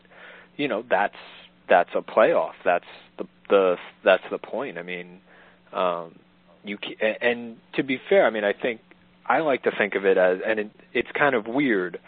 you 0.58 0.68
know 0.68 0.84
that's 0.90 1.16
that's 1.70 1.92
a 1.96 2.02
playoff. 2.02 2.56
That's 2.66 2.86
the 3.18 3.26
the 3.48 3.78
that's 4.04 4.24
the 4.30 4.38
point. 4.38 4.78
I 4.78 4.84
mean, 4.84 5.22
um, 5.72 6.20
you 6.68 6.78
and 7.22 7.58
to 7.76 7.84
be 7.84 8.00
fair, 8.10 8.26
I 8.26 8.30
mean 8.30 8.44
I 8.44 8.54
think 8.54 8.82
I 9.26 9.40
like 9.40 9.64
to 9.64 9.72
think 9.78 9.96
of 9.96 10.06
it 10.06 10.18
as 10.18 10.40
and 10.46 10.60
it, 10.60 10.72
it's 10.94 11.10
kind 11.18 11.36
of 11.36 11.48
weird, 11.48 12.00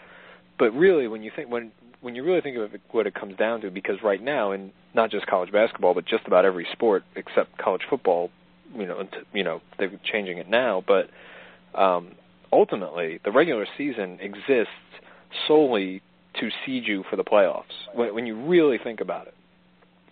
but 0.58 0.72
really 0.72 1.08
when 1.08 1.22
you 1.22 1.30
think 1.34 1.50
when 1.50 1.72
when 2.00 2.14
you 2.14 2.22
really 2.24 2.40
think 2.40 2.56
of 2.56 2.74
it, 2.74 2.80
what 2.92 3.06
it 3.06 3.14
comes 3.14 3.36
down 3.36 3.60
to, 3.60 3.70
because 3.70 3.96
right 4.02 4.22
now, 4.22 4.52
in 4.52 4.72
not 4.94 5.10
just 5.10 5.26
college 5.26 5.50
basketball, 5.50 5.94
but 5.94 6.04
just 6.06 6.26
about 6.26 6.44
every 6.44 6.66
sport 6.72 7.04
except 7.16 7.58
college 7.58 7.82
football, 7.88 8.30
you 8.76 8.86
know, 8.86 9.02
you 9.32 9.42
know, 9.42 9.60
they're 9.78 9.90
changing 10.04 10.38
it 10.38 10.48
now, 10.48 10.82
but 10.86 11.10
um, 11.78 12.12
ultimately, 12.52 13.20
the 13.24 13.32
regular 13.32 13.66
season 13.76 14.18
exists 14.20 14.72
solely 15.46 16.02
to 16.40 16.50
seed 16.64 16.86
you 16.86 17.04
for 17.10 17.16
the 17.16 17.24
playoffs. 17.24 17.64
When, 17.94 18.14
when 18.14 18.26
you 18.26 18.46
really 18.46 18.78
think 18.78 19.00
about 19.00 19.26
it, 19.26 19.34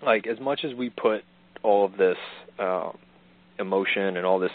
like 0.02 0.26
as 0.26 0.40
much 0.40 0.64
as 0.64 0.74
we 0.74 0.90
put 0.90 1.22
all 1.62 1.84
of 1.84 1.96
this 1.96 2.18
um, 2.58 2.98
emotion 3.58 4.16
and 4.16 4.26
all 4.26 4.38
this 4.38 4.52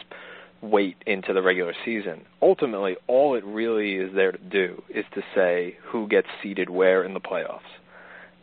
weight 0.62 0.98
into 1.08 1.34
the 1.34 1.42
regular 1.42 1.74
season, 1.84 2.22
ultimately, 2.42 2.96
all 3.08 3.36
it 3.36 3.44
really 3.44 3.96
is 3.96 4.14
there 4.14 4.32
to 4.32 4.38
do 4.38 4.82
is 4.90 5.06
to 5.16 5.22
say 5.36 5.78
who 5.84 6.08
gets 6.08 6.28
seeded 6.42 6.70
where 6.70 7.04
in 7.04 7.14
the 7.14 7.20
playoffs. 7.20 7.60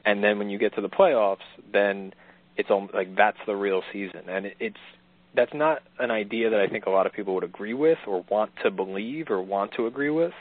And 0.04 0.22
then 0.24 0.38
when 0.38 0.48
you 0.50 0.58
get 0.58 0.74
to 0.74 0.80
the 0.80 0.88
playoffs, 0.88 1.46
then 1.72 2.12
it's 2.56 2.70
almost 2.70 2.94
like 2.94 3.14
that's 3.16 3.38
the 3.46 3.54
real 3.54 3.82
season, 3.92 4.22
and 4.28 4.46
it, 4.46 4.56
it's 4.58 4.76
that's 5.34 5.54
not 5.54 5.82
an 5.98 6.10
idea 6.10 6.50
that 6.50 6.58
I 6.58 6.68
think 6.68 6.86
a 6.86 6.90
lot 6.90 7.06
of 7.06 7.12
people 7.12 7.34
would 7.34 7.44
agree 7.44 7.74
with 7.74 7.98
or 8.06 8.24
want 8.28 8.50
to 8.64 8.70
believe 8.70 9.30
or 9.30 9.40
want 9.40 9.72
to 9.76 9.86
agree 9.86 10.10
with 10.10 10.32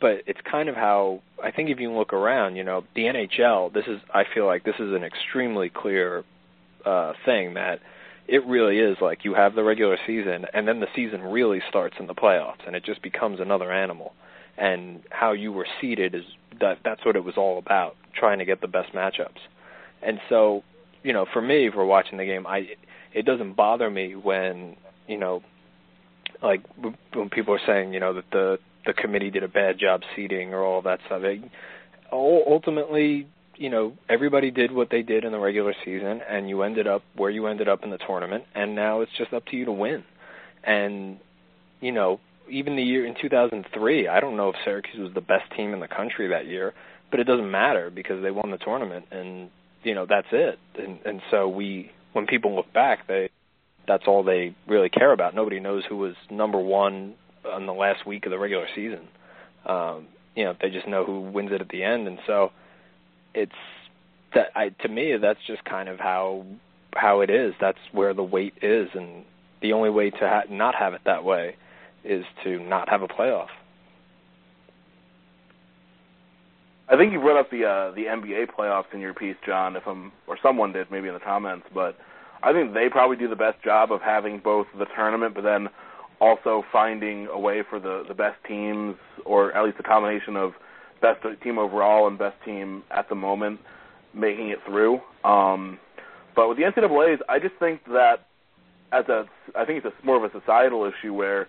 but 0.00 0.22
it's 0.26 0.40
kind 0.50 0.68
of 0.68 0.74
how 0.74 1.20
I 1.42 1.50
think 1.50 1.70
if 1.70 1.78
you 1.78 1.92
look 1.92 2.12
around, 2.12 2.56
you 2.56 2.64
know, 2.64 2.84
the 2.94 3.02
NHL, 3.02 3.72
this 3.72 3.84
is 3.86 4.00
I 4.12 4.24
feel 4.32 4.46
like 4.46 4.64
this 4.64 4.76
is 4.76 4.92
an 4.94 5.04
extremely 5.04 5.68
clear 5.68 6.24
uh 6.84 7.12
thing 7.26 7.54
that 7.54 7.80
it 8.28 8.44
really 8.46 8.78
is 8.78 8.96
like 9.00 9.24
you 9.24 9.34
have 9.34 9.54
the 9.54 9.64
regular 9.64 9.98
season 10.06 10.46
and 10.52 10.66
then 10.66 10.80
the 10.80 10.86
season 10.94 11.22
really 11.22 11.60
starts 11.68 11.96
in 11.98 12.06
the 12.06 12.14
playoffs 12.14 12.66
and 12.66 12.76
it 12.76 12.84
just 12.84 13.02
becomes 13.02 13.40
another 13.40 13.72
animal. 13.72 14.12
And 14.56 15.02
how 15.10 15.32
you 15.32 15.52
were 15.52 15.66
seeded 15.80 16.14
is 16.14 16.24
that 16.60 16.78
that's 16.84 17.04
what 17.04 17.16
it 17.16 17.24
was 17.24 17.34
all 17.36 17.58
about, 17.58 17.96
trying 18.14 18.38
to 18.38 18.44
get 18.44 18.60
the 18.60 18.68
best 18.68 18.92
matchups. 18.92 19.38
And 20.02 20.20
so, 20.28 20.62
you 21.02 21.12
know, 21.12 21.26
for 21.32 21.40
me 21.40 21.70
for 21.72 21.84
watching 21.84 22.18
the 22.18 22.24
game, 22.24 22.46
I 22.46 22.68
it 23.12 23.24
doesn't 23.24 23.54
bother 23.54 23.90
me 23.90 24.14
when, 24.14 24.76
you 25.08 25.18
know, 25.18 25.42
like 26.42 26.62
when 27.12 27.30
people 27.30 27.54
are 27.54 27.60
saying, 27.66 27.92
you 27.92 28.00
know, 28.00 28.14
that 28.14 28.30
the 28.32 28.58
the 28.86 28.92
committee 28.92 29.30
did 29.30 29.42
a 29.42 29.48
bad 29.48 29.78
job 29.78 30.02
seeding 30.14 30.54
or 30.54 30.64
all 30.64 30.82
that 30.82 31.00
stuff. 31.06 31.22
It, 31.22 31.42
ultimately, 32.12 33.26
you 33.60 33.68
know, 33.68 33.92
everybody 34.08 34.50
did 34.50 34.72
what 34.72 34.88
they 34.90 35.02
did 35.02 35.22
in 35.22 35.32
the 35.32 35.38
regular 35.38 35.74
season, 35.84 36.22
and 36.26 36.48
you 36.48 36.62
ended 36.62 36.86
up 36.86 37.02
where 37.14 37.28
you 37.28 37.46
ended 37.46 37.68
up 37.68 37.84
in 37.84 37.90
the 37.90 37.98
tournament, 37.98 38.44
and 38.54 38.74
now 38.74 39.02
it's 39.02 39.12
just 39.18 39.34
up 39.34 39.44
to 39.46 39.56
you 39.56 39.66
to 39.66 39.72
win. 39.72 40.02
And 40.64 41.18
you 41.82 41.92
know, 41.92 42.20
even 42.48 42.76
the 42.76 42.82
year 42.82 43.04
in 43.04 43.14
2003, 43.20 44.08
I 44.08 44.18
don't 44.18 44.38
know 44.38 44.48
if 44.48 44.56
Syracuse 44.64 44.98
was 44.98 45.12
the 45.12 45.20
best 45.20 45.52
team 45.54 45.74
in 45.74 45.80
the 45.80 45.88
country 45.88 46.28
that 46.28 46.46
year, 46.46 46.72
but 47.10 47.20
it 47.20 47.24
doesn't 47.24 47.50
matter 47.50 47.90
because 47.90 48.22
they 48.22 48.30
won 48.30 48.50
the 48.50 48.56
tournament, 48.56 49.04
and 49.10 49.50
you 49.82 49.94
know 49.94 50.06
that's 50.08 50.28
it. 50.32 50.58
And 50.78 50.98
and 51.04 51.20
so 51.30 51.46
we, 51.46 51.92
when 52.14 52.26
people 52.26 52.56
look 52.56 52.72
back, 52.72 53.06
they 53.08 53.28
that's 53.86 54.04
all 54.06 54.22
they 54.22 54.54
really 54.68 54.88
care 54.88 55.12
about. 55.12 55.34
Nobody 55.34 55.60
knows 55.60 55.84
who 55.86 55.98
was 55.98 56.14
number 56.30 56.58
one 56.58 57.14
on 57.44 57.66
the 57.66 57.74
last 57.74 58.06
week 58.06 58.24
of 58.24 58.30
the 58.30 58.38
regular 58.38 58.68
season. 58.74 59.06
Um, 59.66 60.06
you 60.34 60.44
know, 60.44 60.54
they 60.58 60.70
just 60.70 60.88
know 60.88 61.04
who 61.04 61.20
wins 61.20 61.52
it 61.52 61.60
at 61.60 61.68
the 61.68 61.82
end, 61.82 62.08
and 62.08 62.18
so 62.26 62.52
it's 63.34 63.52
that. 64.34 64.48
I 64.54 64.70
to 64.82 64.88
me, 64.88 65.16
that's 65.20 65.40
just 65.46 65.64
kind 65.64 65.88
of 65.88 65.98
how 65.98 66.44
how 66.94 67.20
it 67.20 67.30
is. 67.30 67.54
That's 67.60 67.78
where 67.92 68.14
the 68.14 68.22
weight 68.22 68.54
is, 68.62 68.88
and 68.94 69.24
the 69.62 69.72
only 69.72 69.90
way 69.90 70.10
to 70.10 70.18
ha- 70.20 70.44
not 70.50 70.74
have 70.74 70.94
it 70.94 71.02
that 71.04 71.24
way 71.24 71.56
is 72.04 72.24
to 72.44 72.58
not 72.58 72.88
have 72.88 73.02
a 73.02 73.08
playoff. 73.08 73.48
I 76.88 76.96
think 76.96 77.12
you 77.12 77.20
brought 77.20 77.38
up 77.38 77.50
the 77.50 77.64
uh, 77.64 77.94
the 77.94 78.04
NBA 78.04 78.46
playoffs 78.58 78.92
in 78.92 79.00
your 79.00 79.14
piece, 79.14 79.36
John. 79.46 79.76
If 79.76 79.86
I'm 79.86 80.10
or 80.26 80.36
someone 80.42 80.72
did, 80.72 80.90
maybe 80.90 81.08
in 81.08 81.14
the 81.14 81.20
comments, 81.20 81.66
but 81.72 81.96
I 82.42 82.52
think 82.52 82.74
they 82.74 82.88
probably 82.90 83.16
do 83.16 83.28
the 83.28 83.36
best 83.36 83.62
job 83.62 83.92
of 83.92 84.00
having 84.00 84.40
both 84.42 84.66
the 84.76 84.86
tournament, 84.96 85.34
but 85.34 85.42
then 85.44 85.68
also 86.20 86.64
finding 86.72 87.28
a 87.28 87.38
way 87.38 87.62
for 87.68 87.78
the 87.78 88.04
the 88.08 88.14
best 88.14 88.38
teams, 88.46 88.96
or 89.24 89.56
at 89.56 89.64
least 89.64 89.76
a 89.78 89.84
combination 89.84 90.36
of 90.36 90.52
best 91.00 91.24
team 91.42 91.58
overall 91.58 92.06
and 92.06 92.18
best 92.18 92.36
team 92.44 92.82
at 92.90 93.08
the 93.08 93.14
moment, 93.14 93.60
making 94.14 94.50
it 94.50 94.58
through. 94.66 95.00
Um, 95.24 95.78
but 96.34 96.48
with 96.48 96.58
the 96.58 96.64
NCAA's, 96.64 97.20
I 97.28 97.38
just 97.38 97.54
think 97.58 97.84
that 97.86 98.26
as 98.92 99.04
a, 99.08 99.24
I 99.56 99.64
think 99.64 99.84
it's 99.84 99.94
a, 99.94 100.06
more 100.06 100.16
of 100.16 100.24
a 100.24 100.38
societal 100.38 100.84
issue 100.84 101.14
where 101.14 101.46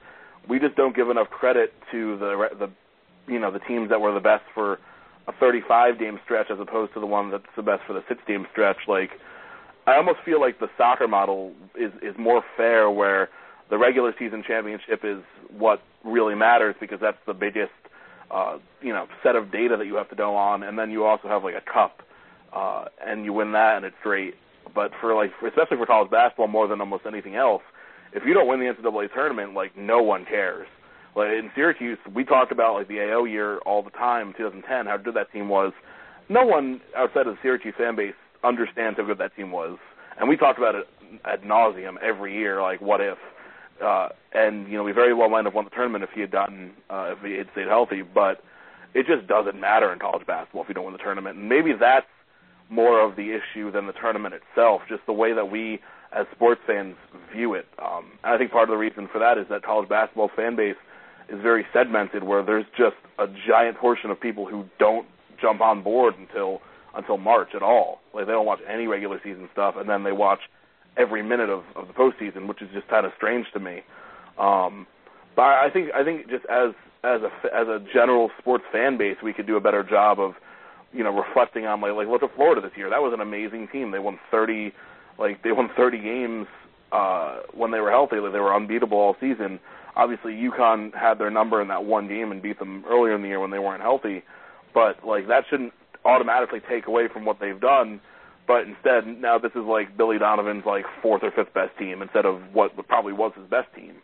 we 0.48 0.60
just 0.60 0.76
don't 0.76 0.96
give 0.96 1.10
enough 1.10 1.30
credit 1.30 1.74
to 1.92 2.18
the 2.18 2.48
the 2.60 2.70
you 3.32 3.40
know 3.40 3.52
the 3.52 3.60
teams 3.60 3.90
that 3.90 4.02
were 4.02 4.14
the 4.14 4.20
best 4.20 4.44
for 4.54 4.80
a 5.28 5.34
35 5.40 6.00
game 6.00 6.20
stretch 6.24 6.48
as 6.52 6.60
opposed 6.60 6.94
to 6.94 7.00
the 7.00 7.06
one 7.06 7.32
that's 7.32 7.44
the 7.56 7.62
best 7.62 7.84
for 7.86 7.94
the 7.94 8.04
six 8.08 8.20
game 8.28 8.46
stretch. 8.52 8.78
Like 8.88 9.12
I 9.88 9.96
almost 9.96 10.20
feel 10.26 10.40
like 10.40 10.60
the 10.60 10.70
soccer 10.78 11.08
model 11.08 11.54
is 11.76 11.92
is 12.02 12.16
more 12.18 12.44
fair 12.58 12.90
where 12.90 13.30
the 13.70 13.78
regular 13.78 14.14
season 14.20 14.44
championship 14.46 15.02
is 15.04 15.24
what 15.58 15.82
really 16.04 16.36
matters 16.36 16.76
because 16.80 17.00
that's 17.00 17.18
the 17.26 17.34
biggest 17.34 17.72
uh, 18.32 18.58
you 18.82 18.94
know 18.94 19.08
set 19.24 19.36
of 19.36 19.52
data 19.52 19.76
that 19.78 19.86
you 19.86 19.96
have 19.96 20.10
to 20.10 20.16
go 20.16 20.36
on, 20.36 20.64
and 20.64 20.78
then 20.78 20.92
you 20.92 21.06
also 21.06 21.28
have 21.28 21.44
like 21.44 21.56
a 21.56 21.72
cup, 21.72 22.02
uh, 22.54 22.86
and 23.06 23.26
you 23.26 23.34
win 23.34 23.52
that, 23.54 23.78
and 23.78 23.86
it's 23.86 23.96
great. 24.02 24.36
But 24.74 24.92
for 25.02 25.14
like, 25.16 25.32
especially 25.46 25.78
for 25.78 25.86
college 25.86 26.12
basketball, 26.12 26.48
more 26.48 26.68
than 26.68 26.80
almost 26.80 27.06
anything 27.06 27.36
else, 27.36 27.64
if 28.14 28.24
you 28.26 28.34
don't 28.34 28.48
win 28.48 28.60
the 28.60 28.66
NCAA 28.66 29.14
tournament, 29.14 29.54
like 29.54 29.78
no 29.78 30.02
one 30.02 30.26
cares. 30.26 30.68
Like 31.16 31.30
in 31.30 31.52
Syracuse, 31.56 31.98
we 32.14 32.24
talked 32.24 32.52
about 32.52 32.76
like 32.76 32.88
the 32.88 33.02
AO 33.02 33.26
year 33.26 33.58
all 33.60 33.84
the 33.84 33.90
time, 33.90 34.34
2010, 34.38 34.86
how 34.86 34.98
good 34.98 35.16
that 35.16 35.32
team 35.34 35.50
was. 35.50 35.74
No 36.30 36.46
one 36.46 36.80
outside 36.96 37.28
of 37.28 37.36
the 37.36 37.40
Syracuse 37.42 37.74
fan 37.78 37.96
base 37.96 38.14
understands 38.44 38.98
how 38.98 39.06
good 39.06 39.18
that 39.18 39.36
team 39.36 39.52
was, 39.52 39.78
and 40.20 40.30
we 40.30 40.38
talked 40.38 40.58
about 40.58 40.76
it 40.76 40.88
ad 41.26 41.42
nauseum 41.42 42.02
every 42.02 42.34
year. 42.34 42.62
Like, 42.62 42.80
what 42.80 43.02
if? 43.02 43.18
Uh, 43.82 44.10
and 44.34 44.68
you 44.68 44.78
know 44.78 44.84
we 44.84 44.92
very 44.92 45.14
well 45.14 45.30
might 45.30 45.46
have 45.46 45.54
won 45.54 45.66
the 45.66 45.72
tournament 45.72 46.04
if 46.04 46.12
he 46.14 46.22
had 46.22 46.32
gotten 46.32 46.72
uh, 46.90 47.14
if 47.18 47.24
he 47.24 47.34
had 47.34 47.48
stayed 47.52 47.68
healthy. 47.68 48.02
But 48.02 48.44
it 48.94 49.06
just 49.08 49.28
doesn't 49.28 49.60
matter 49.60 49.92
in 49.92 50.00
college 50.00 50.26
basketball 50.26 50.64
if 50.64 50.68
you 50.68 50.74
don't 50.74 50.86
win 50.86 50.94
the 50.94 51.00
tournament, 51.00 51.38
and 51.38 51.50
maybe 51.50 51.74
that's 51.80 52.08
more 52.70 53.02
of 53.02 53.16
the 53.16 53.36
issue 53.36 53.72
than 53.72 53.88
the 53.88 53.94
tournament 53.94 54.34
itself. 54.34 54.82
Just 54.88 55.06
the 55.06 55.14
way 55.14 55.34
that 55.34 55.52
we 55.52 55.80
as 56.12 56.26
sports 56.34 56.62
fans 56.68 56.96
view 57.34 57.54
it. 57.54 57.68
Um, 57.80 58.12
and 58.24 58.34
I 58.34 58.38
think 58.38 58.52
part 58.52 58.70
of 58.70 58.74
the 58.74 58.78
reason 58.78 59.08
for 59.12 59.20
that 59.20 59.38
is 59.38 59.46
that 59.50 59.64
college 59.64 59.88
basketball 59.88 60.30
fan 60.36 60.56
base 60.56 60.76
is 61.30 61.40
very 61.42 61.66
segmented, 61.74 62.24
where 62.24 62.44
there's 62.44 62.66
just 62.78 62.96
a 63.18 63.28
giant 63.48 63.78
portion 63.78 64.10
of 64.10 64.20
people 64.20 64.46
who 64.46 64.66
don't 64.78 65.08
jump 65.42 65.62
on 65.62 65.84
board 65.84 66.16
until 66.18 66.62
until 66.94 67.18
March 67.18 67.50
at 67.56 67.64
all. 67.64 68.02
Like 68.14 68.26
they 68.26 68.34
don't 68.34 68.46
watch 68.46 68.60
any 68.68 68.88
regular 68.88 69.20
season 69.24 69.48
stuff, 69.54 69.76
and 69.78 69.90
then 69.90 70.04
they 70.04 70.12
watch 70.12 70.40
every 70.98 71.24
minute 71.24 71.50
of, 71.50 71.64
of 71.76 71.88
the 71.88 71.94
postseason, 71.94 72.48
which 72.48 72.62
is 72.62 72.70
just 72.74 72.88
kind 72.88 73.06
of 73.06 73.12
strange 73.18 73.46
to 73.54 73.60
me. 73.60 73.82
Um, 74.38 74.88
but 75.36 75.44
I 75.44 75.70
think 75.72 75.90
I 75.94 76.04
think 76.04 76.30
just 76.30 76.46
as 76.46 76.74
as 77.04 77.22
a 77.22 77.32
as 77.56 77.68
a 77.68 77.80
general 77.94 78.30
sports 78.40 78.64
fan 78.72 78.98
base, 78.98 79.18
we 79.24 79.34
could 79.34 79.48
do 79.48 79.56
a 79.56 79.62
better 79.62 79.84
job 79.84 80.20
of 80.20 80.34
you 80.94 81.04
know 81.04 81.16
reflecting 81.16 81.66
on 81.66 81.82
like 81.82 81.94
like 81.94 82.08
look 82.08 82.24
at 82.24 82.36
Florida 82.36 82.62
this 82.62 82.76
year. 82.76 82.90
That 82.90 83.02
was 83.02 83.14
an 83.14 83.22
amazing 83.22 83.70
team. 83.72 83.92
They 83.92 84.00
won 84.00 84.20
thirty 84.30 84.74
like 85.18 85.44
they 85.44 85.52
won 85.52 85.70
thirty 85.76 86.00
games 86.00 86.48
uh, 86.92 87.40
when 87.54 87.72
they 87.72 87.80
were 87.80 87.92
healthy. 87.92 88.18
Like, 88.18 88.34
they 88.34 88.40
were 88.40 88.54
unbeatable 88.54 88.98
all 88.98 89.16
season. 89.20 89.60
Obviously, 89.96 90.34
UConn 90.34 90.94
had 90.96 91.18
their 91.18 91.32
number 91.32 91.62
in 91.62 91.68
that 91.68 91.84
one 91.84 92.08
game 92.08 92.32
and 92.32 92.42
beat 92.42 92.60
them 92.60 92.84
earlier 92.90 93.16
in 93.16 93.22
the 93.22 93.28
year 93.28 93.40
when 93.40 93.52
they 93.52 93.60
weren't 93.60 93.82
healthy. 93.82 94.24
But 94.74 95.06
like 95.06 95.28
that 95.28 95.44
shouldn't 95.50 95.74
automatically 96.06 96.60
take 96.68 96.88
away 96.88 97.08
from 97.12 97.26
what 97.26 97.40
they've 97.40 97.60
done 97.60 98.02
but 98.48 98.68
instead 98.68 99.08
now 99.08 99.38
this 99.38 99.52
is 99.52 99.66
like 99.66 99.98
Billy 99.98 100.18
Donovan's 100.18 100.64
like 100.66 100.86
fourth 101.02 101.24
or 101.24 101.32
fifth 101.32 101.54
best 101.54 101.78
team 101.78 102.02
instead 102.02 102.26
of 102.26 102.42
what 102.54 102.72
probably 102.88 103.14
was 103.14 103.32
his 103.36 103.50
best 103.50 103.68
team. 103.76 103.96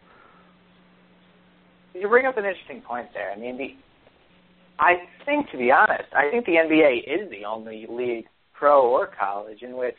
You 1.94 2.08
bring 2.08 2.26
up 2.26 2.38
an 2.38 2.46
interesting 2.46 2.82
point 2.82 3.08
there. 3.14 3.32
I 3.32 3.38
mean, 3.38 3.58
the, 3.58 3.76
I 4.80 4.98
think 5.26 5.50
to 5.52 5.58
be 5.58 5.72
honest, 5.72 6.14
I 6.16 6.30
think 6.30 6.46
the 6.46 6.54
NBA 6.54 7.00
is 7.08 7.30
the 7.32 7.46
only 7.46 7.88
league, 7.90 8.26
pro 8.54 8.88
or 8.88 9.10
college, 9.20 9.62
in 9.62 9.76
which 9.76 9.98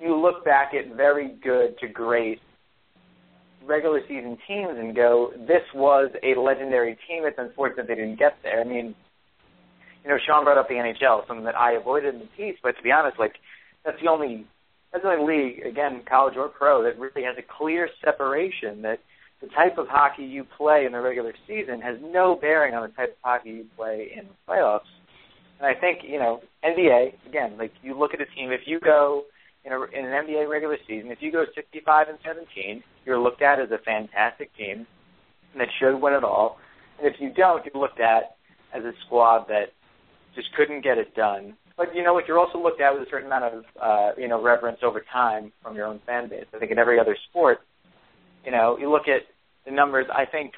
you 0.00 0.16
look 0.16 0.44
back 0.44 0.72
at 0.74 0.94
very 0.94 1.36
good 1.42 1.78
to 1.80 1.88
great 1.88 2.40
regular 3.66 4.00
season 4.08 4.38
teams 4.46 4.76
and 4.78 4.94
go, 4.94 5.32
this 5.46 5.62
was 5.74 6.10
a 6.22 6.38
legendary 6.38 6.96
team. 7.08 7.24
It's 7.24 7.38
unfortunate 7.38 7.86
they 7.86 7.94
didn't 7.94 8.18
get 8.18 8.36
there. 8.42 8.60
I 8.60 8.64
mean, 8.64 8.94
you 10.08 10.14
know, 10.14 10.20
Sean 10.26 10.42
brought 10.42 10.56
up 10.56 10.68
the 10.68 10.74
NHL, 10.74 11.26
something 11.26 11.44
that 11.44 11.54
I 11.54 11.72
avoided 11.72 12.14
in 12.14 12.20
the 12.20 12.28
piece, 12.34 12.56
but 12.62 12.74
to 12.78 12.82
be 12.82 12.90
honest, 12.90 13.18
like 13.18 13.34
that's 13.84 14.00
the 14.00 14.08
only 14.08 14.46
that's 14.90 15.04
the 15.04 15.10
only 15.10 15.36
league, 15.36 15.66
again, 15.66 16.00
college 16.08 16.34
or 16.38 16.48
pro, 16.48 16.82
that 16.82 16.98
really 16.98 17.24
has 17.24 17.36
a 17.36 17.44
clear 17.58 17.90
separation 18.02 18.80
that 18.82 19.00
the 19.42 19.48
type 19.48 19.76
of 19.76 19.86
hockey 19.86 20.24
you 20.24 20.46
play 20.56 20.86
in 20.86 20.92
the 20.92 21.00
regular 21.00 21.34
season 21.46 21.82
has 21.82 21.98
no 22.02 22.34
bearing 22.34 22.74
on 22.74 22.88
the 22.88 22.94
type 22.96 23.10
of 23.10 23.16
hockey 23.22 23.50
you 23.50 23.66
play 23.76 24.10
in 24.16 24.24
the 24.24 24.34
playoffs. 24.48 24.88
And 25.60 25.66
I 25.66 25.78
think, 25.78 25.98
you 26.04 26.18
know, 26.18 26.40
NBA, 26.64 27.12
again, 27.28 27.58
like 27.58 27.72
you 27.82 27.98
look 27.98 28.14
at 28.14 28.20
a 28.22 28.26
team, 28.34 28.50
if 28.50 28.62
you 28.64 28.80
go 28.80 29.24
in, 29.66 29.72
a, 29.72 29.82
in 29.82 30.06
an 30.06 30.26
NBA 30.26 30.48
regular 30.48 30.78
season, 30.88 31.10
if 31.10 31.18
you 31.20 31.30
go 31.30 31.44
65 31.54 32.08
and 32.08 32.18
17, 32.24 32.82
you're 33.04 33.20
looked 33.20 33.42
at 33.42 33.60
as 33.60 33.70
a 33.70 33.78
fantastic 33.84 34.56
team 34.56 34.86
that 35.58 35.68
should 35.78 36.00
win 36.00 36.14
it 36.14 36.24
all. 36.24 36.56
And 36.98 37.06
if 37.06 37.20
you 37.20 37.30
don't, 37.30 37.62
you're 37.66 37.80
looked 37.80 38.00
at 38.00 38.36
as 38.74 38.84
a 38.84 38.92
squad 39.04 39.48
that 39.48 39.72
just 40.38 40.54
couldn't 40.54 40.82
get 40.82 40.98
it 40.98 41.14
done. 41.16 41.54
But 41.76 41.94
you 41.94 42.04
know 42.04 42.14
what? 42.14 42.28
You're 42.28 42.38
also 42.38 42.58
looked 42.62 42.80
at 42.80 42.92
with 42.92 43.06
a 43.06 43.10
certain 43.10 43.26
amount 43.26 43.44
of 43.44 43.64
uh, 43.80 44.10
you 44.16 44.28
know 44.28 44.42
reverence 44.42 44.78
over 44.82 45.04
time 45.12 45.52
from 45.62 45.74
your 45.74 45.86
own 45.86 46.00
fan 46.06 46.28
base. 46.28 46.46
I 46.54 46.58
think 46.58 46.70
in 46.70 46.78
every 46.78 46.98
other 46.98 47.16
sport, 47.28 47.58
you 48.44 48.52
know, 48.52 48.78
you 48.78 48.90
look 48.90 49.08
at 49.08 49.22
the 49.64 49.72
numbers. 49.72 50.06
I 50.14 50.24
think 50.24 50.54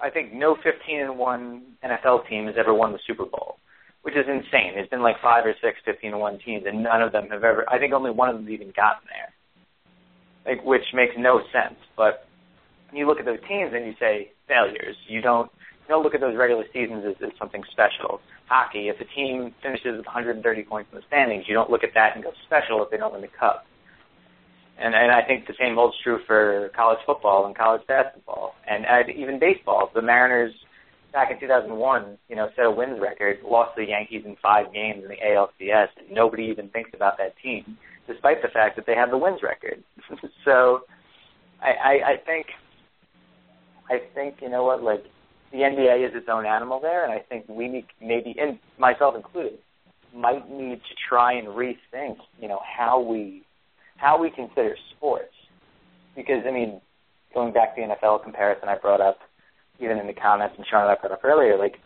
I 0.00 0.10
think 0.10 0.32
no 0.32 0.56
15 0.62 1.00
and 1.00 1.18
one 1.18 1.62
NFL 1.84 2.28
team 2.28 2.46
has 2.46 2.54
ever 2.58 2.72
won 2.72 2.92
the 2.92 2.98
Super 3.06 3.24
Bowl, 3.24 3.58
which 4.02 4.14
is 4.14 4.26
insane. 4.28 4.72
There's 4.74 4.88
been 4.88 5.02
like 5.02 5.16
five 5.22 5.44
or 5.46 5.54
six 5.62 5.78
15 5.84 6.12
and 6.12 6.20
one 6.20 6.38
teams, 6.44 6.64
and 6.66 6.82
none 6.82 7.02
of 7.02 7.12
them 7.12 7.28
have 7.30 7.44
ever. 7.44 7.64
I 7.68 7.78
think 7.78 7.92
only 7.92 8.10
one 8.10 8.28
of 8.28 8.36
them 8.36 8.48
even 8.48 8.72
gotten 8.76 9.08
there, 9.10 10.54
like 10.54 10.64
which 10.64 10.84
makes 10.94 11.14
no 11.18 11.40
sense. 11.52 11.78
But 11.96 12.26
you 12.92 13.06
look 13.06 13.18
at 13.18 13.24
those 13.24 13.40
teams 13.48 13.72
and 13.74 13.86
you 13.86 13.94
say 13.98 14.30
failures. 14.46 14.96
You 15.08 15.20
don't 15.20 15.50
you 15.82 15.88
don't 15.88 16.02
look 16.02 16.14
at 16.14 16.20
those 16.20 16.36
regular 16.36 16.64
seasons 16.72 17.04
as, 17.06 17.14
as 17.22 17.30
something 17.38 17.62
special. 17.70 18.20
Hockey, 18.46 18.88
if 18.88 19.00
a 19.00 19.04
team 19.04 19.54
finishes 19.62 19.96
with 19.96 20.06
130 20.06 20.62
points 20.64 20.90
in 20.92 20.98
the 20.98 21.04
standings, 21.06 21.44
you 21.48 21.54
don't 21.54 21.70
look 21.70 21.84
at 21.84 21.94
that 21.94 22.14
and 22.14 22.22
go 22.22 22.32
special 22.46 22.82
if 22.84 22.90
they 22.90 22.96
don't 22.96 23.12
win 23.12 23.22
the 23.22 23.28
cup. 23.28 23.66
And 24.76 24.94
and 24.94 25.12
I 25.12 25.22
think 25.22 25.46
the 25.46 25.54
same 25.58 25.76
holds 25.76 25.96
true 26.02 26.18
for 26.26 26.70
college 26.74 26.98
football 27.06 27.46
and 27.46 27.56
college 27.56 27.82
basketball 27.86 28.54
and 28.68 28.84
uh, 28.84 29.08
even 29.14 29.38
baseball. 29.38 29.90
The 29.94 30.02
Mariners 30.02 30.52
back 31.12 31.30
in 31.30 31.38
2001, 31.38 32.18
you 32.28 32.34
know, 32.34 32.48
set 32.56 32.66
a 32.66 32.70
wins 32.70 32.98
record, 33.00 33.38
lost 33.44 33.76
the 33.76 33.86
Yankees 33.86 34.24
in 34.26 34.36
five 34.42 34.72
games 34.72 35.04
in 35.04 35.08
the 35.08 35.16
ALCS. 35.24 35.88
And 35.98 36.10
nobody 36.10 36.44
even 36.44 36.68
thinks 36.70 36.90
about 36.92 37.18
that 37.18 37.34
team, 37.40 37.78
despite 38.08 38.42
the 38.42 38.48
fact 38.48 38.74
that 38.76 38.84
they 38.84 38.96
have 38.96 39.10
the 39.10 39.18
wins 39.18 39.40
record. 39.44 39.82
so, 40.44 40.80
I, 41.62 41.70
I 41.70 41.92
I 42.12 42.16
think 42.26 42.46
I 43.88 44.00
think 44.12 44.42
you 44.42 44.48
know 44.48 44.64
what, 44.64 44.82
like 44.82 45.04
the 45.54 45.60
NBA 45.60 46.08
is 46.08 46.16
its 46.16 46.26
own 46.28 46.46
animal 46.46 46.80
there, 46.80 47.04
and 47.04 47.12
I 47.12 47.20
think 47.20 47.44
we 47.48 47.68
need 47.68 47.86
maybe, 48.02 48.34
and 48.40 48.58
myself 48.76 49.14
included, 49.14 49.60
might 50.12 50.50
need 50.50 50.80
to 50.82 50.94
try 51.08 51.34
and 51.34 51.46
rethink, 51.46 52.16
you 52.40 52.48
know, 52.48 52.58
how 52.76 53.00
we 53.00 53.44
how 53.96 54.20
we 54.20 54.30
consider 54.30 54.74
sports. 54.96 55.32
Because 56.16 56.42
I 56.46 56.50
mean, 56.50 56.80
going 57.32 57.52
back 57.52 57.76
to 57.76 57.82
the 57.82 57.94
NFL 57.94 58.24
comparison 58.24 58.68
I 58.68 58.76
brought 58.78 59.00
up, 59.00 59.18
even 59.78 59.98
in 59.98 60.08
the 60.08 60.12
comments 60.12 60.56
and 60.58 60.66
Sean 60.68 60.90
I 60.90 60.96
brought 61.00 61.12
up 61.12 61.24
earlier, 61.24 61.56
like 61.56 61.76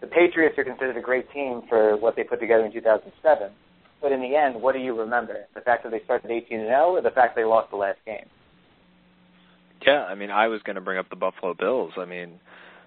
the 0.00 0.06
Patriots 0.06 0.56
are 0.56 0.64
considered 0.64 0.96
a 0.96 1.02
great 1.02 1.28
team 1.32 1.62
for 1.68 1.96
what 1.96 2.14
they 2.14 2.22
put 2.22 2.38
together 2.38 2.64
in 2.64 2.72
2007. 2.72 3.50
But 4.00 4.12
in 4.12 4.20
the 4.20 4.36
end, 4.36 4.62
what 4.62 4.74
do 4.74 4.78
you 4.78 4.96
remember? 4.96 5.46
The 5.56 5.60
fact 5.60 5.82
that 5.82 5.90
they 5.90 6.02
started 6.04 6.30
18 6.30 6.60
and 6.60 6.68
0, 6.68 6.90
or 6.90 7.02
the 7.02 7.10
fact 7.10 7.34
they 7.34 7.44
lost 7.44 7.70
the 7.70 7.78
last 7.78 7.98
game? 8.06 8.26
Yeah, 9.84 10.04
I 10.04 10.14
mean, 10.14 10.30
I 10.30 10.46
was 10.46 10.60
going 10.62 10.76
to 10.76 10.82
bring 10.82 10.98
up 10.98 11.10
the 11.10 11.16
Buffalo 11.16 11.54
Bills. 11.54 11.92
I 11.96 12.04
mean, 12.04 12.38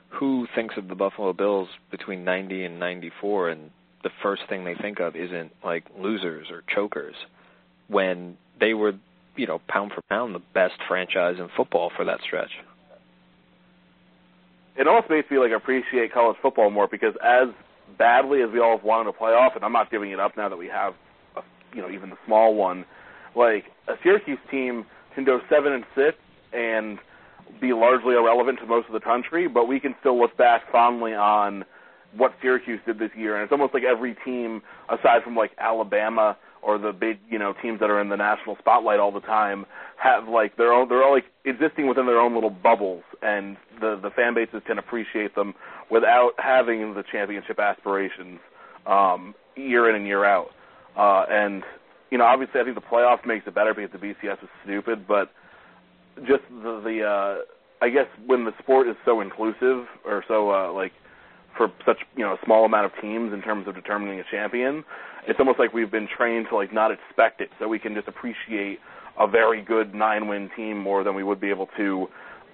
who 0.09 0.47
thinks 0.55 0.75
of 0.77 0.87
the 0.87 0.95
Buffalo 0.95 1.33
Bills 1.33 1.69
between 1.91 2.23
90 2.23 2.65
and 2.65 2.79
94 2.79 3.49
and 3.49 3.71
the 4.03 4.09
first 4.23 4.43
thing 4.49 4.65
they 4.65 4.75
think 4.75 4.99
of 4.99 5.15
isn't 5.15 5.51
like 5.63 5.83
losers 5.97 6.47
or 6.51 6.63
chokers 6.73 7.15
when 7.87 8.37
they 8.59 8.73
were, 8.73 8.93
you 9.35 9.45
know, 9.45 9.61
pound 9.67 9.91
for 9.93 10.01
pound 10.09 10.33
the 10.33 10.41
best 10.53 10.75
franchise 10.87 11.35
in 11.37 11.49
football 11.55 11.91
for 11.95 12.05
that 12.05 12.19
stretch. 12.25 12.51
It 14.77 14.87
also 14.87 15.07
makes 15.09 15.29
me 15.29 15.37
like 15.37 15.51
appreciate 15.51 16.13
college 16.13 16.37
football 16.41 16.69
more 16.69 16.87
because 16.87 17.13
as 17.23 17.49
badly 17.97 18.41
as 18.41 18.49
we 18.51 18.59
all 18.59 18.77
have 18.77 18.85
wanted 18.85 19.11
to 19.11 19.17
play 19.17 19.31
off, 19.31 19.55
and 19.55 19.63
I'm 19.63 19.73
not 19.73 19.91
giving 19.91 20.11
it 20.11 20.19
up 20.19 20.37
now 20.37 20.47
that 20.47 20.57
we 20.57 20.67
have, 20.67 20.93
a, 21.35 21.41
you 21.75 21.81
know, 21.81 21.89
even 21.89 22.09
the 22.09 22.17
small 22.25 22.55
one. 22.55 22.85
Like 23.35 23.65
a 23.87 23.93
Syracuse 24.03 24.39
team 24.49 24.85
can 25.15 25.25
go 25.25 25.39
seven 25.49 25.73
and 25.73 25.83
six 25.95 26.17
and 26.53 26.99
be 27.61 27.73
largely 27.73 28.15
irrelevant 28.15 28.59
to 28.59 28.65
most 28.65 28.87
of 28.87 28.93
the 28.93 28.99
country, 28.99 29.47
but 29.47 29.67
we 29.67 29.79
can 29.79 29.95
still 29.99 30.19
look 30.19 30.35
back 30.37 30.71
fondly 30.71 31.13
on 31.13 31.65
what 32.15 32.33
Syracuse 32.41 32.79
did 32.85 32.99
this 32.99 33.11
year. 33.15 33.35
And 33.35 33.43
it's 33.43 33.51
almost 33.51 33.73
like 33.73 33.83
every 33.83 34.15
team, 34.25 34.61
aside 34.89 35.23
from 35.23 35.35
like 35.35 35.51
Alabama 35.57 36.37
or 36.61 36.77
the 36.77 36.91
big, 36.91 37.19
you 37.29 37.39
know, 37.39 37.53
teams 37.61 37.79
that 37.79 37.89
are 37.89 38.01
in 38.01 38.09
the 38.09 38.17
national 38.17 38.57
spotlight 38.57 38.99
all 38.99 39.11
the 39.11 39.21
time, 39.21 39.65
have 39.97 40.27
like 40.27 40.57
their 40.57 40.73
own. 40.73 40.89
They're 40.89 41.03
all 41.03 41.13
like 41.13 41.25
existing 41.45 41.87
within 41.87 42.05
their 42.05 42.19
own 42.19 42.33
little 42.33 42.49
bubbles, 42.49 43.03
and 43.21 43.57
the 43.79 43.99
the 44.01 44.09
fan 44.09 44.33
bases 44.33 44.61
can 44.65 44.77
appreciate 44.77 45.35
them 45.35 45.53
without 45.89 46.31
having 46.37 46.93
the 46.93 47.03
championship 47.09 47.59
aspirations 47.59 48.39
um, 48.85 49.35
year 49.55 49.89
in 49.89 49.95
and 49.95 50.05
year 50.05 50.25
out. 50.25 50.49
Uh, 50.97 51.25
and 51.29 51.63
you 52.11 52.17
know, 52.17 52.25
obviously, 52.25 52.59
I 52.59 52.63
think 52.63 52.75
the 52.75 52.81
playoffs 52.81 53.25
makes 53.25 53.47
it 53.47 53.55
better 53.55 53.73
because 53.73 53.91
the 53.91 54.05
BCS 54.05 54.43
is 54.43 54.49
stupid, 54.63 55.07
but 55.07 55.31
just 56.27 56.43
the 56.49 56.81
the 56.83 57.03
uh 57.03 57.43
I 57.81 57.89
guess 57.89 58.07
when 58.25 58.45
the 58.45 58.51
sport 58.59 58.87
is 58.87 58.95
so 59.05 59.21
inclusive 59.21 59.85
or 60.05 60.23
so 60.27 60.51
uh 60.51 60.71
like 60.73 60.91
for 61.57 61.71
such 61.85 61.97
you 62.15 62.23
know 62.23 62.33
a 62.33 62.37
small 62.45 62.65
amount 62.65 62.85
of 62.85 62.91
teams 63.01 63.33
in 63.33 63.41
terms 63.41 63.67
of 63.67 63.75
determining 63.75 64.19
a 64.19 64.23
champion, 64.31 64.83
it's 65.27 65.39
almost 65.39 65.59
like 65.59 65.73
we've 65.73 65.91
been 65.91 66.07
trained 66.07 66.47
to 66.49 66.55
like 66.55 66.73
not 66.73 66.91
expect 66.91 67.41
it, 67.41 67.49
so 67.59 67.67
we 67.67 67.79
can 67.79 67.93
just 67.93 68.07
appreciate 68.07 68.79
a 69.19 69.27
very 69.27 69.61
good 69.61 69.93
nine 69.93 70.27
win 70.27 70.49
team 70.55 70.77
more 70.77 71.03
than 71.03 71.15
we 71.15 71.23
would 71.23 71.41
be 71.41 71.49
able 71.49 71.67
to 71.77 72.07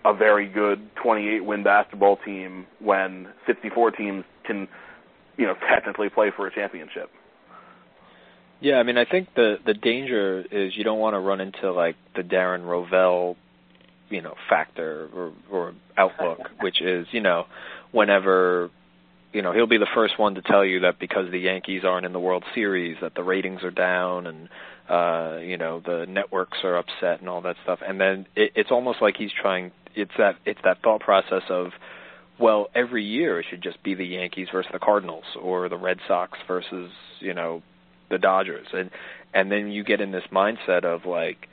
a 0.04 0.14
very 0.14 0.48
good 0.48 0.90
28 1.02 1.46
win 1.46 1.64
basketball 1.64 2.18
team 2.26 2.66
when 2.80 3.28
64 3.48 3.92
teams 3.92 4.24
can 4.46 4.68
you 5.38 5.46
know 5.46 5.56
technically 5.70 6.10
play 6.10 6.32
for 6.36 6.48
a 6.48 6.54
championship. 6.54 7.10
Yeah, 8.62 8.76
I 8.76 8.84
mean, 8.84 8.98
I 8.98 9.06
think 9.06 9.30
the 9.36 9.58
the 9.66 9.74
danger 9.74 10.44
is 10.52 10.76
you 10.76 10.84
don't 10.84 11.00
want 11.00 11.14
to 11.14 11.20
run 11.20 11.42
into 11.42 11.72
like 11.72 11.96
the 12.16 12.22
Darren 12.22 12.62
Rovell 12.62 13.36
you 14.10 14.22
know 14.22 14.36
factor 14.50 15.10
or, 15.14 15.34
or 15.52 15.74
outlook, 15.98 16.40
which 16.62 16.82
is 16.82 17.08
you 17.12 17.22
know 17.22 17.46
whenever 17.92 18.70
you 19.34 19.42
know 19.42 19.52
he'll 19.52 19.68
be 19.68 19.78
the 19.78 19.88
first 19.94 20.18
one 20.20 20.36
to 20.36 20.42
tell 20.42 20.64
you 20.64 20.82
that 20.82 21.00
because 21.00 21.30
the 21.32 21.40
Yankees 21.40 21.84
aren't 21.84 22.06
in 22.06 22.14
the 22.14 22.20
World 22.20 22.44
Series 22.54 22.98
that 23.02 23.16
the 23.16 23.24
ratings 23.24 23.64
are 23.64 23.72
down 23.72 24.28
and 24.28 24.50
uh 24.90 25.40
you 25.42 25.58
know 25.58 25.82
the 25.84 26.06
networks 26.08 26.60
are 26.64 26.78
upset 26.78 27.20
and 27.20 27.30
all 27.30 27.42
that 27.42 27.56
stuff. 27.64 27.80
And 27.86 28.00
then 28.00 28.28
it, 28.36 28.52
it's 28.56 28.72
almost 28.72 29.02
like 29.02 29.16
he's 29.18 29.32
trying 29.32 29.72
it's 29.96 30.12
that 30.18 30.36
it's 30.46 30.60
that 30.64 30.82
thought 30.84 31.02
process 31.02 31.44
of 31.50 31.72
well 32.40 32.68
every 32.76 33.04
year 33.04 33.40
it 33.40 33.46
should 33.50 33.64
just 33.64 33.82
be 33.84 33.96
the 33.96 34.06
Yankees 34.06 34.48
versus 34.52 34.72
the 34.72 34.80
Cardinals 34.80 35.26
or 35.42 35.70
the 35.70 35.78
Red 35.78 36.00
Sox 36.08 36.38
versus 36.48 36.92
you 37.20 37.34
know 37.34 37.64
the 38.10 38.18
Dodgers. 38.18 38.68
And 38.74 38.92
and 39.34 39.52
then 39.52 39.72
you 39.72 39.84
get 39.84 40.02
in 40.02 40.12
this 40.12 40.24
mindset 40.32 40.86
of 40.86 41.06
like 41.06 41.48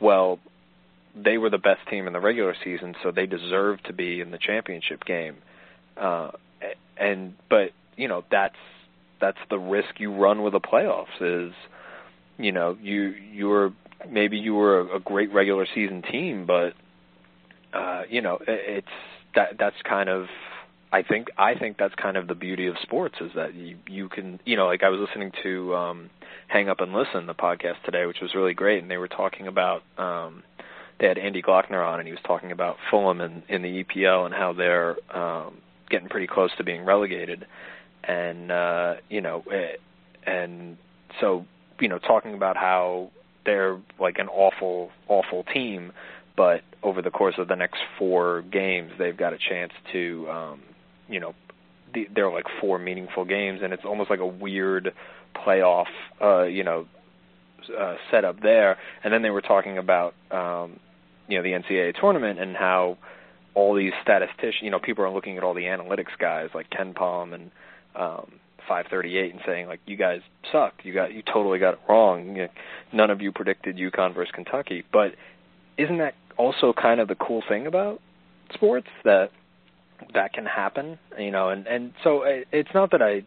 well 0.00 0.38
they 1.14 1.38
were 1.38 1.50
the 1.50 1.58
best 1.58 1.80
team 1.90 2.06
in 2.06 2.12
the 2.12 2.20
regular 2.20 2.54
season, 2.64 2.94
so 3.02 3.10
they 3.10 3.26
deserve 3.26 3.82
to 3.84 3.92
be 3.92 4.20
in 4.20 4.30
the 4.30 4.38
championship 4.38 5.04
game. 5.04 5.36
Uh, 5.96 6.30
and 6.96 7.34
but 7.50 7.70
you 7.96 8.08
know 8.08 8.24
that's 8.30 8.56
that's 9.20 9.38
the 9.50 9.58
risk 9.58 9.98
you 9.98 10.12
run 10.14 10.42
with 10.42 10.52
the 10.52 10.60
playoffs 10.60 11.20
is 11.20 11.52
you 12.38 12.52
know 12.52 12.76
you 12.80 13.14
you're 13.32 13.72
maybe 14.10 14.38
you 14.38 14.54
were 14.54 14.80
a, 14.80 14.96
a 14.96 15.00
great 15.00 15.32
regular 15.32 15.66
season 15.74 16.02
team, 16.02 16.46
but 16.46 16.72
uh, 17.72 18.02
you 18.08 18.20
know 18.20 18.38
it's 18.46 18.86
that 19.34 19.56
that's 19.58 19.76
kind 19.84 20.08
of 20.08 20.26
I 20.92 21.02
think 21.02 21.28
I 21.38 21.54
think 21.54 21.78
that's 21.78 21.94
kind 21.94 22.16
of 22.16 22.28
the 22.28 22.34
beauty 22.34 22.66
of 22.66 22.76
sports 22.82 23.16
is 23.20 23.30
that 23.34 23.54
you 23.54 23.78
you 23.86 24.08
can 24.08 24.40
you 24.44 24.56
know 24.56 24.66
like 24.66 24.82
I 24.82 24.88
was 24.88 25.00
listening 25.00 25.32
to 25.42 25.74
um 25.74 26.10
Hang 26.48 26.68
Up 26.68 26.80
and 26.80 26.92
Listen 26.92 27.26
the 27.26 27.34
podcast 27.34 27.82
today 27.84 28.06
which 28.06 28.20
was 28.20 28.34
really 28.34 28.54
great 28.54 28.82
and 28.82 28.90
they 28.90 28.98
were 28.98 29.08
talking 29.08 29.46
about 29.46 29.82
um 29.96 30.42
they 30.98 31.06
had 31.06 31.18
Andy 31.18 31.42
Glockner 31.42 31.86
on, 31.86 31.98
and 31.98 32.06
he 32.06 32.12
was 32.12 32.22
talking 32.26 32.52
about 32.52 32.76
Fulham 32.90 33.20
in, 33.20 33.42
in 33.48 33.62
the 33.62 33.84
EPL 33.84 34.26
and 34.26 34.34
how 34.34 34.52
they're 34.52 34.96
um, 35.16 35.58
getting 35.90 36.08
pretty 36.08 36.26
close 36.26 36.50
to 36.58 36.64
being 36.64 36.84
relegated, 36.84 37.46
and 38.04 38.50
uh, 38.52 38.94
you 39.08 39.20
know, 39.20 39.42
eh, 39.52 39.76
and 40.26 40.76
so 41.20 41.44
you 41.80 41.88
know, 41.88 41.98
talking 41.98 42.34
about 42.34 42.56
how 42.56 43.10
they're 43.44 43.78
like 43.98 44.18
an 44.18 44.28
awful, 44.28 44.90
awful 45.08 45.44
team, 45.52 45.92
but 46.36 46.62
over 46.82 47.02
the 47.02 47.10
course 47.10 47.34
of 47.38 47.48
the 47.48 47.56
next 47.56 47.78
four 47.98 48.42
games, 48.42 48.92
they've 48.98 49.16
got 49.16 49.32
a 49.32 49.38
chance 49.38 49.72
to, 49.92 50.28
um, 50.30 50.62
you 51.08 51.20
know, 51.20 51.34
the, 51.92 52.08
they're 52.14 52.30
like 52.30 52.46
four 52.60 52.78
meaningful 52.78 53.24
games, 53.24 53.60
and 53.62 53.72
it's 53.72 53.84
almost 53.84 54.10
like 54.10 54.20
a 54.20 54.26
weird 54.26 54.94
playoff, 55.34 55.86
uh, 56.20 56.44
you 56.44 56.64
know, 56.64 56.86
uh, 57.70 57.96
setup 58.10 58.40
there. 58.42 58.78
And 59.04 59.12
then 59.12 59.22
they 59.22 59.30
were 59.30 59.42
talking 59.42 59.78
about 59.78 60.14
um, 60.30 60.78
you 61.28 61.36
know 61.36 61.42
the 61.42 61.52
NCAA 61.52 61.98
tournament 62.00 62.38
and 62.38 62.56
how 62.56 62.98
all 63.54 63.74
these 63.74 63.92
statisticians, 64.02 64.62
you 64.62 64.70
know, 64.70 64.78
people 64.78 65.04
are 65.04 65.10
looking 65.10 65.36
at 65.36 65.44
all 65.44 65.54
the 65.54 65.64
analytics 65.64 66.16
guys 66.18 66.48
like 66.54 66.70
KenPom 66.70 67.34
and 67.34 67.50
um, 67.94 68.32
538 68.68 69.32
and 69.32 69.40
saying 69.46 69.66
like, 69.66 69.80
you 69.86 69.96
guys 69.96 70.20
suck. 70.50 70.74
You 70.82 70.94
got 70.94 71.12
you 71.12 71.22
totally 71.22 71.58
got 71.58 71.74
it 71.74 71.80
wrong. 71.88 72.36
You 72.36 72.42
know, 72.42 72.48
none 72.92 73.10
of 73.10 73.20
you 73.20 73.32
predicted 73.32 73.76
UConn 73.76 74.14
versus 74.14 74.32
Kentucky. 74.34 74.84
But 74.92 75.14
isn't 75.76 75.98
that 75.98 76.14
also 76.36 76.72
kind 76.72 77.00
of 77.00 77.08
the 77.08 77.14
cool 77.14 77.42
thing 77.48 77.66
about 77.66 78.00
sports 78.54 78.88
that 79.04 79.30
that 80.14 80.32
can 80.32 80.46
happen? 80.46 80.98
You 81.18 81.30
know, 81.30 81.50
and 81.50 81.66
and 81.66 81.92
so 82.02 82.22
it's 82.24 82.70
not 82.74 82.90
that 82.92 83.02
I 83.02 83.22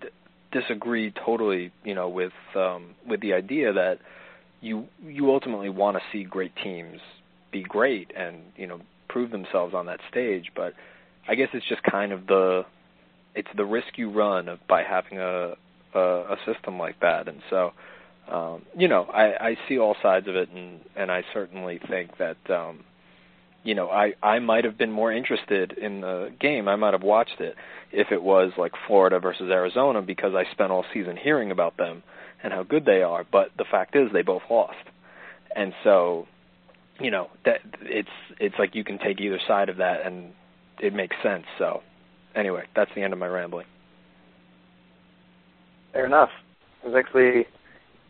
disagree 0.51 1.11
totally, 1.11 1.71
you 1.83 1.93
know, 1.93 2.09
with 2.09 2.33
um, 2.55 2.95
with 3.07 3.21
the 3.21 3.33
idea 3.33 3.73
that 3.73 3.99
you 4.65 4.87
you 5.05 5.31
ultimately 5.31 5.69
want 5.69 5.95
to 5.95 6.03
see 6.11 6.23
great 6.23 6.51
teams 6.63 6.99
be 7.51 7.61
great 7.61 8.11
and 8.17 8.37
you 8.57 8.65
know 8.67 8.81
prove 9.07 9.31
themselves 9.31 9.73
on 9.73 9.85
that 9.85 9.99
stage. 10.09 10.51
But 10.55 10.73
I 11.27 11.35
guess 11.35 11.49
it's 11.53 11.67
just 11.67 11.83
kind 11.83 12.11
of 12.11 12.25
the 12.27 12.65
it's 13.35 13.49
the 13.55 13.65
risk 13.65 13.97
you 13.97 14.11
run 14.11 14.49
of, 14.49 14.59
by 14.67 14.83
having 14.83 15.19
a 15.19 15.53
a, 15.93 15.99
a 15.99 16.37
system 16.45 16.79
like 16.79 16.99
that, 17.01 17.27
and 17.27 17.41
so 17.49 17.73
um, 18.29 18.63
you 18.77 18.87
know 18.87 19.03
I, 19.03 19.49
I 19.49 19.57
see 19.69 19.77
all 19.77 19.95
sides 20.01 20.27
of 20.27 20.35
it, 20.35 20.49
and 20.49 20.79
and 20.95 21.11
I 21.11 21.23
certainly 21.31 21.79
think 21.87 22.17
that 22.17 22.37
um, 22.49 22.83
you 23.63 23.75
know 23.75 23.89
I 23.89 24.13
I 24.23 24.39
might 24.39 24.65
have 24.65 24.79
been 24.79 24.91
more 24.91 25.11
interested 25.11 25.73
in 25.73 26.01
the 26.01 26.33
game. 26.39 26.67
I 26.67 26.75
might 26.75 26.93
have 26.93 27.03
watched 27.03 27.39
it 27.39 27.55
if 27.91 28.07
it 28.11 28.21
was 28.21 28.51
like 28.57 28.71
Florida 28.87 29.19
versus 29.19 29.49
Arizona 29.51 30.01
because 30.01 30.33
I 30.33 30.51
spent 30.51 30.71
all 30.71 30.85
season 30.91 31.17
hearing 31.17 31.51
about 31.51 31.77
them 31.77 32.01
and 32.43 32.53
how 32.53 32.63
good 32.63 32.85
they 32.85 33.01
are. 33.01 33.25
But 33.29 33.49
the 33.57 33.65
fact 33.69 33.95
is, 33.95 34.11
they 34.13 34.21
both 34.21 34.43
lost, 34.49 34.75
and 35.55 35.73
so 35.83 36.27
you 36.99 37.11
know 37.11 37.29
that 37.45 37.59
it's 37.81 38.09
it's 38.39 38.55
like 38.57 38.75
you 38.75 38.83
can 38.83 38.97
take 38.97 39.19
either 39.19 39.39
side 39.47 39.69
of 39.69 39.77
that 39.77 40.05
and 40.05 40.33
it 40.79 40.93
makes 40.93 41.15
sense. 41.23 41.45
So 41.57 41.81
anyway, 42.35 42.63
that's 42.75 42.91
the 42.95 43.01
end 43.01 43.13
of 43.13 43.19
my 43.19 43.27
rambling. 43.27 43.67
Fair 45.93 46.05
enough. 46.05 46.29
It 46.83 46.89
was 46.89 46.95
actually, 46.97 47.47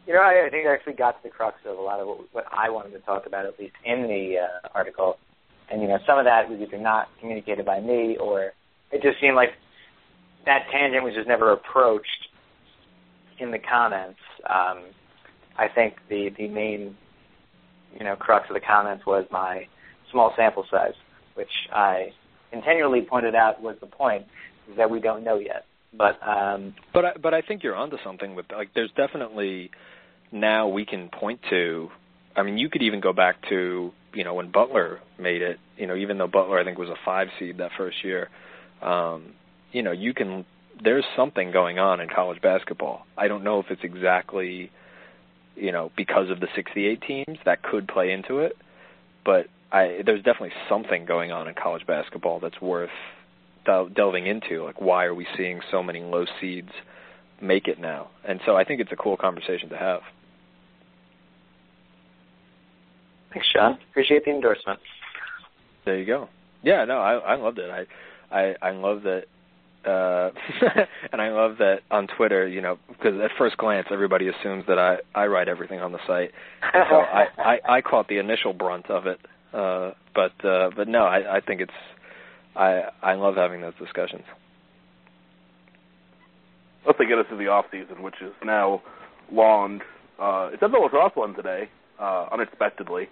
you 0.08 0.14
know, 0.14 0.22
I, 0.22 0.48
I 0.48 0.50
think 0.50 0.68
I 0.68 0.74
actually 0.74 0.94
got 0.94 1.12
to 1.12 1.24
the 1.24 1.30
crux 1.30 1.58
of 1.66 1.78
a 1.78 1.82
lot 1.82 2.00
of 2.00 2.08
what, 2.08 2.20
what 2.32 2.46
I 2.52 2.70
wanted 2.70 2.92
to 2.92 3.00
talk 3.00 3.26
about, 3.26 3.46
at 3.46 3.60
least 3.60 3.76
in 3.86 4.04
the 4.04 4.40
uh, 4.40 4.68
article. 4.74 5.18
And 5.72 5.82
you 5.82 5.88
know, 5.88 6.00
some 6.06 6.18
of 6.18 6.26
that 6.26 6.50
was 6.50 6.60
either 6.60 6.78
not 6.78 7.10
communicated 7.20 7.66
by 7.66 7.80
me, 7.80 8.18
or 8.18 8.54
it 8.92 9.02
just 9.02 9.20
seemed 9.22 9.36
like 9.36 9.52
that 10.46 10.68
tangent 10.72 11.04
was 11.04 11.14
just 11.14 11.28
never 11.28 11.52
approached 11.52 12.25
in 13.40 13.52
the 13.52 13.60
comments. 13.60 14.20
Um, 14.50 14.84
I 15.58 15.68
think 15.74 15.96
the 16.10 16.30
the 16.38 16.48
main 16.48 16.96
you 17.98 18.06
know 18.06 18.16
crux 18.16 18.50
of 18.50 18.56
the 18.56 18.62
comments 18.62 19.06
was 19.06 19.26
my 19.32 19.68
small 20.12 20.34
sample 20.36 20.66
size, 20.70 20.94
which 21.36 21.52
I 21.72 22.14
continually 22.52 23.02
pointed 23.02 23.36
out 23.36 23.62
was 23.62 23.76
the 23.80 23.88
point 23.88 24.26
that 24.78 24.90
we 24.90 25.00
don't 25.00 25.24
know 25.24 25.38
yet. 25.38 25.66
But 25.98 26.20
um, 26.28 26.76
but 26.94 27.06
I, 27.06 27.12
but 27.22 27.34
I 27.34 27.42
think 27.42 27.64
you're 27.64 27.76
onto 27.76 27.98
something 28.04 28.36
with 28.36 28.46
like 28.52 28.70
there's 28.76 28.92
definitely 28.98 29.72
now 30.32 30.68
we 30.68 30.86
can 30.86 31.10
point 31.10 31.40
to. 31.50 31.90
I 32.36 32.44
mean, 32.44 32.58
you 32.58 32.70
could 32.70 32.82
even 32.82 33.00
go 33.00 33.14
back 33.14 33.38
to 33.50 33.92
you 34.14 34.24
know 34.24 34.34
when 34.34 34.52
Butler 34.52 35.00
made 35.18 35.42
it. 35.42 35.58
You 35.78 35.88
know, 35.88 35.96
even 35.96 36.18
though 36.18 36.28
Butler 36.28 36.60
I 36.60 36.64
think 36.64 36.78
was 36.78 36.90
a 36.90 36.98
five 37.06 37.28
seed 37.40 37.58
that 37.60 37.72
first 37.78 38.04
year. 38.04 38.30
Um, 38.82 39.34
you 39.72 39.84
know, 39.84 39.92
you 39.92 40.14
can. 40.14 40.46
There's 40.84 41.06
something 41.16 41.52
going 41.52 41.80
on 41.80 42.02
in 42.02 42.10
college 42.10 42.42
basketball. 42.42 43.06
I 43.18 43.28
don't 43.28 43.44
know 43.44 43.60
if 43.60 43.68
it's 43.70 43.84
exactly 43.84 44.72
you 45.56 45.72
know, 45.72 45.92
because 45.96 46.30
of 46.30 46.40
the 46.40 46.48
68 46.56 47.02
teams, 47.02 47.38
that 47.46 47.64
could 47.64 47.88
play 47.88 48.12
into 48.12 48.40
it. 48.40 48.58
But 49.24 49.48
I, 49.72 50.02
there's 50.06 50.24
definitely 50.24 50.54
something 50.70 51.06
going 51.06 51.32
on 51.32 51.48
in 51.48 51.56
college 51.56 51.88
basketball 51.88 52.40
that's 52.40 52.62
worth 52.62 52.90
del- 53.66 53.90
delving 53.90 54.28
into. 54.28 54.64
Like, 54.64 54.80
why 54.80 55.06
are 55.06 55.16
we 55.16 55.26
seeing 55.38 55.62
so 55.72 55.82
many 55.82 56.02
low 56.02 56.26
seeds 56.40 56.70
make 57.42 57.68
it 57.68 57.80
now? 57.80 58.10
And 58.28 58.40
so 58.46 58.56
I 58.56 58.64
think 58.64 58.82
it's 58.82 58.92
a 58.92 58.96
cool 58.96 59.18
conversation 59.18 59.70
to 59.70 59.78
have. 59.78 60.02
Thanks, 63.34 63.48
Sean. 63.54 63.78
Appreciate 63.92 64.26
the 64.26 64.32
endorsement. 64.32 64.80
There 65.84 65.98
you 65.98 66.06
go. 66.06 66.30
Yeah, 66.64 66.86
no, 66.86 67.00
I 67.00 67.16
I 67.16 67.36
loved 67.36 67.60
it. 67.60 67.70
I 67.70 67.86
I 68.36 68.56
I 68.62 68.72
love 68.72 69.04
that 69.04 69.26
uh, 69.86 70.32
and 71.12 71.22
I 71.22 71.30
love 71.30 71.58
that 71.60 71.82
on 71.92 72.08
Twitter, 72.08 72.48
you 72.48 72.62
know, 72.62 72.78
because 72.88 73.20
at 73.22 73.32
first 73.38 73.58
glance 73.58 73.88
everybody 73.92 74.28
assumes 74.28 74.66
that 74.68 74.80
I 74.80 74.98
I 75.14 75.28
write 75.28 75.48
everything 75.48 75.80
on 75.80 75.92
the 75.92 76.00
site, 76.08 76.32
so 76.74 76.96
I, 76.96 77.28
I 77.38 77.60
I 77.78 77.82
caught 77.82 78.08
the 78.08 78.18
initial 78.18 78.54
brunt 78.54 78.90
of 78.90 79.06
it. 79.08 79.20
Uh, 79.54 79.92
but 80.14 80.34
uh, 80.46 80.70
but 80.76 80.88
no, 80.88 81.04
I 81.04 81.38
I 81.38 81.42
think 81.42 81.62
it's 81.62 81.72
I 82.56 82.84
I 83.02 83.14
love 83.14 83.36
having 83.36 83.62
those 83.62 83.76
discussions. 83.80 84.24
Let's 86.86 87.00
get 87.00 87.18
us 87.18 87.26
to 87.30 87.36
the 87.36 87.48
off 87.48 87.66
season, 87.72 88.04
which 88.04 88.22
is 88.22 88.34
now 88.44 88.82
long. 89.32 89.82
Uh, 90.20 90.50
it's 90.54 90.62
at 90.62 90.72
the 90.72 90.78
lacrosse 90.78 91.16
one 91.16 91.34
today, 91.34 91.70
uh, 92.00 92.28
unexpectedly, 92.32 93.10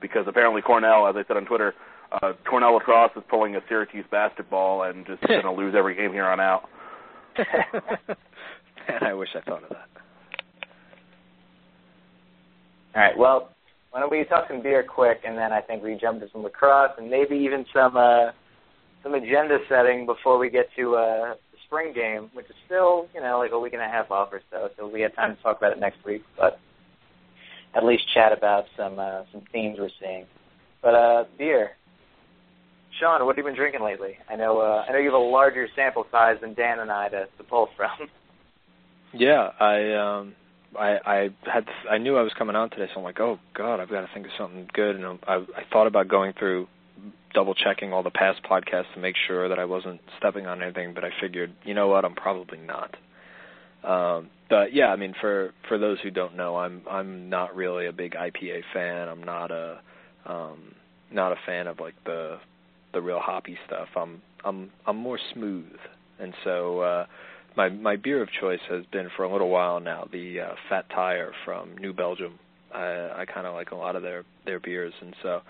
because 0.00 0.24
apparently 0.28 0.62
Cornell, 0.62 1.06
as 1.06 1.16
I 1.16 1.24
said 1.26 1.36
on 1.36 1.44
Twitter, 1.44 1.74
uh, 2.12 2.32
Cornell 2.48 2.74
lacrosse 2.74 3.12
is 3.16 3.22
pulling 3.28 3.56
a 3.56 3.60
Syracuse 3.68 4.06
basketball 4.10 4.82
and 4.84 5.06
just 5.06 5.20
going 5.28 5.42
to 5.42 5.52
lose 5.52 5.74
every 5.76 5.94
game 5.94 6.12
here 6.12 6.26
on 6.26 6.40
out. 6.40 6.68
Man, 8.88 9.02
I 9.02 9.14
wish 9.14 9.28
I 9.34 9.40
thought 9.40 9.62
of 9.62 9.68
that. 9.70 9.88
All 12.94 13.02
right. 13.02 13.18
Well, 13.18 13.50
why 13.90 14.00
don't 14.00 14.10
we 14.10 14.24
talk 14.24 14.48
some 14.48 14.62
beer 14.62 14.82
quick, 14.82 15.20
and 15.26 15.36
then 15.36 15.52
I 15.52 15.60
think 15.60 15.82
we 15.82 15.96
jump 16.00 16.20
to 16.20 16.28
some 16.32 16.42
lacrosse 16.42 16.92
and 16.98 17.10
maybe 17.10 17.36
even 17.36 17.64
some 17.72 17.96
uh, 17.96 18.32
some 19.02 19.14
agenda 19.14 19.58
setting 19.68 20.06
before 20.06 20.38
we 20.38 20.50
get 20.50 20.68
to 20.76 20.96
uh, 20.96 21.34
the 21.52 21.58
spring 21.66 21.92
game, 21.94 22.30
which 22.32 22.46
is 22.46 22.56
still 22.66 23.08
you 23.14 23.20
know 23.20 23.38
like 23.38 23.52
a 23.52 23.58
week 23.58 23.74
and 23.74 23.82
a 23.82 23.88
half 23.88 24.10
off 24.10 24.30
or 24.32 24.40
so. 24.50 24.68
So 24.76 24.88
we 24.88 25.00
have 25.02 25.14
time 25.14 25.36
to 25.36 25.42
talk 25.42 25.58
about 25.58 25.72
it 25.72 25.80
next 25.80 26.04
week, 26.04 26.22
but 26.36 26.58
at 27.74 27.84
least 27.84 28.02
chat 28.14 28.32
about 28.36 28.64
some 28.76 28.98
uh, 28.98 29.22
some 29.32 29.42
themes 29.52 29.78
we're 29.78 29.90
seeing. 30.00 30.26
But 30.82 30.94
uh, 30.94 31.24
beer, 31.36 31.70
Sean, 32.98 33.24
what 33.24 33.36
have 33.36 33.44
you 33.44 33.48
been 33.48 33.56
drinking 33.56 33.82
lately? 33.82 34.18
I 34.28 34.36
know 34.36 34.58
uh, 34.58 34.84
I 34.88 34.92
know 34.92 34.98
you 34.98 35.06
have 35.06 35.14
a 35.14 35.24
larger 35.24 35.68
sample 35.74 36.06
size 36.10 36.36
than 36.40 36.54
Dan 36.54 36.80
and 36.80 36.90
I 36.90 37.08
to, 37.08 37.26
to 37.36 37.44
pull 37.44 37.68
from. 37.76 37.90
Yeah, 39.14 39.52
I 39.58 39.94
um 39.94 40.34
I 40.78 40.98
I 41.06 41.28
had 41.50 41.64
I 41.90 41.96
knew 41.96 42.18
I 42.18 42.22
was 42.22 42.32
coming 42.36 42.56
on 42.56 42.68
today, 42.68 42.88
so 42.92 42.98
I'm 42.98 43.04
like, 43.04 43.20
oh 43.20 43.38
god, 43.54 43.80
I've 43.80 43.88
got 43.88 44.02
to 44.02 44.08
think 44.12 44.26
of 44.26 44.32
something 44.36 44.68
good, 44.74 44.96
and 44.96 45.18
I 45.26 45.36
I 45.36 45.62
thought 45.72 45.86
about 45.86 46.08
going 46.08 46.34
through 46.38 46.68
double 47.32 47.54
checking 47.54 47.92
all 47.94 48.02
the 48.02 48.10
past 48.10 48.40
podcasts 48.42 48.92
to 48.94 49.00
make 49.00 49.14
sure 49.26 49.48
that 49.48 49.58
I 49.58 49.64
wasn't 49.64 50.00
stepping 50.18 50.46
on 50.46 50.62
anything, 50.62 50.92
but 50.92 51.04
I 51.04 51.10
figured, 51.20 51.52
you 51.64 51.72
know 51.72 51.88
what, 51.88 52.04
I'm 52.04 52.14
probably 52.14 52.58
not. 52.58 52.96
Um, 53.84 54.30
but 54.50 54.74
yeah, 54.74 54.88
I 54.88 54.96
mean, 54.96 55.14
for 55.20 55.54
for 55.68 55.78
those 55.78 55.98
who 56.02 56.10
don't 56.10 56.36
know, 56.36 56.56
I'm 56.56 56.82
I'm 56.90 57.30
not 57.30 57.56
really 57.56 57.86
a 57.86 57.92
big 57.92 58.12
IPA 58.12 58.62
fan. 58.74 59.08
I'm 59.08 59.22
not 59.22 59.50
a 59.50 59.80
um, 60.26 60.74
not 61.10 61.32
a 61.32 61.36
fan 61.46 61.66
of 61.66 61.80
like 61.80 61.94
the 62.04 62.38
the 62.92 63.00
real 63.00 63.20
hoppy 63.20 63.58
stuff. 63.66 63.88
I'm 63.96 64.22
I'm 64.44 64.70
I'm 64.86 64.96
more 64.96 65.18
smooth, 65.34 65.76
and 66.18 66.34
so 66.44 66.80
uh, 66.80 67.06
my 67.56 67.68
my 67.68 67.96
beer 67.96 68.22
of 68.22 68.28
choice 68.40 68.60
has 68.68 68.84
been 68.92 69.08
for 69.16 69.24
a 69.24 69.32
little 69.32 69.48
while 69.48 69.80
now 69.80 70.08
the 70.10 70.40
uh, 70.40 70.54
Fat 70.68 70.86
Tire 70.90 71.32
from 71.44 71.76
New 71.78 71.92
Belgium. 71.92 72.38
I 72.74 73.10
I 73.16 73.24
kind 73.32 73.46
of 73.46 73.54
like 73.54 73.70
a 73.70 73.76
lot 73.76 73.96
of 73.96 74.02
their 74.02 74.24
their 74.46 74.60
beers, 74.60 74.94
and 75.00 75.14
so 75.22 75.40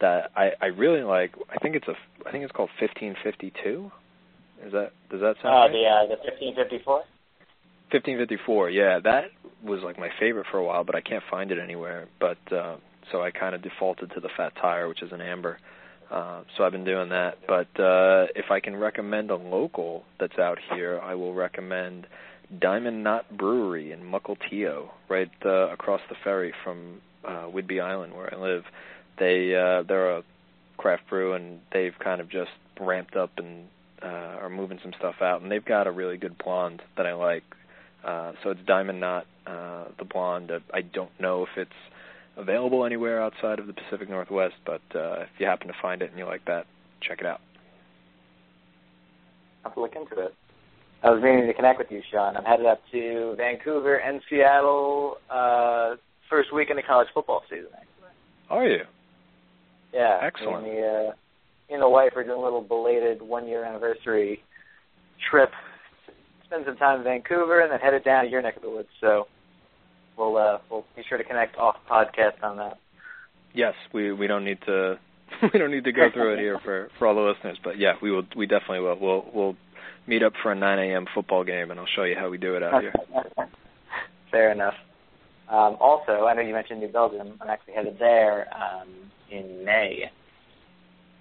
that 0.00 0.30
I 0.36 0.50
I 0.60 0.66
really 0.66 1.02
like. 1.02 1.34
I 1.50 1.58
think 1.58 1.76
it's 1.76 1.88
a 1.88 1.94
I 2.26 2.32
think 2.32 2.44
it's 2.44 2.52
called 2.52 2.70
1552. 2.80 3.90
Is 4.66 4.72
that 4.72 4.92
does 5.10 5.20
that 5.20 5.36
sound? 5.42 5.54
Uh, 5.54 5.58
right? 5.58 5.72
the 5.72 5.84
uh, 5.86 6.16
the 6.16 6.16
1554. 6.24 7.04
1554, 7.90 8.68
yeah, 8.68 8.98
that 9.02 9.30
was 9.64 9.80
like 9.82 9.98
my 9.98 10.10
favorite 10.20 10.46
for 10.50 10.58
a 10.58 10.64
while, 10.64 10.84
but 10.84 10.94
I 10.94 11.00
can't 11.00 11.22
find 11.30 11.50
it 11.50 11.58
anywhere. 11.58 12.06
But 12.20 12.36
uh, 12.52 12.76
so 13.10 13.22
I 13.22 13.30
kind 13.30 13.54
of 13.54 13.62
defaulted 13.62 14.12
to 14.14 14.20
the 14.20 14.28
Fat 14.36 14.52
Tire, 14.60 14.88
which 14.88 15.02
is 15.02 15.10
an 15.10 15.22
amber. 15.22 15.54
Uh, 15.54 15.77
so 16.10 16.64
I've 16.64 16.72
been 16.72 16.84
doing 16.84 17.10
that. 17.10 17.38
But 17.46 17.68
uh, 17.80 18.26
if 18.34 18.50
I 18.50 18.60
can 18.60 18.76
recommend 18.76 19.30
a 19.30 19.36
local 19.36 20.04
that's 20.18 20.38
out 20.38 20.58
here, 20.74 21.00
I 21.02 21.14
will 21.14 21.34
recommend 21.34 22.06
Diamond 22.58 23.04
Knot 23.04 23.36
Brewery 23.36 23.92
in 23.92 24.00
Mukilteo, 24.00 24.88
right 25.08 25.30
uh, 25.44 25.70
across 25.70 26.00
the 26.08 26.16
ferry 26.24 26.54
from 26.64 27.00
uh, 27.24 27.46
Whidbey 27.46 27.82
Island, 27.82 28.14
where 28.14 28.32
I 28.32 28.38
live. 28.38 28.64
They 29.18 29.54
uh, 29.54 29.82
they're 29.82 30.18
a 30.18 30.22
craft 30.76 31.08
brew, 31.10 31.34
and 31.34 31.60
they've 31.72 31.98
kind 31.98 32.20
of 32.20 32.30
just 32.30 32.50
ramped 32.80 33.16
up 33.16 33.32
and 33.36 33.66
uh, 34.02 34.06
are 34.06 34.48
moving 34.48 34.78
some 34.82 34.92
stuff 34.98 35.16
out, 35.20 35.42
and 35.42 35.50
they've 35.50 35.64
got 35.64 35.86
a 35.86 35.90
really 35.90 36.16
good 36.16 36.38
blonde 36.38 36.82
that 36.96 37.06
I 37.06 37.14
like. 37.14 37.42
Uh, 38.04 38.32
so 38.42 38.50
it's 38.50 38.60
Diamond 38.66 39.00
Knot, 39.00 39.26
uh, 39.46 39.84
the 39.98 40.04
blonde. 40.04 40.50
I 40.72 40.80
don't 40.82 41.10
know 41.20 41.42
if 41.42 41.50
it's 41.56 41.70
available 42.38 42.84
anywhere 42.84 43.22
outside 43.22 43.58
of 43.58 43.66
the 43.66 43.72
Pacific 43.72 44.08
Northwest, 44.08 44.54
but 44.64 44.80
uh, 44.94 45.22
if 45.22 45.28
you 45.38 45.46
happen 45.46 45.66
to 45.66 45.74
find 45.82 46.00
it 46.02 46.10
and 46.10 46.18
you 46.18 46.24
like 46.24 46.44
that, 46.46 46.66
check 47.00 47.20
it 47.20 47.26
out. 47.26 47.40
I'll 49.64 49.70
have 49.70 49.74
to 49.74 49.80
look 49.80 49.96
into 49.96 50.24
it. 50.24 50.34
I 51.02 51.10
was 51.10 51.22
meaning 51.22 51.46
to 51.46 51.54
connect 51.54 51.78
with 51.78 51.90
you, 51.90 52.02
Sean. 52.10 52.36
I'm 52.36 52.44
headed 52.44 52.66
up 52.66 52.80
to 52.92 53.34
Vancouver 53.36 53.96
and 53.96 54.20
Seattle 54.28 55.18
uh, 55.30 55.96
first 56.30 56.52
week 56.52 56.70
in 56.70 56.76
the 56.76 56.82
college 56.82 57.08
football 57.14 57.42
season. 57.48 57.68
Actually. 57.72 58.08
Are 58.50 58.66
you? 58.66 58.84
Yeah. 59.92 60.18
Excellent. 60.22 60.64
Me 60.64 60.70
and 60.70 60.78
the, 60.78 60.86
uh, 60.86 61.12
me 61.68 61.74
and 61.74 61.82
the 61.82 61.88
wife 61.88 62.12
are 62.16 62.24
doing 62.24 62.38
a 62.38 62.42
little 62.42 62.62
belated 62.62 63.22
one-year 63.22 63.64
anniversary 63.64 64.42
trip. 65.30 65.50
Spend 66.46 66.64
some 66.66 66.76
time 66.76 66.98
in 66.98 67.04
Vancouver 67.04 67.60
and 67.60 67.70
then 67.70 67.78
headed 67.78 68.04
down 68.04 68.24
to 68.24 68.30
your 68.30 68.42
neck 68.42 68.56
of 68.56 68.62
the 68.62 68.70
woods. 68.70 68.88
So 69.00 69.28
we'll 70.18 70.36
uh, 70.36 70.58
we'll 70.70 70.84
be 70.96 71.02
sure 71.08 71.18
to 71.18 71.24
connect 71.24 71.56
off 71.56 71.76
podcast 71.90 72.42
on 72.42 72.56
that. 72.56 72.78
Yes, 73.54 73.74
we 73.94 74.12
we 74.12 74.26
don't 74.26 74.44
need 74.44 74.58
to 74.66 74.98
we 75.52 75.58
don't 75.58 75.70
need 75.70 75.84
to 75.84 75.92
go 75.92 76.08
through 76.12 76.34
it 76.34 76.40
here 76.40 76.58
for 76.64 76.88
for 76.98 77.06
all 77.06 77.14
the 77.14 77.20
listeners, 77.20 77.58
but 77.62 77.78
yeah, 77.78 77.94
we 78.02 78.10
will 78.10 78.24
we 78.36 78.46
definitely 78.46 78.80
will. 78.80 78.98
We'll 79.00 79.24
we'll 79.32 79.56
meet 80.06 80.22
up 80.22 80.32
for 80.42 80.52
a 80.52 80.54
9 80.54 80.78
a.m. 80.78 81.04
football 81.14 81.44
game, 81.44 81.70
and 81.70 81.78
I'll 81.78 81.86
show 81.94 82.04
you 82.04 82.16
how 82.18 82.30
we 82.30 82.38
do 82.38 82.56
it 82.56 82.62
out 82.62 82.80
here. 82.80 82.94
Fair 84.30 84.52
enough. 84.52 84.74
Um, 85.50 85.76
also, 85.80 86.24
I 86.24 86.34
know 86.34 86.40
you 86.40 86.54
mentioned 86.54 86.80
New 86.80 86.88
Belgium. 86.88 87.38
I'm 87.40 87.48
actually 87.48 87.74
headed 87.74 87.98
there 87.98 88.48
um, 88.54 88.88
in 89.30 89.64
May, 89.64 90.10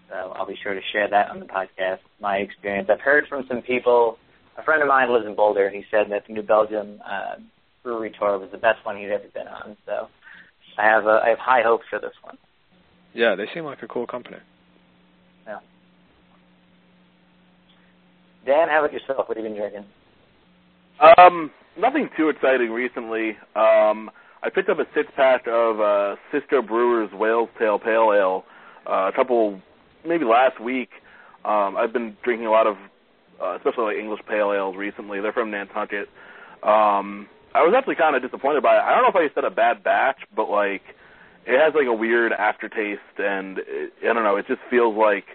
so 0.09 0.15
I'll 0.15 0.47
be 0.47 0.57
sure 0.61 0.73
to 0.73 0.81
share 0.91 1.09
that 1.09 1.29
on 1.29 1.39
the 1.39 1.45
podcast. 1.45 1.99
My 2.21 2.37
experience. 2.37 2.89
I've 2.91 3.01
heard 3.01 3.25
from 3.27 3.45
some 3.47 3.61
people 3.61 4.17
a 4.57 4.63
friend 4.63 4.81
of 4.81 4.87
mine 4.87 5.11
lives 5.11 5.25
in 5.25 5.35
Boulder, 5.35 5.67
and 5.67 5.75
he 5.75 5.83
said 5.91 6.11
that 6.11 6.27
the 6.27 6.33
New 6.33 6.41
Belgium 6.41 6.99
uh, 7.05 7.35
brewery 7.83 8.11
tour 8.17 8.37
was 8.37 8.49
the 8.51 8.57
best 8.57 8.85
one 8.85 8.97
he'd 8.97 9.09
ever 9.11 9.27
been 9.33 9.47
on. 9.47 9.77
So 9.85 10.07
I 10.77 10.83
have 10.83 11.07
uh, 11.07 11.21
I 11.23 11.29
have 11.29 11.39
high 11.39 11.61
hopes 11.61 11.85
for 11.89 11.99
this 11.99 12.13
one. 12.21 12.37
Yeah, 13.13 13.35
they 13.35 13.47
seem 13.53 13.65
like 13.65 13.81
a 13.81 13.87
cool 13.87 14.05
company. 14.05 14.37
Yeah. 15.45 15.59
Dan, 18.45 18.69
how 18.69 18.79
about 18.79 18.93
yourself? 18.93 19.27
What 19.27 19.37
have 19.37 19.45
you 19.45 19.51
been 19.51 19.59
drinking? 19.59 19.85
Um, 21.17 21.51
nothing 21.77 22.09
too 22.17 22.29
exciting 22.29 22.71
recently. 22.71 23.31
Um, 23.55 24.09
I 24.43 24.49
picked 24.53 24.69
up 24.69 24.79
a 24.79 24.85
six 24.95 25.09
pack 25.15 25.47
of 25.47 25.79
uh, 25.79 26.15
Cisco 26.31 26.61
Brewers 26.61 27.09
Whale's 27.13 27.49
Tail 27.59 27.79
Pale 27.79 28.13
Ale 28.13 28.45
uh, 28.87 29.09
a 29.09 29.15
couple, 29.15 29.59
maybe 30.05 30.25
last 30.25 30.61
week. 30.61 30.89
Um, 31.43 31.75
I've 31.77 31.93
been 31.93 32.15
drinking 32.23 32.47
a 32.47 32.51
lot 32.51 32.67
of, 32.67 32.77
uh, 33.41 33.55
especially 33.57 33.85
like 33.85 33.97
English 33.97 34.21
pale 34.27 34.53
ales 34.53 34.75
recently. 34.75 35.21
They're 35.21 35.33
from 35.33 35.51
Nantucket. 35.51 36.07
Um, 36.63 37.27
I 37.55 37.63
was 37.63 37.73
actually 37.75 37.95
kind 37.95 38.15
of 38.15 38.21
disappointed 38.21 38.61
by 38.63 38.75
it. 38.75 38.81
I 38.81 38.93
don't 38.93 39.03
know 39.03 39.19
if 39.21 39.31
I 39.31 39.33
said 39.33 39.43
a 39.43 39.49
bad 39.49 39.83
batch, 39.83 40.19
but 40.35 40.49
like 40.49 40.83
it 41.45 41.59
has 41.59 41.73
like 41.73 41.87
a 41.87 41.93
weird 41.93 42.33
aftertaste, 42.33 43.01
and 43.17 43.59
it, 43.59 43.93
I 44.03 44.13
don't 44.13 44.23
know. 44.23 44.35
It 44.35 44.47
just 44.47 44.61
feels 44.69 44.95
like 44.95 45.25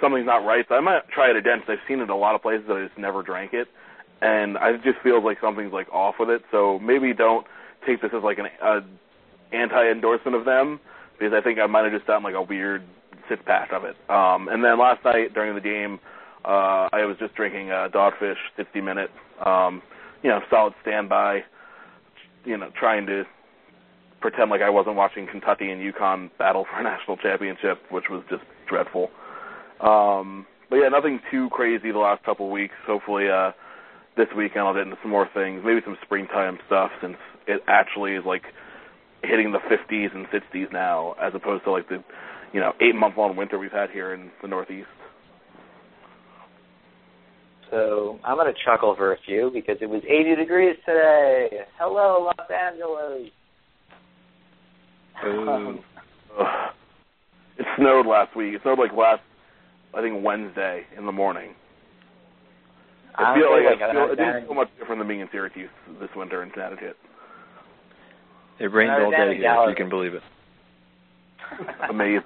something's 0.00 0.26
not 0.26 0.44
right. 0.44 0.64
So 0.68 0.74
I 0.74 0.80
might 0.80 1.08
try 1.08 1.30
it 1.30 1.36
again 1.36 1.60
because 1.60 1.78
I've 1.78 1.88
seen 1.88 2.00
it 2.00 2.10
a 2.10 2.16
lot 2.16 2.34
of 2.34 2.42
places 2.42 2.66
that 2.68 2.76
I 2.76 2.86
just 2.86 2.98
never 2.98 3.22
drank 3.22 3.52
it, 3.52 3.68
and 4.20 4.58
I 4.58 4.76
just 4.76 4.98
feels 5.02 5.24
like 5.24 5.38
something's 5.40 5.72
like 5.72 5.88
off 5.92 6.16
with 6.18 6.30
it. 6.30 6.42
So 6.50 6.78
maybe 6.78 7.12
don't 7.12 7.46
take 7.86 8.00
this 8.00 8.10
as 8.16 8.22
like 8.22 8.38
an 8.38 8.46
uh, 8.62 8.80
anti 9.52 9.90
endorsement 9.90 10.36
of 10.36 10.44
them 10.44 10.80
because 11.18 11.32
I 11.32 11.40
think 11.40 11.58
I 11.58 11.66
might 11.66 11.84
have 11.84 11.92
just 11.92 12.06
done 12.06 12.22
like 12.22 12.34
a 12.34 12.42
weird 12.42 12.82
six 13.28 13.42
pack 13.46 13.72
of 13.72 13.84
it. 13.84 13.96
Um, 14.10 14.48
and 14.48 14.64
then 14.64 14.78
last 14.78 15.04
night 15.04 15.34
during 15.34 15.54
the 15.54 15.60
game, 15.60 16.00
uh, 16.44 16.88
I 16.92 17.04
was 17.04 17.16
just 17.18 17.34
drinking 17.34 17.70
uh, 17.70 17.88
Dogfish 17.92 18.36
60 18.56 18.80
minute, 18.80 19.10
um, 19.44 19.82
you 20.22 20.30
know, 20.30 20.40
solid 20.50 20.74
standby, 20.82 21.44
you 22.44 22.56
know, 22.56 22.70
trying 22.78 23.06
to 23.06 23.24
pretend 24.20 24.50
like 24.50 24.62
I 24.62 24.70
wasn't 24.70 24.96
watching 24.96 25.26
Kentucky 25.26 25.70
and 25.70 25.80
UConn 25.82 26.30
battle 26.38 26.64
for 26.70 26.80
a 26.80 26.82
national 26.84 27.16
championship, 27.16 27.78
which 27.90 28.04
was 28.10 28.22
just 28.30 28.42
dreadful. 28.68 29.10
Um, 29.80 30.46
but 30.70 30.76
yeah, 30.76 30.88
nothing 30.88 31.20
too 31.30 31.50
crazy 31.50 31.92
the 31.92 31.98
last 31.98 32.24
couple 32.24 32.50
weeks. 32.50 32.74
Hopefully, 32.86 33.28
uh, 33.28 33.50
this 34.16 34.28
weekend 34.36 34.64
I'll 34.66 34.74
get 34.74 34.84
into 34.84 34.96
some 35.02 35.10
more 35.10 35.28
things, 35.34 35.62
maybe 35.64 35.80
some 35.84 35.98
springtime 36.02 36.58
stuff, 36.66 36.90
since 37.00 37.16
it 37.46 37.62
actually 37.66 38.12
is 38.12 38.24
like 38.24 38.44
hitting 39.22 39.52
the 39.52 39.58
50s 39.58 40.14
and 40.14 40.26
60s 40.26 40.72
now, 40.72 41.14
as 41.20 41.32
opposed 41.34 41.64
to 41.64 41.72
like 41.72 41.88
the 41.88 42.02
you 42.52 42.60
know 42.60 42.72
eight 42.80 42.94
month 42.94 43.16
long 43.16 43.36
winter 43.36 43.58
we've 43.58 43.72
had 43.72 43.90
here 43.90 44.14
in 44.14 44.30
the 44.40 44.48
Northeast. 44.48 44.88
So 47.72 48.18
I'm 48.22 48.36
going 48.36 48.52
to 48.52 48.60
chuckle 48.66 48.94
for 48.96 49.14
a 49.14 49.16
few 49.24 49.50
because 49.52 49.78
it 49.80 49.88
was 49.88 50.02
80 50.04 50.36
degrees 50.36 50.76
today. 50.84 51.48
Hello, 51.78 52.30
Los 52.38 52.50
Angeles. 52.50 53.30
Um, 55.24 55.80
it 57.58 57.66
snowed 57.78 58.06
last 58.06 58.36
week. 58.36 58.54
It 58.54 58.60
snowed 58.62 58.78
like 58.78 58.92
last, 58.92 59.22
I 59.94 60.02
think 60.02 60.22
Wednesday 60.22 60.82
in 60.98 61.06
the 61.06 61.12
morning. 61.12 61.54
I 63.14 63.34
feel 63.34 63.50
like, 63.50 63.80
like 63.80 63.90
I 63.90 63.92
feel, 63.92 64.12
it 64.12 64.16
didn't 64.16 64.46
feel 64.46 64.54
much 64.54 64.68
different 64.78 65.00
than 65.00 65.08
being 65.08 65.20
in 65.20 65.28
Syracuse 65.32 65.70
this 65.98 66.10
winter 66.14 66.42
in 66.42 66.50
Connecticut. 66.50 66.96
It 68.60 68.66
rained 68.66 68.90
all 68.90 69.10
day 69.10 69.36
here, 69.36 69.56
if 69.60 69.70
you 69.70 69.74
can 69.76 69.88
believe 69.88 70.12
it. 70.12 70.22
Amazing. 71.88 72.22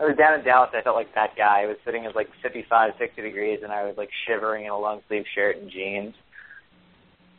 I 0.00 0.04
was 0.04 0.16
down 0.16 0.38
in 0.38 0.44
Dallas. 0.44 0.70
I 0.72 0.80
felt 0.80 0.96
like 0.96 1.14
that 1.14 1.36
guy. 1.36 1.62
I 1.62 1.66
was 1.66 1.76
sitting 1.84 2.06
at 2.06 2.16
like 2.16 2.28
55, 2.42 2.92
60 2.98 3.20
degrees, 3.20 3.60
and 3.62 3.70
I 3.70 3.84
was 3.84 3.96
like 3.98 4.08
shivering 4.26 4.64
in 4.64 4.70
a 4.70 4.78
long 4.78 5.02
sleeve 5.08 5.24
shirt 5.34 5.58
and 5.58 5.70
jeans. 5.70 6.14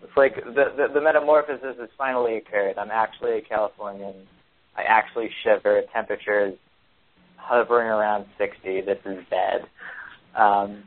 It's 0.04 0.16
like 0.16 0.36
the, 0.36 0.66
the 0.78 0.94
the 0.94 1.02
metamorphosis 1.02 1.78
has 1.80 1.90
finally 1.98 2.38
occurred. 2.38 2.78
I'm 2.78 2.92
actually 2.92 3.38
a 3.38 3.42
Californian. 3.42 4.14
I 4.78 4.84
actually 4.84 5.30
shiver. 5.44 5.82
Temperatures 5.94 6.56
hovering 7.38 7.88
around 7.88 8.26
60. 8.38 8.82
This 8.82 8.98
is 9.06 9.24
bad. 9.30 9.62
Um, 10.36 10.84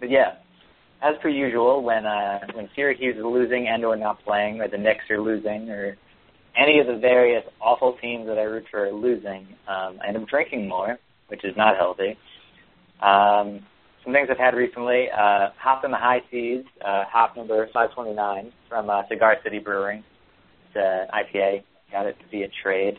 but 0.00 0.10
yeah, 0.10 0.34
as 1.02 1.14
per 1.22 1.28
usual, 1.28 1.82
when 1.82 2.04
uh, 2.04 2.40
when 2.54 2.68
Syracuse 2.74 3.16
is 3.16 3.24
losing 3.24 3.68
and 3.68 3.84
or 3.84 3.96
not 3.96 4.22
playing, 4.24 4.60
or 4.60 4.68
the 4.68 4.78
Knicks 4.78 5.04
are 5.10 5.20
losing, 5.20 5.70
or 5.70 5.96
any 6.56 6.78
of 6.78 6.86
the 6.86 6.96
various 6.96 7.44
awful 7.60 7.96
teams 8.00 8.26
that 8.26 8.38
I 8.38 8.42
root 8.42 8.64
for 8.70 8.86
are 8.86 8.92
losing, 8.92 9.46
um, 9.68 9.98
I 10.02 10.08
end 10.08 10.16
up 10.16 10.28
drinking 10.28 10.68
more, 10.68 10.98
which 11.28 11.44
is 11.44 11.56
not 11.56 11.76
healthy. 11.76 12.16
Um, 13.00 13.60
some 14.04 14.12
things 14.12 14.28
I've 14.30 14.38
had 14.38 14.54
recently, 14.54 15.08
uh, 15.10 15.48
Hopped 15.58 15.84
on 15.84 15.90
the 15.90 15.96
High 15.96 16.20
Seas, 16.30 16.64
uh, 16.84 17.04
hop 17.10 17.36
number 17.36 17.66
529 17.72 18.52
from 18.68 18.90
uh, 18.90 19.02
Cigar 19.08 19.36
City 19.42 19.58
Brewing. 19.58 20.04
It's 20.68 20.76
an 20.76 21.08
IPA. 21.12 21.62
Got 21.90 22.06
it 22.06 22.16
via 22.30 22.48
trade. 22.62 22.98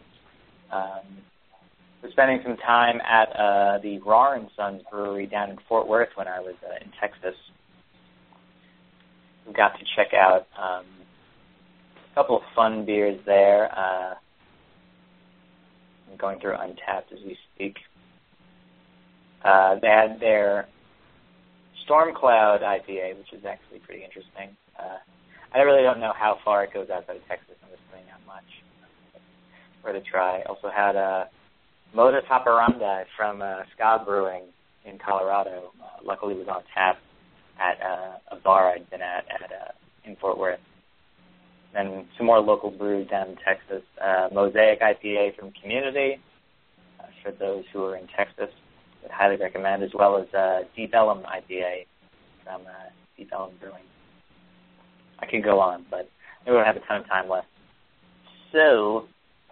Um, 0.72 1.22
was 2.06 2.12
spending 2.12 2.40
some 2.44 2.58
time 2.58 3.02
at 3.02 3.30
uh, 3.36 3.80
the 3.82 4.00
Rahr 4.06 4.38
and 4.38 4.48
Sons 4.56 4.82
Brewery 4.92 5.26
down 5.26 5.50
in 5.50 5.58
Fort 5.68 5.88
Worth 5.88 6.10
when 6.16 6.28
I 6.28 6.40
was 6.40 6.56
uh, 6.64 6.84
in 6.84 6.92
Texas. 7.00 7.36
We 9.48 9.54
got 9.54 9.74
to 9.80 9.86
check 9.96 10.14
out 10.14 10.48
um, 10.58 10.86
couple 12.16 12.38
of 12.38 12.44
fun 12.56 12.86
beers 12.86 13.20
there. 13.26 13.70
Uh, 13.78 14.16
I'm 16.10 16.18
going 16.18 16.40
through 16.40 16.54
Untappd 16.54 17.12
as 17.12 17.20
we 17.26 17.38
speak. 17.54 17.76
Uh, 19.44 19.76
they 19.82 19.88
had 19.88 20.20
their 20.20 20.68
Storm 21.84 22.16
Cloud 22.16 22.62
IPA, 22.62 23.18
which 23.18 23.34
is 23.34 23.46
actually 23.46 23.80
pretty 23.80 24.04
interesting. 24.04 24.56
Uh, 24.80 24.98
I 25.54 25.60
really 25.60 25.84
don't 25.84 26.00
know 26.00 26.14
how 26.18 26.38
far 26.44 26.64
it 26.64 26.74
goes 26.74 26.90
outside 26.90 27.18
of 27.18 27.28
Texas. 27.28 27.56
I'm 27.64 27.70
just 27.70 27.84
putting 27.92 28.10
out 28.10 28.26
much 28.26 28.44
for 29.84 29.94
the 29.94 30.00
try. 30.00 30.42
Also 30.44 30.70
had 30.76 30.96
a 30.96 31.00
uh, 31.00 31.26
Modus 31.94 32.24
Hoperandi 32.28 33.04
from 33.16 33.42
uh, 33.42 33.64
Ska 33.76 34.04
Brewing 34.06 34.44
in 34.86 34.98
Colorado. 34.98 35.72
Uh, 35.82 36.04
luckily, 36.04 36.34
was 36.34 36.48
on 36.50 36.64
tap 36.74 36.98
at 37.60 37.80
uh, 37.82 38.36
a 38.36 38.40
bar 38.44 38.72
I'd 38.72 38.90
been 38.90 39.02
at 39.02 39.26
at 39.30 39.52
uh, 39.52 39.72
in 40.04 40.16
Fort 40.18 40.38
Worth 40.38 40.60
and 41.76 42.06
some 42.18 42.26
more 42.26 42.40
local 42.40 42.72
brews 42.72 43.08
down 43.10 43.30
in 43.30 43.36
Texas. 43.36 43.84
Uh, 44.02 44.30
Mosaic 44.34 44.82
IPA 44.82 45.38
from 45.38 45.52
Community 45.62 46.20
uh, 47.00 47.08
for 47.22 47.32
those 47.32 47.66
who 47.74 47.84
are 47.84 47.98
in 47.98 48.08
Texas. 48.16 48.50
I'd 49.04 49.12
highly 49.12 49.36
recommend, 49.36 49.84
as 49.84 49.92
well 49.94 50.18
as 50.18 50.34
uh, 50.34 50.60
Deep 50.76 50.94
Ellum 50.94 51.24
IPA 51.24 51.86
from 52.44 52.62
uh, 52.62 52.90
Deep 53.18 53.30
Ellum 53.34 53.52
Brewing. 53.60 53.84
I 55.20 55.26
can 55.26 55.42
go 55.42 55.60
on, 55.60 55.86
but 55.90 56.10
we 56.46 56.54
don't 56.54 56.66
have 56.66 56.78
a 56.78 56.82
ton 56.82 57.02
of 57.02 57.08
time 57.08 57.30
left. 57.30 57.48
So, 58.52 59.06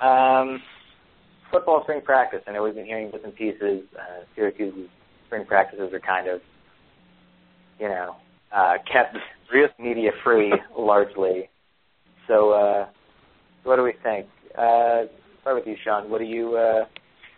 um, 0.06 0.62
football 1.52 1.84
spring 1.84 2.02
practice. 2.02 2.42
I 2.48 2.52
know 2.52 2.64
we've 2.64 2.76
been 2.76 2.86
hearing 2.86 3.12
bits 3.12 3.24
and 3.24 3.36
pieces. 3.36 3.84
Uh, 3.98 4.24
Syracuse's 4.36 4.90
spring 5.28 5.46
practices 5.46 5.92
are 5.94 6.00
kind 6.00 6.28
of, 6.28 6.42
you 7.80 7.90
know, 7.90 8.16
uh, 8.52 8.76
kept 8.92 9.18
real 9.54 9.68
media 9.80 10.12
free 10.24 10.54
largely. 10.78 11.50
So, 12.28 12.52
uh, 12.52 12.88
what 13.64 13.78
do 13.78 13.84
we 13.84 13.94
think? 14.04 14.28
Uh, 14.58 15.06
start 15.42 15.56
with 15.56 15.68
you, 15.68 15.76
Sean. 15.84 16.10
What 16.10 16.20
do 16.20 16.26
you? 16.26 16.56
Uh, 16.56 16.86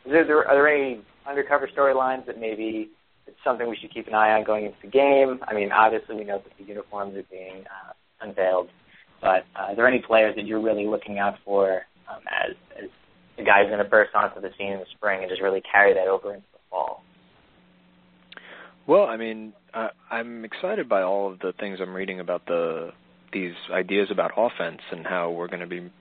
is 0.05 0.11
there, 0.11 0.47
are 0.47 0.55
there 0.55 0.67
any 0.67 1.01
undercover 1.27 1.67
storylines 1.75 2.25
that 2.27 2.39
maybe 2.39 2.89
it's 3.27 3.37
something 3.43 3.67
we 3.67 3.75
should 3.75 3.93
keep 3.93 4.07
an 4.07 4.13
eye 4.13 4.31
on 4.31 4.43
going 4.43 4.65
into 4.65 4.77
the 4.83 4.89
game? 4.89 5.39
I 5.47 5.53
mean, 5.53 5.71
obviously 5.71 6.15
we 6.15 6.23
know 6.23 6.37
that 6.37 6.51
the 6.57 6.63
uniforms 6.63 7.15
are 7.15 7.23
being 7.31 7.63
uh, 7.65 7.93
unveiled, 8.21 8.69
but 9.21 9.45
uh, 9.55 9.69
are 9.69 9.75
there 9.75 9.87
any 9.87 9.99
players 9.99 10.35
that 10.35 10.45
you're 10.45 10.61
really 10.61 10.85
looking 10.85 11.17
out 11.17 11.35
for 11.43 11.81
um, 12.09 12.21
as, 12.29 12.55
as 12.77 12.89
the 13.37 13.43
guys 13.43 13.65
going 13.67 13.79
to 13.79 13.89
burst 13.89 14.13
onto 14.13 14.39
the 14.39 14.49
scene 14.57 14.73
in 14.73 14.79
the 14.79 14.85
spring 14.95 15.21
and 15.21 15.29
just 15.29 15.41
really 15.41 15.61
carry 15.69 15.93
that 15.93 16.07
over 16.07 16.33
into 16.33 16.45
the 16.53 16.59
fall? 16.69 17.03
Well, 18.87 19.05
I 19.05 19.17
mean, 19.17 19.53
uh, 19.73 19.87
I'm 20.11 20.45
excited 20.45 20.87
by 20.87 21.01
all 21.01 21.31
of 21.31 21.39
the 21.39 21.53
things 21.59 21.79
I'm 21.81 21.95
reading 21.95 22.19
about 22.19 22.45
the 22.45 22.91
these 23.31 23.53
ideas 23.71 24.09
about 24.11 24.31
offense 24.37 24.81
and 24.91 25.05
how 25.05 25.31
we're 25.31 25.47
going 25.47 25.61
to 25.61 25.67
be 25.67 25.91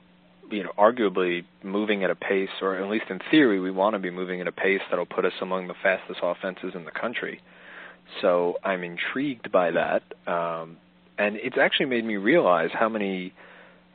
you 0.51 0.63
know 0.63 0.73
arguably 0.79 1.45
moving 1.63 2.05
at 2.05 2.11
a 2.11 2.15
pace 2.15 2.51
or 2.61 2.77
at 2.77 2.89
least 2.89 3.07
in 3.09 3.19
theory 3.31 3.61
we 3.61 3.71
want 3.71 3.95
to 3.95 3.99
be 3.99 4.11
moving 4.11 4.41
at 4.41 4.47
a 4.47 4.53
pace 4.53 4.81
that'll 4.91 5.07
put 5.07 5.25
us 5.25 5.33
among 5.41 5.69
the 5.69 5.75
fastest 5.83 6.21
offenses 6.23 6.73
in 6.75 6.85
the 6.85 6.91
country. 6.91 7.41
So 8.21 8.57
i'm 8.63 8.85
intrigued 8.85 9.51
by 9.51 9.71
that 9.73 10.03
um 10.27 10.77
and 11.19 11.37
it's 11.37 11.57
actually 11.61 11.87
made 11.87 12.05
me 12.05 12.17
realize 12.17 12.71
how 12.73 12.89
many 12.89 13.33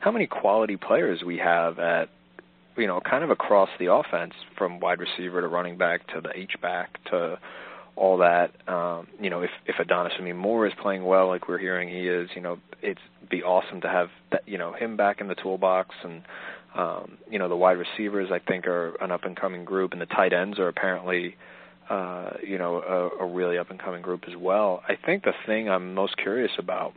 how 0.00 0.10
many 0.10 0.26
quality 0.26 0.76
players 0.76 1.22
we 1.24 1.38
have 1.38 1.78
at 1.78 2.08
you 2.76 2.86
know 2.86 3.00
kind 3.00 3.22
of 3.22 3.30
across 3.30 3.68
the 3.78 3.92
offense 3.92 4.34
from 4.56 4.80
wide 4.80 4.98
receiver 4.98 5.40
to 5.40 5.48
running 5.48 5.76
back 5.76 6.06
to 6.08 6.20
the 6.20 6.30
h 6.36 6.52
back 6.60 7.02
to 7.04 7.38
all 8.00 8.16
that. 8.16 8.50
Um, 8.66 9.06
you 9.20 9.28
know, 9.28 9.42
if 9.42 9.50
if 9.66 9.76
Adonis 9.78 10.14
Ameen-Moore 10.18 10.66
is 10.66 10.72
playing 10.80 11.04
well, 11.04 11.28
like 11.28 11.48
we're 11.48 11.58
hearing 11.58 11.88
he 11.88 12.08
is, 12.08 12.30
you 12.34 12.40
know, 12.40 12.58
it'd 12.82 12.98
be 13.30 13.42
awesome 13.42 13.82
to 13.82 13.88
have 13.88 14.08
that, 14.32 14.42
you 14.46 14.56
know 14.58 14.72
him 14.72 14.96
back 14.96 15.20
in 15.20 15.28
the 15.28 15.34
toolbox, 15.34 15.94
and 16.02 16.22
um, 16.74 17.18
you 17.30 17.38
know 17.38 17.48
the 17.48 17.56
wide 17.56 17.76
receivers 17.78 18.30
I 18.32 18.38
think 18.38 18.66
are 18.66 18.96
an 19.02 19.10
up 19.12 19.24
and 19.24 19.36
coming 19.36 19.64
group, 19.64 19.92
and 19.92 20.00
the 20.00 20.06
tight 20.06 20.32
ends 20.32 20.58
are 20.58 20.68
apparently 20.68 21.36
uh, 21.90 22.30
you 22.46 22.56
know, 22.56 22.80
a, 23.20 23.24
a 23.24 23.26
really 23.26 23.58
up 23.58 23.70
and 23.70 23.80
coming 23.80 24.00
group 24.00 24.24
as 24.28 24.36
well. 24.36 24.80
I 24.88 24.94
think 24.94 25.24
the 25.24 25.32
thing 25.44 25.68
I'm 25.68 25.92
most 25.92 26.16
curious 26.16 26.52
about, 26.56 26.94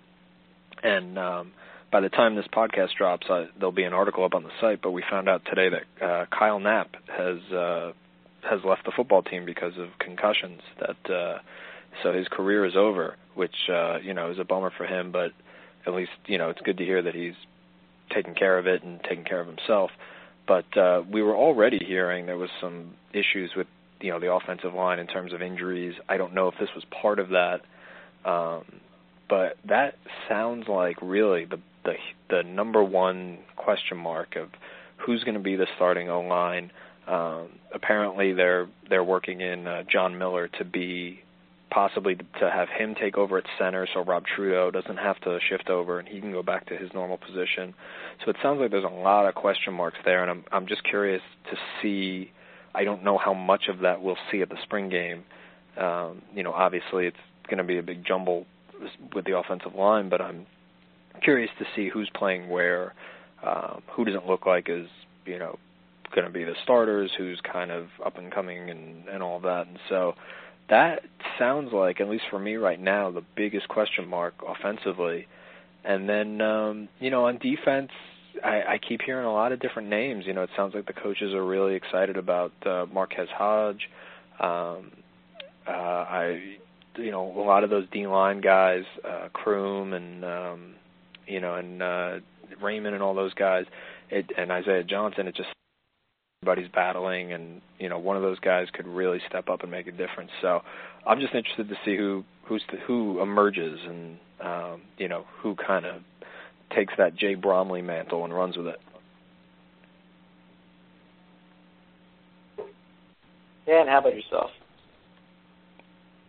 and 0.84 1.18
um, 1.18 1.52
by 1.92 2.00
the 2.00 2.10
time 2.10 2.36
this 2.36 2.46
podcast 2.54 2.90
drops, 2.96 3.28
uh, 3.28 3.46
there'll 3.58 3.72
be 3.72 3.84
an 3.84 3.94
article 3.94 4.24
up 4.24 4.36
on 4.36 4.44
the 4.44 4.52
site. 4.62 4.84
But 4.84 4.92
we 4.92 5.04
found 5.10 5.28
out 5.28 5.42
today 5.46 5.70
that 5.70 6.06
uh, 6.06 6.26
Kyle 6.28 6.60
Knapp 6.60 6.96
has 7.08 7.38
uh, 7.52 7.92
has 8.50 8.62
left 8.64 8.86
the 8.86 8.92
football 8.96 9.22
team 9.22 9.46
because 9.46 9.78
of 9.78 9.90
concussions. 10.00 10.62
That 10.80 11.14
uh, 11.14 11.40
so 12.02 12.14
his 12.14 12.28
career 12.28 12.66
is 12.66 12.76
over, 12.76 13.16
which 13.36 13.70
uh, 13.70 14.00
you 14.00 14.14
know 14.14 14.32
is 14.32 14.40
a 14.40 14.44
bummer 14.44 14.72
for 14.76 14.86
him. 14.86 15.12
But 15.12 15.32
at 15.86 15.94
least 15.94 16.12
you 16.26 16.38
know 16.38 16.50
it's 16.50 16.62
good 16.62 16.78
to 16.78 16.86
hear 16.86 17.02
that 17.02 17.16
he's 17.16 17.36
taking 18.14 18.36
care 18.36 18.58
of 18.58 18.68
it 18.68 18.84
and 18.84 19.02
taking 19.04 19.24
care 19.24 19.42
of 19.42 19.48
himself. 19.48 19.92
But 20.48 20.78
uh, 20.78 21.04
we 21.10 21.22
were 21.22 21.36
already 21.36 21.80
hearing 21.84 22.26
there 22.26 22.38
was 22.38 22.50
some 22.60 22.96
issues 23.14 23.52
with 23.56 23.68
you 24.02 24.12
know 24.12 24.20
the 24.20 24.32
offensive 24.32 24.74
line 24.74 25.00
in 25.00 25.08
terms 25.08 25.34
of 25.34 25.42
injuries. 25.42 25.96
I 26.10 26.18
don't 26.18 26.34
know 26.34 26.48
if 26.48 26.56
this 26.60 26.70
was 26.76 26.84
part 27.02 27.20
of 27.20 27.30
that, 27.30 27.62
um, 28.26 28.64
but 29.30 29.58
that 29.68 29.96
sounds 30.28 30.68
like 30.68 30.98
really 31.02 31.46
the 31.46 31.60
the 31.86 31.94
the 32.30 32.44
number 32.44 32.84
one 32.84 33.40
question 33.56 33.98
mark 33.98 34.36
of 34.36 34.50
who's 34.98 35.24
going 35.24 35.36
to 35.36 35.40
be 35.40 35.56
the 35.56 35.68
starting 35.76 36.10
O 36.10 36.22
line. 36.22 36.72
Um, 37.08 37.50
apparently, 37.74 38.34
they're 38.34 38.68
they're 38.90 39.04
working 39.04 39.42
in 39.42 39.68
uh, 39.68 39.84
John 39.92 40.18
Miller 40.18 40.48
to 40.60 40.66
be 40.66 41.22
possibly 41.74 42.16
to 42.16 42.52
have 42.52 42.70
him 42.70 42.96
take 42.96 43.18
over 43.18 43.38
at 43.40 43.46
center, 43.58 43.88
so 43.94 44.04
Rob 44.04 44.24
Trudo 44.26 44.70
doesn't 44.70 44.98
have 44.98 45.20
to 45.22 45.40
shift 45.50 45.70
over 45.70 46.00
and 46.00 46.08
he 46.08 46.22
can 46.22 46.32
go 46.32 46.44
back 46.44 46.68
to 46.68 46.78
his 46.78 46.94
normal 46.94 47.18
position. 47.18 47.74
So 48.24 48.30
it 48.30 48.38
sounds 48.44 48.60
like 48.60 48.70
there's 48.70 48.84
a 48.84 48.88
lot 48.88 49.28
of 49.28 49.34
question 49.34 49.74
marks 49.74 49.98
there, 50.06 50.22
and 50.22 50.30
I'm 50.30 50.46
I'm 50.52 50.68
just 50.68 50.84
curious 50.84 51.22
to 51.50 51.58
see 51.82 52.32
I 52.76 52.84
don't 52.84 53.04
know 53.04 53.18
how 53.18 53.34
much 53.34 53.68
of 53.70 53.80
that 53.80 54.02
we'll 54.02 54.18
see 54.32 54.42
at 54.42 54.50
the 54.50 54.58
spring 54.64 54.90
game. 54.90 55.24
Um, 55.78 56.22
you 56.36 56.44
know, 56.44 56.54
obviously 56.54 57.08
it's 57.08 57.18
going 57.48 57.58
to 57.58 57.64
be 57.64 57.80
a 57.80 57.84
big 57.84 58.06
jumble 58.06 58.46
with 59.14 59.26
the 59.26 59.38
offensive 59.38 59.76
line, 59.76 60.10
but 60.10 60.22
I'm 60.22 60.46
curious 61.22 61.50
to 61.60 61.66
see 61.76 61.90
who's 61.90 62.10
playing 62.14 62.50
where, 62.50 62.94
um, 63.44 63.82
who 63.92 64.06
doesn't 64.06 64.28
look 64.28 64.46
like 64.46 64.70
is 64.70 64.88
you 65.26 65.40
know 65.40 65.58
going 66.14 66.28
to 66.28 66.34
be 66.34 66.44
the 66.44 66.56
starters, 66.64 67.12
who's 67.18 67.40
kind 67.42 67.72
of 67.72 67.88
up 68.06 68.18
and 68.18 68.32
coming, 68.32 68.70
and 68.70 69.08
and 69.08 69.24
all 69.24 69.40
that. 69.42 69.68
And 69.68 69.80
so 69.90 70.16
that 70.70 71.04
sounds 71.38 71.74
like, 71.74 72.00
at 72.00 72.10
least 72.10 72.26
for 72.30 72.40
me 72.40 72.56
right 72.56 72.80
now, 72.80 73.12
the 73.12 73.24
biggest 73.36 73.68
question 73.68 74.08
mark 74.08 74.34
offensively. 74.48 75.28
And 75.84 76.08
then 76.08 76.42
um, 76.42 76.90
you 77.00 77.10
know 77.10 77.26
on 77.26 77.38
defense, 77.38 77.92
I, 78.44 78.64
I 78.74 78.78
keep 78.78 79.02
hearing 79.02 79.26
a 79.26 79.34
lot 79.34 79.52
of 79.52 79.60
different 79.60 79.90
names. 79.90 80.26
You 80.26 80.34
know, 80.34 80.44
it 80.44 80.50
sounds 80.56 80.74
like 80.74 80.86
the 80.86 80.94
coaches 80.94 81.34
are 81.34 81.46
really 81.46 81.76
excited 81.76 82.18
about 82.18 82.52
uh, 82.66 82.86
Marqez 82.86 83.28
Hodge. 83.30 83.90
Um, 84.40 84.92
uh, 85.68 85.72
I, 85.72 86.42
you 86.98 87.12
know, 87.12 87.26
a 87.26 87.46
lot 87.46 87.64
of 87.64 87.70
those 87.70 87.86
D 87.92 88.08
line 88.08 88.42
guys, 88.42 88.84
uh, 89.08 89.30
Crume 89.34 89.94
and 89.94 90.26
um, 90.26 90.74
you 91.28 91.40
know, 91.40 91.56
and 91.56 91.82
uh, 91.82 92.20
Raymond 92.62 92.96
and 92.96 93.04
all 93.04 93.14
those 93.14 93.34
guys, 93.34 93.66
it, 94.10 94.32
and 94.38 94.52
Isaiah 94.52 94.84
Johnson. 94.84 95.28
It 95.28 95.36
just 95.36 95.50
everybody's 96.44 96.72
battling, 96.74 97.32
and 97.32 97.62
you 97.80 97.88
know, 97.88 97.98
one 97.98 98.18
of 98.18 98.22
those 98.22 98.40
guys 98.40 98.68
could 98.74 98.88
really 98.88 99.20
step 99.30 99.50
up 99.50 99.62
and 99.62 99.72
make 99.72 99.88
a 99.88 99.92
difference. 99.92 100.32
So, 100.42 100.62
I'm 101.06 101.20
just 101.20 101.34
interested 101.34 101.70
to 101.70 101.76
see 101.86 101.96
who 101.96 102.24
who's 102.46 102.64
the, 102.72 102.78
who 102.86 103.22
emerges 103.22 103.80
and 103.88 104.18
um, 104.44 104.82
you 104.98 105.08
know 105.08 105.26
who 105.42 105.56
kind 105.56 105.86
of 105.86 106.02
takes 106.76 106.94
that 106.98 107.16
Jay 107.16 107.36
Bromley 107.36 107.82
mantle 107.82 108.26
and 108.26 108.34
runs 108.34 108.58
with 108.58 108.68
it. 108.68 108.80
Dan, 113.66 113.88
how 113.88 114.00
about 114.00 114.16
yourself? 114.16 114.52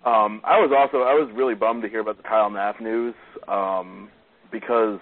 Um, 0.07 0.43
I 0.45 0.61
was 0.61 0.71
also 0.77 1.03
I 1.03 1.15
was 1.15 1.29
really 1.35 1.55
bummed 1.55 1.83
to 1.83 1.89
hear 1.89 2.01
about 2.01 2.19
the 2.19 2.23
Kyle 2.23 2.51
Knapp 2.51 2.81
news 2.81 3.15
um, 3.49 4.11
because 4.53 5.01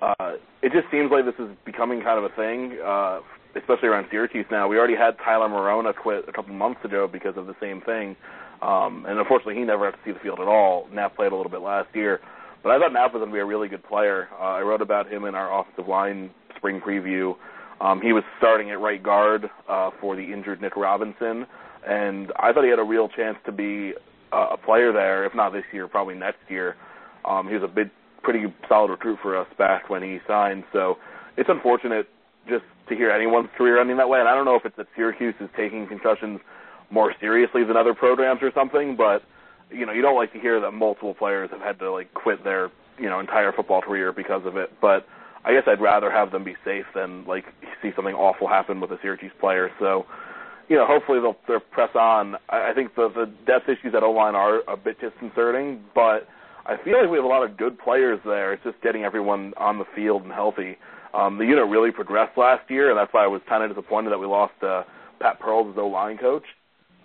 uh, 0.00 0.32
it 0.62 0.70
just 0.72 0.88
seems 0.92 1.10
like 1.10 1.24
this 1.24 1.34
is 1.44 1.50
becoming 1.64 2.02
kind 2.02 2.24
of 2.24 2.30
a 2.30 2.36
thing, 2.36 2.78
uh, 2.84 3.20
especially 3.56 3.88
around 3.88 4.06
Syracuse 4.10 4.46
now. 4.50 4.68
We 4.68 4.78
already 4.78 4.96
had 4.96 5.16
Tyler 5.18 5.48
Morona 5.48 5.94
quit 5.94 6.28
a 6.28 6.32
couple 6.32 6.54
months 6.54 6.84
ago 6.84 7.08
because 7.10 7.36
of 7.36 7.46
the 7.46 7.54
same 7.60 7.80
thing, 7.80 8.16
um, 8.62 9.04
and 9.06 9.18
unfortunately 9.18 9.56
he 9.56 9.62
never 9.62 9.86
had 9.86 9.92
to 9.92 10.00
see 10.04 10.12
the 10.12 10.20
field 10.20 10.40
at 10.40 10.48
all. 10.48 10.88
Knapp 10.92 11.16
played 11.16 11.32
a 11.32 11.36
little 11.36 11.50
bit 11.50 11.60
last 11.60 11.88
year. 11.94 12.20
But 12.62 12.70
I 12.70 12.78
thought 12.78 12.92
Knapp 12.92 13.12
was 13.12 13.20
going 13.20 13.30
to 13.30 13.34
be 13.34 13.40
a 13.40 13.44
really 13.44 13.68
good 13.68 13.82
player. 13.82 14.28
Uh, 14.38 14.44
I 14.44 14.60
wrote 14.60 14.82
about 14.82 15.10
him 15.10 15.24
in 15.24 15.34
our 15.34 15.60
offensive 15.60 15.88
line 15.88 16.30
spring 16.56 16.80
preview. 16.80 17.34
Um, 17.80 18.00
he 18.00 18.12
was 18.12 18.22
starting 18.38 18.70
at 18.70 18.78
right 18.78 19.02
guard 19.02 19.50
uh, 19.68 19.90
for 20.00 20.14
the 20.14 20.22
injured 20.22 20.60
Nick 20.60 20.76
Robinson, 20.76 21.46
and 21.86 22.32
I 22.36 22.52
thought 22.52 22.62
he 22.62 22.70
had 22.70 22.78
a 22.78 22.84
real 22.84 23.08
chance 23.08 23.36
to 23.46 23.52
be 23.52 23.94
uh, 24.32 24.50
a 24.52 24.56
player 24.56 24.92
there, 24.92 25.24
if 25.24 25.34
not 25.34 25.52
this 25.52 25.64
year, 25.72 25.88
probably 25.88 26.14
next 26.14 26.38
year. 26.48 26.76
Um, 27.24 27.48
he 27.48 27.54
was 27.54 27.64
a 27.64 27.68
big, 27.68 27.90
pretty 28.22 28.44
solid 28.68 28.90
recruit 28.90 29.18
for 29.20 29.36
us 29.36 29.48
back 29.58 29.90
when 29.90 30.02
he 30.02 30.18
signed. 30.28 30.62
So 30.72 30.98
it's 31.36 31.48
unfortunate 31.48 32.08
just 32.48 32.64
to 32.88 32.96
hear 32.96 33.10
anyone's 33.10 33.48
career 33.56 33.80
ending 33.80 33.96
that 33.96 34.08
way. 34.08 34.20
And 34.20 34.28
I 34.28 34.34
don't 34.34 34.44
know 34.44 34.56
if 34.56 34.64
it's 34.64 34.76
that 34.76 34.86
Syracuse 34.96 35.34
is 35.40 35.48
taking 35.56 35.86
concussions 35.86 36.40
more 36.90 37.14
seriously 37.20 37.64
than 37.64 37.76
other 37.76 37.94
programs 37.94 38.42
or 38.42 38.52
something, 38.54 38.96
but 38.96 39.22
you 39.70 39.86
know, 39.86 39.92
you 39.92 40.02
don't 40.02 40.16
like 40.16 40.32
to 40.34 40.38
hear 40.38 40.60
that 40.60 40.72
multiple 40.72 41.14
players 41.14 41.50
have 41.50 41.60
had 41.60 41.78
to 41.78 41.90
like 41.90 42.12
quit 42.14 42.44
their, 42.44 42.70
you 42.98 43.08
know, 43.08 43.20
entire 43.20 43.52
football 43.52 43.80
career 43.80 44.12
because 44.12 44.42
of 44.44 44.56
it. 44.56 44.70
But 44.80 45.06
I 45.44 45.52
guess 45.52 45.64
I'd 45.66 45.80
rather 45.80 46.10
have 46.10 46.30
them 46.30 46.44
be 46.44 46.54
safe 46.64 46.84
than 46.94 47.24
like 47.24 47.44
see 47.82 47.90
something 47.96 48.14
awful 48.14 48.48
happen 48.48 48.80
with 48.80 48.90
a 48.90 48.98
Syracuse 49.00 49.32
player. 49.40 49.70
So, 49.80 50.04
you 50.68 50.76
know, 50.76 50.86
hopefully 50.86 51.20
they'll 51.20 51.36
they'll 51.48 51.60
press 51.60 51.90
on. 51.94 52.36
I, 52.48 52.70
I 52.70 52.74
think 52.74 52.94
the 52.94 53.08
the 53.08 53.26
depth 53.46 53.68
issues 53.68 53.94
at 53.96 54.02
O 54.02 54.10
line 54.10 54.34
are 54.34 54.60
a 54.68 54.76
bit 54.76 55.00
disconcerting, 55.00 55.82
but 55.94 56.28
I 56.64 56.76
feel 56.84 57.00
like 57.00 57.10
we 57.10 57.16
have 57.16 57.24
a 57.24 57.28
lot 57.28 57.42
of 57.42 57.56
good 57.56 57.78
players 57.78 58.20
there. 58.24 58.52
It's 58.52 58.62
just 58.62 58.80
getting 58.82 59.02
everyone 59.02 59.52
on 59.56 59.78
the 59.78 59.84
field 59.96 60.22
and 60.22 60.32
healthy. 60.32 60.76
Um, 61.14 61.38
the 61.38 61.44
unit 61.44 61.68
really 61.68 61.90
progressed 61.90 62.38
last 62.38 62.70
year, 62.70 62.90
and 62.90 62.98
that's 62.98 63.12
why 63.12 63.24
I 63.24 63.26
was 63.26 63.42
kind 63.48 63.62
of 63.62 63.70
disappointed 63.70 64.10
that 64.10 64.18
we 64.18 64.26
lost 64.26 64.54
uh, 64.62 64.84
Pat 65.20 65.38
Perles 65.40 65.72
as 65.72 65.78
O 65.78 65.86
line 65.86 66.18
coach. 66.18 66.44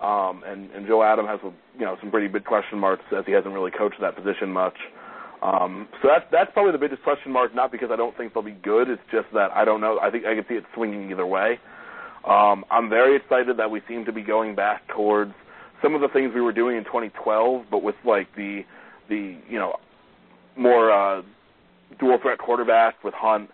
Um, 0.01 0.43
and, 0.45 0.70
and 0.72 0.86
Joe 0.86 1.01
Adam 1.03 1.26
has, 1.26 1.39
you 1.78 1.86
know, 1.86 1.97
some 1.99 2.12
pretty 2.12 2.28
big 2.28 2.45
question 2.45 2.78
marks 2.80 3.03
as 3.18 3.26
he 3.26 3.32
hasn't 3.32 3.53
really 3.53 3.72
coached 3.72 3.99
that 3.99 4.16
position 4.16 4.53
much. 4.53 4.76
Um, 5.41 5.88
so 6.01 6.08
that's 6.08 6.26
that's 6.32 6.51
probably 6.53 6.72
the 6.72 6.78
biggest 6.78 7.03
question 7.03 7.32
mark. 7.32 7.53
Not 7.53 7.72
because 7.72 7.89
I 7.91 7.95
don't 7.95 8.16
think 8.18 8.34
they'll 8.34 8.43
be 8.43 8.58
good. 8.64 8.89
It's 8.89 9.01
just 9.12 9.28
that 9.34 9.51
I 9.51 9.66
don't 9.66 9.82
know. 9.82 9.99
I 10.01 10.10
think 10.10 10.26
I 10.26 10.34
can 10.34 10.45
see 10.47 10.55
it 10.55 10.64
swinging 10.74 11.12
either 11.12 11.26
way. 11.26 11.60
Um, 12.28 12.66
I'm 12.72 12.89
very 12.89 13.16
excited 13.16 13.58
that 13.58 13.70
we 13.70 13.82
seem 13.88 14.05
to 14.05 14.12
be 14.12 14.22
going 14.22 14.55
back 14.55 14.88
towards 14.88 15.34
some 15.82 15.93
of 15.93 16.01
the 16.01 16.08
things 16.08 16.32
we 16.34 16.41
were 16.41 16.53
doing 16.53 16.78
in 16.78 16.84
2012, 16.86 17.66
but 17.70 17.84
with 17.84 17.95
like 18.03 18.28
the 18.36 18.62
the 19.10 19.38
you 19.47 19.60
know 19.60 19.74
more 20.55 20.91
uh, 20.91 21.22
dual 21.99 22.18
threat 22.22 22.39
quarterback 22.39 23.03
with 23.03 23.14
Hunt. 23.14 23.49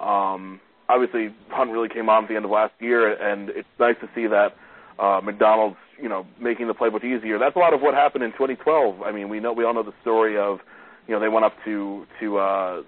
Um, 0.00 0.60
obviously, 0.88 1.34
Hunt 1.50 1.70
really 1.70 1.88
came 1.88 2.08
on 2.08 2.24
at 2.24 2.28
the 2.28 2.36
end 2.36 2.44
of 2.44 2.50
last 2.50 2.74
year, 2.80 3.12
and 3.12 3.50
it's 3.50 3.68
nice 3.78 3.96
to 4.00 4.08
see 4.14 4.26
that 4.26 4.54
uh, 4.98 5.20
McDonald's 5.22 5.76
you 6.00 6.08
know, 6.08 6.26
making 6.40 6.68
the 6.68 6.74
playbook 6.74 7.04
easier. 7.04 7.38
That's 7.38 7.56
a 7.56 7.58
lot 7.58 7.74
of 7.74 7.80
what 7.80 7.94
happened 7.94 8.24
in 8.24 8.32
2012. 8.32 9.02
I 9.02 9.12
mean, 9.12 9.28
we 9.28 9.40
know 9.40 9.52
we 9.52 9.64
all 9.64 9.74
know 9.74 9.82
the 9.82 9.94
story 10.00 10.38
of, 10.38 10.58
you 11.06 11.14
know, 11.14 11.20
they 11.20 11.28
went 11.28 11.44
up 11.44 11.54
to 11.64 12.06
to 12.20 12.38
uh, 12.38 12.82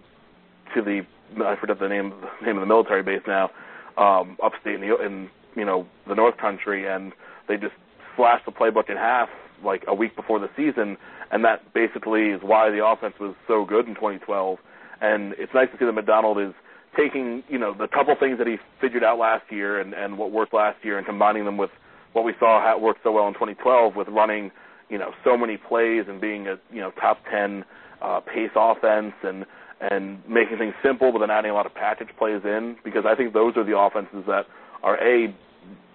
to 0.75 0.83
the 0.83 1.03
I 1.45 1.57
forget 1.61 1.79
the 1.79 1.89
name 1.89 2.13
name 2.45 2.57
of 2.57 2.61
the 2.61 2.67
military 2.67 3.03
base 3.03 3.23
now, 3.27 3.51
um, 3.99 4.37
upstate 4.43 4.75
in 4.75 4.81
the 4.81 5.05
in 5.05 5.29
you 5.57 5.65
know 5.65 5.87
the 6.09 6.15
North 6.15 6.37
Country, 6.39 6.89
and 6.89 7.13
they 7.49 7.57
just 7.57 7.75
slashed 8.17 8.47
the 8.47 8.53
playbook 8.53 8.89
in 8.89 8.97
half 8.97 9.29
like 9.65 9.85
a 9.89 9.95
week 9.95 10.17
before 10.17 10.39
the 10.39 10.49
season, 10.57 10.97
and 11.31 11.45
that 11.45 11.75
basically 11.75 12.29
is 12.29 12.41
why 12.43 12.71
the 12.71 12.85
offense 12.85 13.15
was 13.21 13.35
so 13.47 13.65
good 13.65 13.87
in 13.87 13.95
2012. 13.95 14.59
And 15.03 15.35
it's 15.39 15.53
nice 15.55 15.69
to 15.73 15.79
see 15.79 15.85
that 15.85 15.93
McDonald 15.93 16.39
is 16.39 16.53
taking 16.97 17.43
you 17.49 17.59
know 17.59 17.75
the 17.75 17.89
couple 17.89 18.15
things 18.19 18.39
that 18.39 18.47
he 18.47 18.57
figured 18.81 19.05
out 19.05 19.19
last 19.19 19.51
year 19.51 19.81
and 19.81 19.95
and 19.95 20.19
what 20.19 20.31
worked 20.31 20.55
last 20.55 20.85
year 20.85 20.99
and 20.99 21.07
combining 21.07 21.45
them 21.45 21.57
with 21.57 21.71
what 22.13 22.25
we 22.25 22.33
saw 22.39 22.61
how 22.61 22.77
it 22.77 22.83
worked 22.83 23.01
so 23.05 23.13
well 23.13 23.29
in 23.29 23.35
2012 23.35 23.95
with 23.95 24.09
running, 24.09 24.51
you 24.89 24.99
know, 24.99 25.13
so 25.25 25.37
many 25.37 25.57
plays 25.57 26.05
and 26.09 26.21
being 26.21 26.49
a 26.49 26.57
you 26.73 26.81
know 26.81 26.91
top 26.93 27.19
10 27.31 27.65
uh, 28.03 28.21
pace 28.21 28.51
offense 28.55 29.15
and 29.23 29.47
and 29.81 30.19
making 30.29 30.59
things 30.59 30.75
simple, 30.85 31.11
but 31.11 31.21
then 31.21 31.31
adding 31.31 31.51
a 31.51 31.55
lot 31.55 31.65
of 31.65 31.75
package 31.75 32.09
plays 32.19 32.43
in 32.45 32.77
because 32.85 33.05
I 33.07 33.15
think 33.15 33.33
those 33.33 33.57
are 33.57 33.65
the 33.65 33.79
offenses 33.79 34.25
that 34.27 34.47
are 34.83 34.97
a 35.03 35.35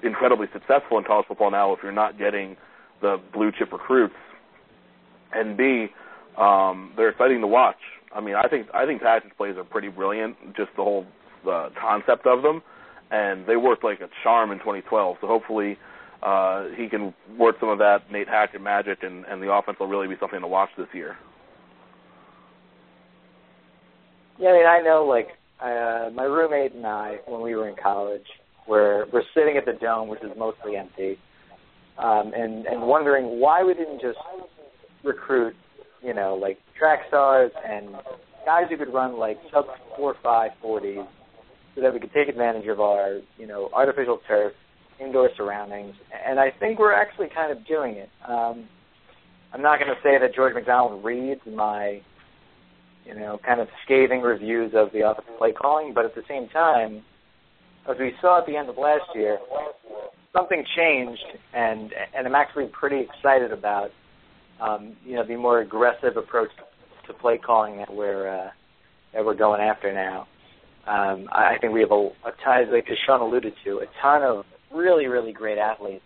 incredibly 0.04 0.48
successful 0.54 0.98
in 0.98 1.04
college 1.04 1.28
football 1.28 1.52
now. 1.52 1.74
If 1.74 1.80
you're 1.84 1.92
not 1.92 2.18
getting 2.18 2.58
the 3.02 3.20
blue 3.34 3.52
chip 3.52 3.72
recruits, 3.72 4.16
and 5.34 5.58
B, 5.58 5.88
um, 6.38 6.94
they're 6.96 7.10
exciting 7.10 7.42
to 7.42 7.48
watch. 7.48 7.78
I 8.16 8.22
mean, 8.22 8.36
I 8.36 8.48
think 8.48 8.68
I 8.74 8.86
think 8.86 9.02
package 9.02 9.32
plays 9.38 9.58
are 9.58 9.64
pretty 9.64 9.90
brilliant. 9.90 10.38
Just 10.56 10.70
the 10.78 10.84
whole 10.84 11.06
the 11.44 11.70
concept 11.80 12.26
of 12.26 12.42
them, 12.42 12.64
and 13.12 13.46
they 13.46 13.58
worked 13.58 13.84
like 13.84 14.00
a 14.00 14.10
charm 14.24 14.52
in 14.52 14.60
2012. 14.60 15.18
So 15.22 15.28
hopefully 15.28 15.78
uh, 16.24 16.70
he 16.76 16.88
can 16.90 17.14
work 17.38 17.58
some 17.60 17.70
of 17.70 17.78
that 17.80 18.12
Nate 18.12 18.28
Hackett 18.28 18.62
magic, 18.62 19.04
and, 19.04 19.26
and 19.26 19.42
the 19.42 19.52
offense 19.52 19.78
will 19.80 19.88
really 19.88 20.08
be 20.08 20.16
something 20.20 20.42
to 20.42 20.48
watch 20.48 20.70
this 20.78 20.88
year. 20.94 21.16
Yeah, 24.40 24.50
I 24.50 24.54
mean, 24.54 24.66
I 24.66 24.82
know, 24.82 25.06
like, 25.06 25.28
uh, 25.62 26.10
my 26.14 26.24
roommate 26.24 26.74
and 26.74 26.86
I, 26.86 27.18
when 27.28 27.42
we 27.42 27.56
were 27.56 27.70
in 27.70 27.76
college, 27.82 28.26
were 28.68 29.06
we're 29.14 29.24
sitting 29.34 29.58
at 29.58 29.66
the 29.66 29.74
dome, 29.74 30.08
which 30.08 30.22
is 30.24 30.32
mostly 30.38 30.76
empty, 30.76 31.18
um, 31.98 32.34
and 32.36 32.66
and 32.66 32.82
wondering 32.82 33.40
why 33.40 33.64
we 33.64 33.74
didn't 33.74 34.02
just 34.02 34.18
recruit, 35.04 35.56
you 36.06 36.14
know, 36.14 36.36
like 36.36 36.60
track 36.78 37.00
stars 37.08 37.52
and 37.68 37.90
guys 38.46 38.66
who 38.70 38.78
could 38.78 38.94
run 38.94 39.18
like 39.18 39.38
sub 39.52 39.66
four 39.98 40.16
five 40.22 40.52
forties, 40.62 41.00
so 41.74 41.82
that 41.82 41.94
we 41.94 42.00
could 42.00 42.14
take 42.14 42.28
advantage 42.30 42.68
of 42.68 42.80
our, 42.80 43.20
you 43.38 43.48
know, 43.48 43.70
artificial 43.74 44.20
turf, 44.28 44.54
indoor 45.00 45.30
surroundings, 45.36 45.96
and 46.26 46.40
I 46.40 46.52
think 46.60 46.80
we're 46.80 46.94
actually 46.94 47.28
kind 47.36 47.52
of 47.52 47.66
doing 47.68 47.96
it. 47.96 48.10
Um, 48.28 48.68
I'm 49.54 49.62
not 49.62 49.80
going 49.80 49.90
to 49.90 50.02
say 50.04 50.18
that 50.20 50.36
George 50.36 50.54
McDonald 50.54 51.04
reads 51.04 51.42
my, 51.46 52.02
you 53.06 53.16
know, 53.16 53.40
kind 53.46 53.60
of 53.60 53.68
scathing 53.84 54.22
reviews 54.22 54.74
of 54.76 54.92
the 54.94 55.10
offensive 55.10 55.38
play 55.38 55.54
calling, 55.54 55.94
but 55.94 56.06
at 56.06 56.14
the 56.16 56.24
same 56.28 56.48
time, 56.50 57.04
as 57.90 57.98
we 58.00 58.14
saw 58.22 58.40
at 58.40 58.46
the 58.46 58.56
end 58.56 58.70
of 58.70 58.78
last 58.78 59.06
year, 59.14 59.38
something 60.34 60.64
changed, 60.76 61.26
and 61.54 61.94
and 62.16 62.28
I'm 62.28 62.36
actually 62.36 62.68
pretty 62.68 63.00
excited 63.02 63.52
about, 63.52 63.92
um, 64.62 64.96
you 65.06 65.16
know, 65.16 65.26
the 65.26 65.36
more 65.36 65.60
aggressive 65.60 66.18
approach 66.18 66.50
to 67.08 67.14
play 67.14 67.38
calling 67.38 67.78
that 67.78 67.94
we're 67.94 68.28
uh, 68.28 68.50
that 69.14 69.26
we're 69.26 69.36
going 69.36 69.62
after 69.62 69.94
now. 69.94 70.28
Um, 70.88 71.28
I 71.32 71.58
think 71.60 71.74
we 71.74 71.82
have 71.82 71.92
a, 71.92 72.10
a 72.26 72.32
ton, 72.44 72.72
like 72.72 72.88
Sean 73.06 73.22
alluded 73.22 73.54
to, 73.64 73.80
a 73.80 73.86
ton 74.02 74.22
of 74.22 74.46
really 74.72 75.08
really 75.08 75.34
great 75.34 75.58
athletes, 75.58 76.04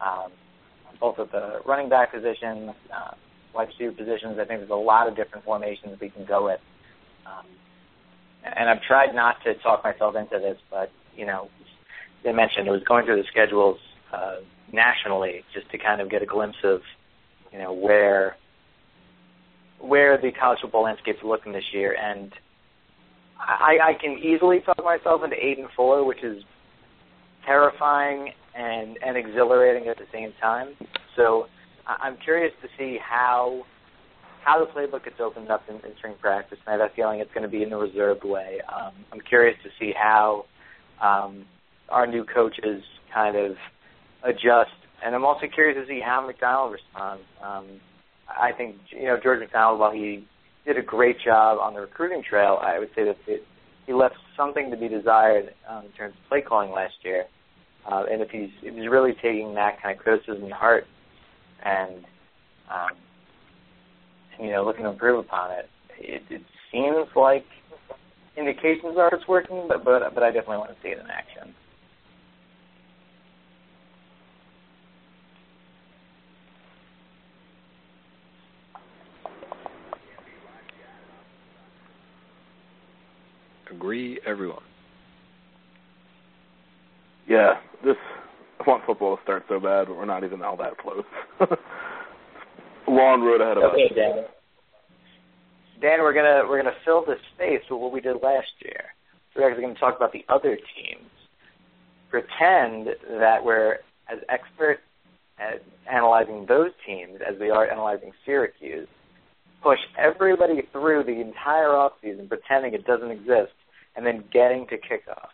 um, 0.00 0.32
both 1.00 1.18
at 1.18 1.32
the 1.32 1.60
running 1.66 1.88
back 1.88 2.12
position, 2.12 2.74
uh, 2.94 3.12
wide 3.54 3.68
receiver 3.68 3.92
positions. 3.92 4.38
I 4.38 4.44
think 4.44 4.60
there's 4.60 4.70
a 4.70 4.74
lot 4.74 5.08
of 5.08 5.16
different 5.16 5.44
formations 5.44 5.98
we 6.00 6.10
can 6.10 6.24
go 6.24 6.46
with. 6.46 6.60
Um, 7.26 7.46
and 8.44 8.70
I've 8.70 8.82
tried 8.82 9.14
not 9.14 9.42
to 9.44 9.54
talk 9.54 9.82
myself 9.82 10.14
into 10.14 10.38
this, 10.38 10.58
but 10.70 10.90
you 11.16 11.26
know, 11.26 11.48
they 12.22 12.32
mentioned 12.32 12.68
it 12.68 12.70
was 12.70 12.82
going 12.84 13.04
through 13.04 13.22
the 13.22 13.28
schedules 13.30 13.78
uh, 14.12 14.36
nationally 14.72 15.44
just 15.54 15.70
to 15.70 15.78
kind 15.78 16.00
of 16.00 16.10
get 16.10 16.22
a 16.22 16.26
glimpse 16.26 16.58
of, 16.64 16.80
you 17.56 17.62
know, 17.62 17.72
where 17.72 18.36
where 19.80 20.20
the 20.20 20.30
college 20.38 20.58
football 20.60 20.84
landscape 20.84 21.16
is 21.16 21.22
looking 21.24 21.52
this 21.52 21.64
year, 21.72 21.94
and 21.94 22.32
I, 23.38 23.76
I 23.82 23.92
can 24.00 24.18
easily 24.18 24.60
talk 24.60 24.82
myself 24.84 25.22
into 25.24 25.36
eight 25.36 25.58
and 25.58 25.68
four, 25.76 26.04
which 26.04 26.22
is 26.22 26.42
terrifying 27.46 28.30
and 28.54 28.98
and 29.04 29.16
exhilarating 29.16 29.88
at 29.88 29.96
the 29.96 30.04
same 30.12 30.32
time. 30.40 30.74
So 31.14 31.46
I'm 31.86 32.16
curious 32.22 32.52
to 32.62 32.68
see 32.78 32.98
how 33.02 33.62
how 34.44 34.64
the 34.64 34.70
playbook 34.70 35.04
gets 35.04 35.16
opened 35.20 35.50
up 35.50 35.62
in, 35.68 35.76
in 35.76 35.96
spring 35.98 36.14
practice, 36.20 36.58
and 36.66 36.74
I 36.74 36.84
have 36.84 36.92
a 36.92 36.94
feeling 36.94 37.20
it's 37.20 37.32
going 37.32 37.42
to 37.42 37.48
be 37.48 37.62
in 37.62 37.72
a 37.72 37.78
reserved 37.78 38.24
way. 38.24 38.60
Um, 38.68 38.92
I'm 39.12 39.20
curious 39.20 39.56
to 39.64 39.70
see 39.78 39.92
how 39.96 40.44
um, 41.02 41.46
our 41.88 42.06
new 42.06 42.24
coaches 42.24 42.82
kind 43.12 43.36
of 43.36 43.52
adjust. 44.22 44.70
And 45.04 45.14
I'm 45.14 45.24
also 45.24 45.46
curious 45.52 45.76
to 45.76 45.86
see 45.86 46.00
how 46.00 46.26
McDonald 46.26 46.72
responds. 46.72 47.22
Um, 47.42 47.80
I 48.28 48.52
think 48.52 48.76
you 48.90 49.04
know 49.04 49.18
George 49.22 49.40
McDonald, 49.40 49.78
while 49.78 49.92
he 49.92 50.26
did 50.66 50.76
a 50.78 50.82
great 50.82 51.16
job 51.24 51.58
on 51.60 51.74
the 51.74 51.80
recruiting 51.80 52.22
trail, 52.28 52.58
I 52.60 52.78
would 52.78 52.88
say 52.94 53.04
that 53.04 53.16
it, 53.26 53.42
he 53.86 53.92
left 53.92 54.16
something 54.36 54.70
to 54.70 54.76
be 54.76 54.88
desired 54.88 55.54
um, 55.68 55.86
in 55.86 55.92
terms 55.92 56.14
of 56.14 56.28
play 56.28 56.42
calling 56.42 56.72
last 56.72 56.94
year. 57.02 57.24
Uh, 57.90 58.04
and 58.10 58.20
if 58.20 58.30
he's 58.30 58.50
if 58.62 58.74
he's 58.74 58.88
really 58.88 59.12
taking 59.22 59.54
that 59.54 59.80
kind 59.80 59.96
of 59.96 60.02
criticism 60.02 60.48
to 60.48 60.54
heart 60.54 60.84
and 61.64 62.04
um, 62.68 62.90
you 64.40 64.50
know 64.50 64.64
looking 64.64 64.82
to 64.82 64.90
improve 64.90 65.24
upon 65.24 65.52
it, 65.52 65.68
it, 65.98 66.22
it 66.30 66.42
seems 66.72 67.06
like 67.14 67.44
indications 68.36 68.96
are 68.98 69.14
it's 69.14 69.28
working, 69.28 69.66
but 69.68 69.84
but 69.84 70.14
but 70.14 70.22
I 70.22 70.32
definitely 70.32 70.58
want 70.58 70.70
to 70.70 70.76
see 70.82 70.88
it 70.88 70.98
in 70.98 71.06
action. 71.06 71.54
Agree, 83.70 84.20
everyone. 84.26 84.62
Yeah, 87.28 87.54
this 87.84 87.96
I 88.60 88.70
want 88.70 88.86
football 88.86 89.16
to 89.16 89.22
start 89.22 89.44
so 89.48 89.60
bad, 89.60 89.88
but 89.88 89.96
we're 89.96 90.04
not 90.04 90.24
even 90.24 90.42
all 90.42 90.56
that 90.56 90.78
close. 90.78 91.04
Long 92.88 93.22
road 93.22 93.40
ahead 93.40 93.58
of 93.58 93.64
okay, 93.72 93.86
us. 93.86 93.92
Dan. 93.94 94.24
Dan, 95.80 96.00
we're 96.00 96.14
gonna 96.14 96.48
we're 96.48 96.62
gonna 96.62 96.76
fill 96.84 97.04
this 97.04 97.18
space 97.34 97.60
with 97.70 97.80
what 97.80 97.92
we 97.92 98.00
did 98.00 98.16
last 98.22 98.52
year. 98.64 98.84
We're 99.36 99.48
actually 99.48 99.64
going 99.64 99.74
to 99.74 99.80
talk 99.80 99.96
about 99.96 100.12
the 100.12 100.24
other 100.28 100.56
teams. 100.56 101.10
Pretend 102.10 102.88
that 103.18 103.44
we're 103.44 103.80
as 104.10 104.18
expert 104.28 104.78
at 105.38 105.62
analyzing 105.90 106.46
those 106.48 106.70
teams 106.86 107.18
as 107.26 107.38
we 107.38 107.50
are 107.50 107.70
analyzing 107.70 108.12
Syracuse. 108.24 108.88
Push 109.62 109.78
everybody 109.98 110.62
through 110.72 111.04
the 111.04 111.20
entire 111.20 111.68
offseason 111.68 112.28
pretending 112.28 112.74
it 112.74 112.86
doesn't 112.86 113.10
exist, 113.10 113.52
and 113.96 114.06
then 114.06 114.24
getting 114.32 114.66
to 114.68 114.76
kickoff. 114.76 115.28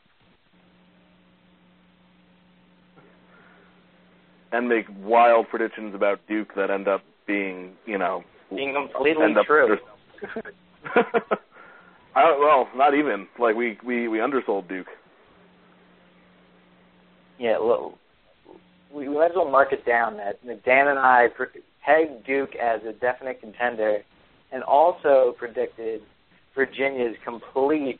And 4.53 4.68
make 4.68 4.87
wild 5.03 5.49
predictions 5.49 5.95
about 5.95 6.20
Duke 6.29 6.55
that 6.57 6.70
end 6.70 6.89
up 6.89 7.03
being, 7.27 7.73
you 7.87 7.99
know, 7.99 8.23
Being 8.55 8.75
completely 8.75 9.25
end 9.25 9.39
up 9.39 9.47
true. 9.47 9.79
I, 12.14 12.37
well, 12.39 12.68
not 12.77 12.95
even. 12.95 13.27
Like 13.39 13.57
we 13.57 13.79
we 13.85 14.09
we 14.09 14.20
undersold 14.20 14.68
Duke. 14.68 14.89
Yeah, 17.39 17.59
well, 17.59 17.99
we 18.93 19.09
might 19.09 19.31
as 19.31 19.33
well 19.35 19.51
mark 19.51 19.73
it 19.73 19.85
down 19.87 20.18
that 20.18 20.45
Dan 20.64 20.89
and 20.89 20.99
I 20.99 21.29
pegged 21.85 22.27
Duke 22.27 22.55
as 22.55 22.81
a 22.85 22.93
definite 22.93 23.41
contender, 23.41 24.03
and 24.53 24.62
also 24.62 25.34
predicted 25.38 26.03
Virginia's 26.55 27.16
complete 27.24 27.98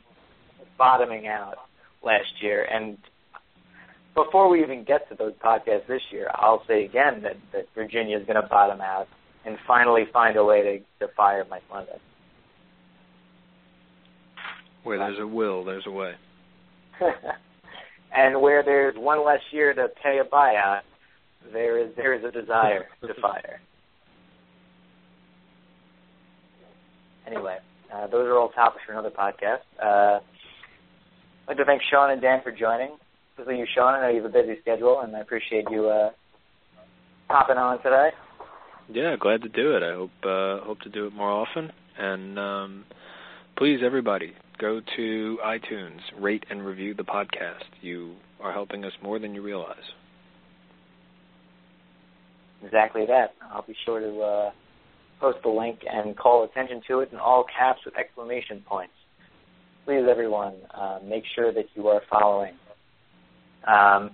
bottoming 0.77 1.27
out 1.27 1.55
last 2.03 2.41
year. 2.41 2.63
And 2.63 2.97
before 4.13 4.49
we 4.49 4.61
even 4.61 4.83
get 4.83 5.09
to 5.09 5.15
those 5.15 5.33
podcasts 5.43 5.87
this 5.87 6.01
year, 6.11 6.29
I'll 6.35 6.63
say 6.67 6.85
again 6.85 7.23
that, 7.23 7.37
that 7.51 7.65
Virginia 7.73 8.17
is 8.17 8.25
going 8.27 8.41
to 8.41 8.47
bottom 8.47 8.81
out 8.81 9.07
and 9.45 9.57
finally 9.67 10.03
find 10.13 10.37
a 10.37 10.43
way 10.43 10.61
to, 10.99 11.05
to 11.07 11.13
fire 11.15 11.45
Mike 11.49 11.63
London. 11.71 11.97
Where 14.83 14.99
there's 14.99 15.19
a 15.19 15.27
will, 15.27 15.63
there's 15.63 15.87
a 15.87 15.91
way. 15.91 16.13
and 18.15 18.41
where 18.41 18.63
there's 18.63 18.95
one 18.97 19.25
less 19.25 19.39
year 19.51 19.73
to 19.73 19.87
pay 20.03 20.19
a 20.19 20.25
buyout, 20.25 20.81
there 21.51 21.77
is 21.79 21.93
there 21.95 22.13
is 22.13 22.23
a 22.23 22.31
desire 22.31 22.85
to 23.01 23.13
fire. 23.21 23.59
Anyway, 27.27 27.57
uh, 27.93 28.07
those 28.07 28.27
are 28.27 28.37
all 28.37 28.49
topics 28.49 28.83
for 28.85 28.93
another 28.93 29.09
podcast. 29.11 29.61
Uh, 29.81 30.19
I'd 30.19 31.49
like 31.49 31.57
to 31.57 31.65
thank 31.65 31.81
Sean 31.89 32.11
and 32.11 32.21
Dan 32.21 32.41
for 32.43 32.51
joining. 32.51 32.91
Especially 33.31 33.59
you, 33.59 33.65
Sean. 33.73 33.95
I 33.95 34.01
know 34.01 34.09
you 34.09 34.21
have 34.23 34.33
a 34.33 34.33
busy 34.33 34.59
schedule, 34.61 35.01
and 35.01 35.15
I 35.15 35.19
appreciate 35.19 35.65
you 35.69 35.89
uh, 35.89 36.11
popping 37.27 37.57
on 37.57 37.81
today. 37.81 38.09
Yeah, 38.89 39.15
glad 39.19 39.41
to 39.43 39.49
do 39.49 39.75
it. 39.75 39.83
I 39.83 39.93
hope 39.93 40.11
uh, 40.23 40.65
hope 40.65 40.81
to 40.81 40.89
do 40.89 41.07
it 41.07 41.13
more 41.13 41.31
often. 41.31 41.71
And 41.97 42.37
um, 42.37 42.85
please, 43.57 43.79
everybody, 43.83 44.33
go 44.59 44.81
to 44.97 45.37
iTunes, 45.43 45.99
rate 46.19 46.45
and 46.49 46.65
review 46.65 46.93
the 46.93 47.03
podcast. 47.03 47.63
You 47.81 48.15
are 48.41 48.51
helping 48.51 48.83
us 48.83 48.91
more 49.01 49.19
than 49.19 49.33
you 49.33 49.41
realize. 49.41 49.77
Exactly 52.63 53.05
that. 53.07 53.33
I'll 53.51 53.65
be 53.65 53.75
sure 53.85 53.99
to 53.99 54.21
uh, 54.21 54.51
post 55.19 55.39
the 55.43 55.49
link 55.49 55.79
and 55.89 56.17
call 56.17 56.43
attention 56.43 56.81
to 56.87 56.99
it 56.99 57.09
in 57.11 57.17
all 57.17 57.45
caps 57.57 57.79
with 57.85 57.97
exclamation 57.97 58.63
points. 58.65 58.93
Please, 59.85 60.05
everyone, 60.09 60.53
uh, 60.73 60.99
make 61.03 61.23
sure 61.35 61.53
that 61.53 61.65
you 61.75 61.87
are 61.87 62.01
following. 62.09 62.53
Um, 63.67 64.11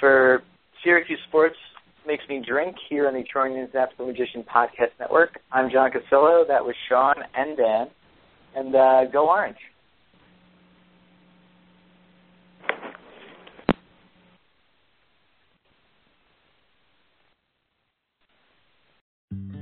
for 0.00 0.42
Syracuse 0.82 1.18
Sports 1.28 1.56
Makes 2.06 2.24
Me 2.28 2.42
Drink 2.46 2.76
here 2.88 3.06
on 3.06 3.14
the 3.14 3.24
News 3.48 3.70
After 3.74 4.04
Magician 4.04 4.44
Podcast 4.44 4.90
Network, 5.00 5.40
I'm 5.52 5.70
John 5.70 5.90
Cassillo. 5.90 6.46
That 6.46 6.64
was 6.64 6.74
Sean 6.88 7.14
and 7.34 7.56
Dan. 7.56 7.86
And 8.56 8.74
uh, 8.74 9.04
go 9.12 9.28
Orange. 9.28 9.56